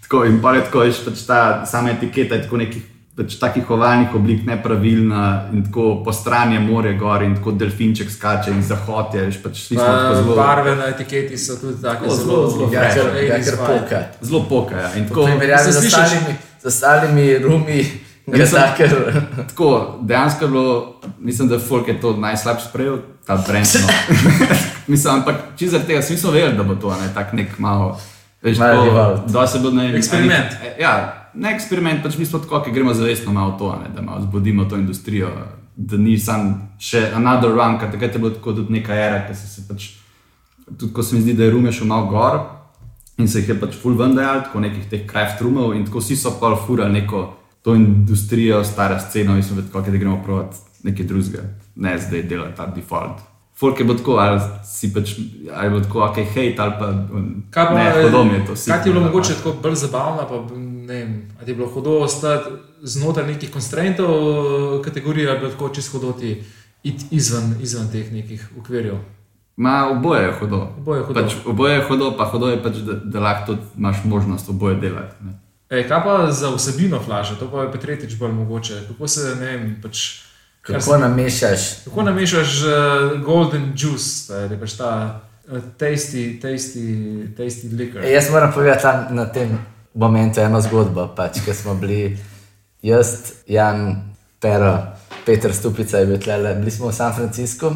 Tako 0.00 0.24
in 0.24 0.40
pa 0.40 0.54
je 0.54 0.64
tako, 0.64 0.78
veš, 0.80 1.02
pač 1.04 1.18
ta 1.22 1.40
sama 1.66 1.90
etiketa 1.90 2.34
je 2.34 2.42
tako 2.42 2.56
nekih 2.58 2.82
pač 3.14 3.34
takih 3.34 3.66
ovalnih 3.68 4.14
oblik, 4.14 4.44
nepravilna 4.46 5.22
in 5.52 5.64
tako 5.64 6.02
po 6.04 6.12
strani 6.12 6.54
je 6.54 6.60
morje 6.62 6.92
gor 6.94 7.22
in 7.22 7.34
tako 7.34 7.50
delfinček 7.52 8.06
skače 8.08 8.50
in 8.50 8.62
zahod 8.62 9.10
je, 9.12 9.24
veš, 9.24 9.42
pač 9.42 9.58
smo 9.64 9.80
tako 9.80 10.14
zelo. 10.16 10.36
barve 10.36 10.76
na 10.76 10.86
etiketi 10.86 11.36
so 11.36 11.56
tudi 11.56 11.82
tako 11.82 12.06
Zelo, 12.06 12.16
zelo, 12.16 12.50
zelo 12.50 12.70
Ja, 12.72 12.80
fresh. 12.80 12.94
ker, 12.96 13.24
ja, 13.24 13.34
80s 13.34 13.44
ker 13.44 13.54
vibe. 13.54 13.66
poka. 13.74 13.98
Zelo 14.22 14.42
poka. 14.44 14.76
Ja. 14.76 14.94
In 14.94 15.02
V 15.02 15.08
tako, 15.08 15.24
primerjavi 15.24 15.64
se 15.64 15.72
z 15.72 15.76
slišiš- 15.76 16.04
ostalimi, 16.04 16.32
z 16.58 16.66
ostalimi 16.66 17.38
rumi, 17.38 17.80
ga 18.28 18.38
Mislim- 18.38 18.62
taker. 18.62 19.22
tako, 19.48 19.68
dejansko 20.02 20.44
je 20.44 20.50
bilo, 20.50 20.94
mislim, 21.18 21.48
da 21.48 21.58
Folk 21.58 21.88
je 21.88 22.00
to 22.00 22.16
najslabše 22.16 22.64
sprejel, 22.64 22.96
ta 23.26 23.36
brand. 23.38 23.66
No. 23.76 24.16
mislim, 24.88 25.14
ampak 25.14 25.34
čisto 25.56 25.70
zaradi 25.70 25.86
tega, 25.86 26.02
svi 26.02 26.16
smo 26.16 26.30
vedeli, 26.30 26.56
da 26.56 26.62
bo 26.62 26.74
to 26.74 26.90
ne, 26.90 27.14
tak 27.14 27.32
nek 27.32 27.58
malo. 27.58 27.98
Veš, 28.42 28.58
tako, 28.58 29.22
da 29.26 29.46
se 29.46 29.58
bo 29.58 29.70
ne, 29.70 29.96
Eksperiment. 29.96 30.52
enih- 30.52 30.80
ja, 30.80 30.92
ne 31.34 31.50
eksperiment, 31.50 32.02
pač 32.02 32.18
mi 32.18 32.26
smo 32.26 32.38
tako, 32.38 32.62
ki 32.62 32.70
gremo 32.70 32.94
zavestno 32.94 33.32
malo 33.32 33.56
to, 33.58 33.72
ne, 33.74 33.88
da 33.90 34.02
malo 34.02 34.20
zbudimo 34.22 34.64
to 34.64 34.76
industrijo. 34.76 35.28
Da 35.76 35.96
ni 35.96 36.18
sam 36.18 36.48
še 36.78 37.10
another 37.14 37.50
run, 37.50 37.78
ker 37.78 37.90
takrat 37.90 38.12
je 38.12 38.18
bilo 38.18 38.30
tako 38.30 38.52
tudi 38.52 38.72
neka 38.72 38.94
era, 38.94 39.26
ki 39.26 39.34
so 39.34 39.46
se 39.46 39.68
pač, 39.68 39.88
tudi 40.78 40.92
ko 40.92 41.02
se 41.02 41.16
mi 41.16 41.22
zdi, 41.22 41.34
da 41.34 41.44
je 41.44 41.50
rume 41.50 41.72
šel 41.72 41.86
malo 41.86 42.06
gor 42.06 42.40
in 43.18 43.28
se 43.28 43.38
jih 43.38 43.48
je 43.48 43.60
pač 43.60 43.74
full 43.74 43.94
vendajal, 43.94 44.42
tako 44.42 44.60
nekih 44.60 44.88
teh 44.90 45.06
craft 45.06 45.40
rumov 45.40 45.74
in 45.74 45.84
tako 45.84 45.98
vsi 45.98 46.16
so 46.16 46.30
pa 46.40 46.56
furali 46.56 46.92
neko 46.92 47.34
to 47.68 47.74
industrijo, 47.74 48.64
stara 48.64 49.00
scena 49.00 49.36
in 49.36 49.42
smo 49.42 49.62
tako, 49.62 49.80
da 49.80 49.96
gremo 49.96 50.22
provat 50.24 50.54
nekaj 50.82 51.06
drugega, 51.06 51.42
ne 51.76 51.98
zdaj 51.98 52.22
delati 52.22 52.56
ta 52.56 52.66
default. 52.66 53.18
Folk 53.60 53.80
je 53.80 53.84
bilo 53.84 53.98
tako, 53.98 54.12
ali 54.12 54.40
si 54.64 54.92
pač, 54.94 55.10
ali 55.54 55.76
je 55.76 55.82
tako, 55.82 56.00
ok, 56.04 56.16
hate 56.16 56.54
ali 56.58 56.72
pa 56.78 56.92
Kaj 57.50 57.66
pa, 57.66 57.74
ne, 57.74 58.02
hodom 58.02 58.30
je 58.34 58.46
to. 58.46 58.54
Kaj 58.66 58.82
ti 58.82 58.88
je 58.88 58.92
bilo 58.92 59.04
mogoče 59.04 59.34
tako 59.34 59.52
bolj 59.62 59.74
zabavno, 59.74 60.24
pa 60.28 60.56
ne 60.56 60.94
vem, 60.94 61.10
ali 61.40 61.50
je 61.50 61.54
bilo 61.54 61.68
hudo 61.68 61.98
ostati 61.98 62.50
znotraj 62.82 63.26
nekih 63.26 63.50
konstraintov 63.52 64.08
kategorij, 64.84 65.26
ali 65.26 65.36
je 65.36 65.40
bilo 65.40 65.50
tako 65.50 65.68
čisto 65.68 65.98
hudo 65.98 66.12
ti 66.12 66.42
iti 66.82 67.04
izven, 67.10 67.56
izven 67.60 67.90
teh 67.92 68.12
nekih 68.12 68.48
okvirjev. 68.58 68.96
Ma 69.56 69.88
oboje 69.90 70.22
je 70.22 70.32
hudo. 70.40 70.68
Oboje 70.78 71.00
je 71.00 71.04
hudo. 71.04 71.20
Pač, 71.20 71.36
oboje 71.46 71.74
je 71.74 71.84
hudo, 71.88 72.14
pa 72.16 72.30
hudo 72.32 72.48
je 72.48 72.62
pač, 72.62 72.80
da, 72.86 72.92
da 72.92 73.20
lahko 73.20 73.56
imaš 73.76 74.04
možnost 74.04 74.48
oboje 74.48 74.80
delati. 74.80 75.24
Ne. 75.24 75.47
Ej, 75.70 75.84
kaj 75.88 76.00
pa 76.04 76.30
za 76.32 76.48
vsebino 76.54 77.00
flaša, 77.00 77.34
to 77.36 77.50
pa 77.52 77.62
je 77.62 77.72
pa 77.72 77.78
tretjič 77.78 78.16
bolj 78.16 78.32
mogoče. 78.32 78.82
Kako 78.88 79.08
se, 79.08 79.34
ne 79.40 79.46
vem, 79.46 79.76
pač, 79.82 79.98
Kako 80.62 80.80
se- 80.80 80.98
namešaš? 80.98 81.60
kako 81.84 82.02
namešaš 82.02 82.62
uh, 82.62 82.70
golden 83.24 83.72
juice, 83.76 84.32
da 84.32 84.54
je 84.54 84.60
pač 84.60 84.72
ta 84.80 85.20
uh, 85.48 85.60
tasty, 85.78 86.40
tasty, 86.40 86.86
tasty 87.36 87.68
liquor. 87.76 88.04
E, 88.04 88.12
jaz 88.12 88.30
moram 88.30 88.52
povedati 88.52 88.82
tam 88.82 89.06
na 89.10 89.26
tem 89.26 89.58
momentu 89.94 90.40
eno 90.40 90.60
zgodbo, 90.60 91.08
pač, 91.16 91.40
ker 91.44 91.54
smo 91.54 91.74
bili 91.74 92.16
jaz, 92.82 93.32
Jan, 93.46 94.02
Pero, 94.40 94.72
Peter 95.26 95.52
Stupica 95.54 95.98
je 95.98 96.06
bil 96.06 96.18
tle, 96.18 96.54
bili 96.54 96.70
smo 96.70 96.88
v 96.88 96.94
San 96.94 97.12
Franciscu 97.14 97.72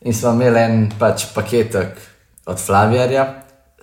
in 0.00 0.14
smo 0.14 0.32
imeli 0.32 0.60
en 0.60 0.92
pač 0.98 1.26
paketek 1.34 1.98
od 2.46 2.60
Flavijarja, 2.60 3.24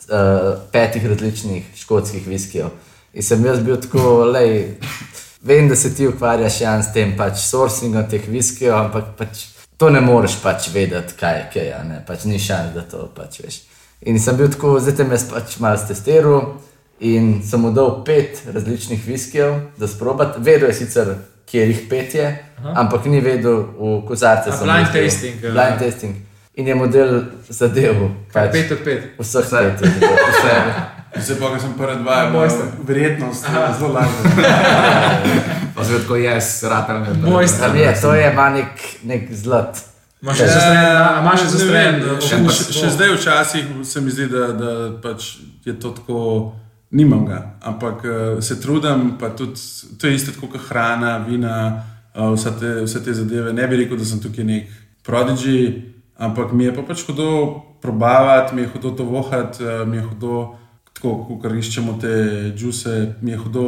uh, 0.10 0.56
petih 0.72 1.06
različnih 1.06 1.66
škotskih 1.76 2.28
viskijev. 2.28 2.70
In 3.14 3.24
sem 3.24 3.46
jaz 3.46 3.60
bil 3.60 3.76
tako, 3.82 4.24
lej, 4.32 4.78
vem, 5.44 5.68
da 5.70 5.76
se 5.76 5.96
ti 5.96 6.08
ukvarjaš 6.08 6.62
Jan 6.62 6.84
s 6.84 6.94
tem 6.94 7.12
pač 7.18 7.42
sourcingom 7.44 8.08
teh 8.10 8.24
viskijev, 8.28 8.76
ampak 8.78 9.12
pač 9.18 9.46
to 9.78 9.90
ne 9.90 10.00
moreš 10.02 10.38
pač 10.44 10.70
vedeti, 10.72 11.18
kaj 11.20 11.38
je 11.38 11.46
kaj, 11.54 11.72
a 11.76 11.82
ne, 11.84 12.00
pač 12.08 12.24
ni 12.30 12.40
šans, 12.40 12.72
da 12.76 12.86
to 12.88 13.10
pač 13.16 13.42
veš. 13.44 13.58
In 14.08 14.20
sem 14.20 14.38
bil 14.38 14.48
tako, 14.54 14.78
zdaj 14.80 14.96
te 14.98 15.08
me 15.10 15.20
pač 15.34 15.58
malo 15.60 15.82
testiral 15.88 16.54
in 17.02 17.42
sem 17.44 17.62
mu 17.62 17.74
dal 17.76 18.00
pet 18.06 18.46
različnih 18.54 19.04
viskijev, 19.08 19.58
da 19.78 19.90
sprobati. 19.90 20.40
Vedel 20.46 20.70
je 20.70 20.78
sicer, 20.80 21.14
kje 21.50 21.68
jih 21.68 21.84
pet 21.90 22.16
je, 22.16 22.30
Aha. 22.62 22.74
ampak 22.86 23.06
ni 23.12 23.20
vedel 23.22 23.66
v 23.76 24.00
kozarce. 24.08 24.54
A 24.54 24.58
sem 24.58 24.70
blind 24.70 24.88
dal. 24.88 25.04
tasting. 25.04 25.42
Blind 25.42 25.84
tasting. 25.84 26.16
In 26.56 26.68
je 26.68 26.76
model 26.76 27.22
zadev. 27.50 28.08
Kaj, 28.32 28.52
pet 28.52 28.72
od 28.72 28.82
pet. 28.86 29.14
Vseh 29.20 29.52
pet. 29.52 29.82
je. 29.82 30.10
Vse, 30.32 30.56
Zdaj 31.12 31.40
pa, 31.40 31.50
ko 31.52 31.60
sem 31.60 31.74
prvi 31.78 31.96
dva, 32.04 32.16
je 32.24 32.30
Mojster. 32.32 32.66
bila 32.66 32.88
verjetnost 32.88 33.46
zelo 33.80 33.94
lažja. 33.94 34.22
pa 35.76 35.84
se 35.84 36.00
tako 36.00 36.16
jaz, 36.16 36.64
ratal 36.64 37.04
je. 37.04 37.14
Mojster. 37.14 37.70
Ali 37.70 37.80
je, 37.80 38.02
to 38.02 38.14
je 38.14 38.32
ima 38.32 38.50
nek, 38.50 38.86
nek 39.04 39.34
zlat. 39.34 39.92
Imaš 40.22 40.38
še 40.38 40.48
zastren, 40.48 40.78
a 41.02 41.20
imaš 41.20 41.44
še 42.22 42.38
eh, 42.38 42.50
še, 42.78 42.90
zdaj 42.94 43.16
včasih 43.16 43.70
se 43.90 44.02
mi 44.06 44.12
zdi, 44.14 44.28
da, 44.30 44.52
da 44.54 44.74
pač 45.02 45.32
je 45.66 45.74
to 45.82 45.90
tako, 45.98 46.20
nimam 46.94 47.26
ga, 47.26 47.40
ampak 47.66 48.06
uh, 48.06 48.38
se 48.38 48.60
trudim, 48.62 49.16
pa 49.18 49.32
tudi 49.34 49.58
to 49.98 50.08
je 50.08 50.20
isto 50.20 50.36
kot 50.38 50.60
hrana, 50.68 51.18
vina, 51.26 51.56
uh, 52.14 52.36
vse, 52.36 52.54
te, 52.60 52.74
vse 52.86 53.02
te 53.02 53.18
zadeve. 53.18 53.50
Ne 53.58 53.66
bi 53.68 53.82
rekel, 53.82 53.98
da 53.98 54.06
sem 54.06 54.22
tukaj 54.22 54.46
nek 54.46 54.70
prodigy, 55.02 55.90
ampak 56.22 56.54
mi 56.54 56.70
je 56.70 56.76
pa 56.78 56.86
pač 56.86 57.02
hudo 57.10 57.32
probavati, 57.82 58.54
mi 58.56 58.68
je 58.68 58.76
hudo 58.76 58.94
to 58.94 59.10
vohati, 59.10 59.66
uh, 59.66 59.82
mi 59.90 59.98
je 59.98 60.06
hudo, 60.06 60.36
tako 60.94 61.40
kot 61.42 61.52
iščemo 61.58 61.98
te 62.02 62.16
džuse, 62.56 63.16
mi 63.22 63.32
je 63.32 63.38
hudo 63.38 63.68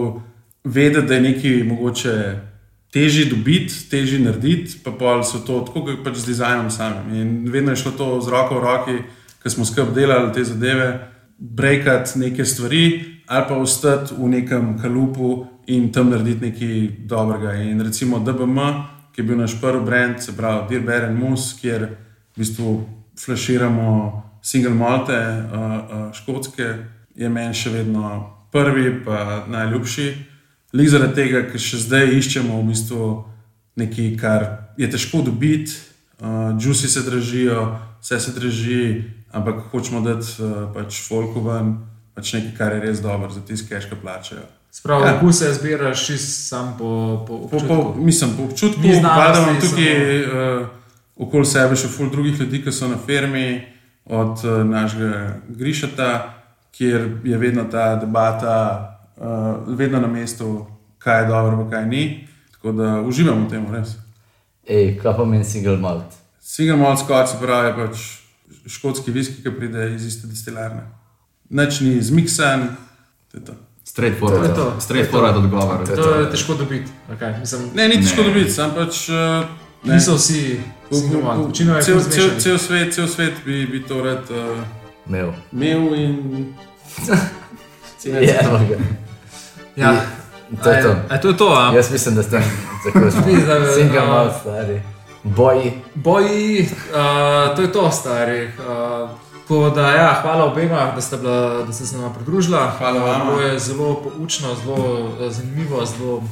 vedeti, 0.64 1.08
da 1.08 1.14
je 1.16 1.22
nekaj 1.22 1.64
mogoče 1.64 2.16
težje 2.94 3.26
dobiti, 3.26 3.74
težje 3.90 4.20
narediti, 4.20 4.78
pa 4.84 4.92
pol 4.92 5.24
so 5.26 5.42
to 5.42 5.64
tako 5.66 5.86
kot 5.88 6.04
pač 6.06 6.22
z 6.22 6.30
dizajnom 6.34 6.70
samim. 6.72 7.16
In 7.18 7.52
vedno 7.52 7.74
je 7.74 7.82
šlo 7.82 7.92
to 7.98 8.10
z 8.22 8.30
roko 8.30 8.60
v 8.60 8.64
roki, 8.64 8.98
ker 9.42 9.52
smo 9.52 9.66
skupaj 9.66 9.96
delali 9.96 10.34
te 10.34 10.44
zadeve, 10.46 10.92
brekati 11.38 12.20
neke 12.20 12.46
stvari 12.46 13.14
ali 13.28 13.46
pa 13.50 13.56
ostati 13.56 14.14
v 14.18 14.28
nekem 14.30 14.78
kalupu 14.80 15.48
in 15.68 15.92
tam 15.92 16.10
narediti 16.12 16.52
nekaj 16.52 17.08
dobrega. 17.08 17.54
In 17.56 17.82
recimo 17.82 18.20
DBM, 18.20 18.60
ki 19.16 19.22
je 19.22 19.26
bil 19.26 19.38
naš 19.38 19.56
prvi 19.62 19.86
brand, 19.86 20.20
se 20.22 20.36
pravi 20.38 20.68
Dear 20.70 20.84
Bear 20.84 21.06
and 21.06 21.20
Moose, 21.20 21.56
kjer 21.62 21.88
v 22.36 22.38
bistvu 22.38 22.74
flaširamo 23.20 23.90
single 24.44 24.74
malte, 24.76 25.16
uh, 25.16 25.54
uh, 25.56 26.14
škotske, 26.14 26.68
je 27.16 27.30
meni 27.30 27.54
še 27.54 27.70
vedno 27.70 28.30
prvi, 28.52 29.04
pa 29.06 29.44
najljubši. 29.48 30.08
Lik 30.74 30.90
zaradi 30.90 31.14
tega, 31.16 31.44
ker 31.52 31.62
še 31.62 31.78
zdaj 31.80 32.14
iščemo 32.18 32.58
v 32.58 32.68
bistvu 32.72 33.08
nekaj, 33.78 34.08
kar 34.18 34.46
je 34.78 34.90
težko 34.90 35.22
dobiti, 35.22 35.74
uh, 36.20 36.54
džusi 36.58 36.90
se 36.90 37.02
dražijo, 37.02 37.68
vse 38.02 38.20
se 38.20 38.32
draži, 38.32 39.04
ampak 39.32 39.68
hočemo 39.72 40.02
dati 40.02 40.26
uh, 40.40 40.74
pač 40.74 40.98
folku 41.06 41.42
ven, 41.46 41.76
pač 42.14 42.34
nekaj, 42.34 42.54
kar 42.58 42.74
je 42.74 42.82
res 42.82 43.02
dobro 43.02 43.30
za 43.30 43.42
tiste, 43.42 43.70
ki 43.70 43.96
plačajo. 44.02 44.46
Spravo, 44.74 45.06
Ja. 45.06 45.16
okuse 45.16 45.54
zbiraš 45.54 46.06
čist 46.06 46.48
sam 46.50 46.74
po, 46.78 47.22
po 47.28 47.38
Po, 47.38 47.46
občutku. 47.46 47.68
po, 47.68 47.94
mislim, 47.96 48.30
po 48.38 48.44
občutku, 48.44 48.82
Ni 48.82 48.96
znanosti, 48.96 49.34
da 49.34 49.44
imam 49.44 49.62
tukaj 49.62 50.24
uh, 50.24 50.68
okoli 51.16 51.46
sebe 51.46 51.76
še 51.76 51.88
ful 51.88 52.10
drugih 52.10 52.40
ljudi, 52.40 52.64
ki 52.64 52.72
so 52.72 52.88
na 52.88 52.98
fermi, 52.98 53.62
od 54.06 54.42
uh, 54.42 54.66
našega 54.66 55.38
Grišata, 55.50 56.10
kjer 56.74 57.18
je 57.24 57.38
vedno 57.38 57.64
ta 57.64 57.96
debata, 57.96 58.58
uh, 59.18 59.26
vedno 59.78 60.00
na 60.00 60.08
mestu, 60.08 60.66
kaj 60.98 61.22
je 61.24 61.28
dobro, 61.28 61.64
pa 61.64 61.70
kaj 61.70 61.86
ni. 61.86 62.28
Tako 62.52 62.72
da 62.72 63.02
uživam 63.02 63.46
v 63.46 63.50
tem, 63.50 63.66
res. 63.72 63.96
Ej, 64.64 64.98
kaj 65.02 65.18
pomeni 65.18 65.44
single 65.46 65.78
malt? 65.78 66.16
Single 66.42 66.78
malt 66.78 67.00
scotch, 67.00 67.32
se 67.32 67.38
pravi, 67.42 67.68
je 67.68 67.74
pač 67.76 67.98
škotski 68.68 69.12
viski, 69.12 69.44
ki 69.44 69.52
pride 69.52 69.90
iz 69.96 70.06
iste 70.06 70.28
destilarne. 70.28 70.86
Nič 71.50 71.82
ni 71.82 72.02
zmiksan, 72.02 72.70
to 73.32 73.38
je 73.38 73.44
to. 73.46 73.54
Straightforward, 73.84 74.40
To 74.40 74.48
je 74.48 74.56
to. 74.56 74.68
straightforward 74.80 75.38
odgovor. 75.38 75.84
To 75.86 76.16
je 76.16 76.30
težko 76.32 76.54
dobiti. 76.56 76.88
Okay. 77.12 77.40
Mislim, 77.40 77.62
Ne, 77.76 77.88
ni 77.88 78.00
težko 78.02 78.22
Ne. 78.24 78.28
dobiti, 78.30 78.52
sam 78.52 78.72
pač. 78.76 79.10
Uh, 79.10 79.44
ne. 79.84 79.94
niso 79.94 80.16
vsi 80.16 80.60
cel, 80.90 81.02
cel, 81.82 82.00
zmešanih. 82.00 82.42
cel 82.42 82.58
svet, 82.58 82.94
cel 82.94 83.08
svet 83.08 83.34
bi, 83.46 83.68
bi 83.68 83.84
to 83.84 84.00
rad 84.04 84.24
uh, 84.32 84.64
Imel. 85.08 85.32
imel 85.52 85.94
in 85.96 86.54
Je, 88.04 88.40
evo 88.44 88.58
ga. 88.60 88.76
Ja. 89.76 90.02
To 90.64 90.70
je 90.70 90.84
to. 90.84 90.90
A, 90.90 90.96
a 91.10 91.18
to 91.18 91.28
je 91.28 91.38
to, 91.38 91.48
a? 91.50 91.72
Jaz 91.76 91.92
mislim, 91.92 92.16
da 92.16 92.24
ste 92.24 92.42
tako 92.84 93.00
Vidiš, 93.26 93.44
da- 93.44 93.74
Single 93.74 94.00
a- 94.00 94.06
malt, 94.06 94.34
stari. 94.42 94.82
Boji. 95.24 95.72
Boji, 95.96 96.62
uh, 96.62 97.56
to 97.56 97.62
je 97.62 97.72
to, 97.72 97.92
stari. 97.92 98.46
Uh, 98.46 99.10
tako 99.40 99.70
da, 99.70 99.90
ja, 99.90 100.20
hvala 100.22 100.46
obema, 100.46 100.92
da 100.96 101.02
ste, 101.02 101.18
bila, 101.18 101.64
da 101.64 101.74
ste 101.74 101.86
se 101.86 101.98
nam 101.98 102.14
pridružila. 102.14 102.72
Hvala 102.78 103.00
vama. 103.02 103.26
Bilo 103.26 103.42
je 103.42 103.60
zelo 103.60 103.96
poučno, 103.96 104.56
zelo 104.56 104.78
zanimivo, 105.22 105.86
zelo 105.88 106.24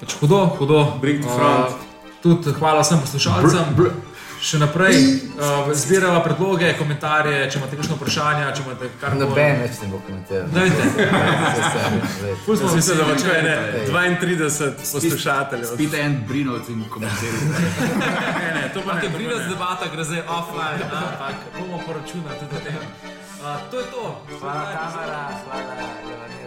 pač 0.00 0.14
hudo. 0.14 0.46
hudo. 0.48 0.92
Bring 1.00 1.22
to 1.22 1.28
front. 1.28 1.68
Uh, 1.68 1.74
tudi 2.22 2.52
hvala 2.52 2.80
vsem 2.80 3.00
poslušalcem. 3.00 3.60
Br- 3.70 3.82
br- 3.82 3.90
Še 4.44 4.58
naprej 4.60 5.24
uh, 5.40 5.72
zbirala 5.72 6.20
predloge, 6.20 6.68
komentarje, 6.76 7.48
če 7.48 7.56
imate 7.62 7.78
kakšno 7.78 7.94
vprašanje, 7.96 8.42
če 8.52 8.60
imate 8.66 8.90
karkoli. 9.00 9.20
Noben 9.22 9.62
več 9.62 9.78
ne 9.80 9.86
bo 9.88 9.96
komentiral. 10.04 10.44
Smo 12.44 12.68
mislim, 12.76 13.00
da 13.00 13.04
bo 13.08 13.14
Ej. 13.14 13.24
32 14.20 14.92
poslušateljev. 14.92 15.72
Spite 15.72 15.96
en 16.04 16.20
brinovc 16.28 16.68
in 16.74 16.84
komentirajte. 16.92 17.56
Ne, 18.44 18.48
ne, 18.52 18.68
to 18.74 18.80
pa 18.84 18.92
ne. 18.98 19.02
je 19.06 19.10
brina 19.14 19.36
z 19.40 19.44
debata, 19.48 19.88
gre 19.94 20.04
zdaj 20.04 20.22
offline, 20.28 20.84
ampak 20.92 21.36
bomo 21.56 21.80
poročunali 21.86 22.36
tudi 22.42 22.54
o 22.60 22.62
tem. 22.68 22.82
Uh, 23.40 23.56
to 23.72 23.76
je 23.80 23.86
to. 23.96 24.04
Hvala, 24.40 24.64
Tamara, 24.76 25.22
hvala, 25.40 25.72
Leonel. 26.04 26.44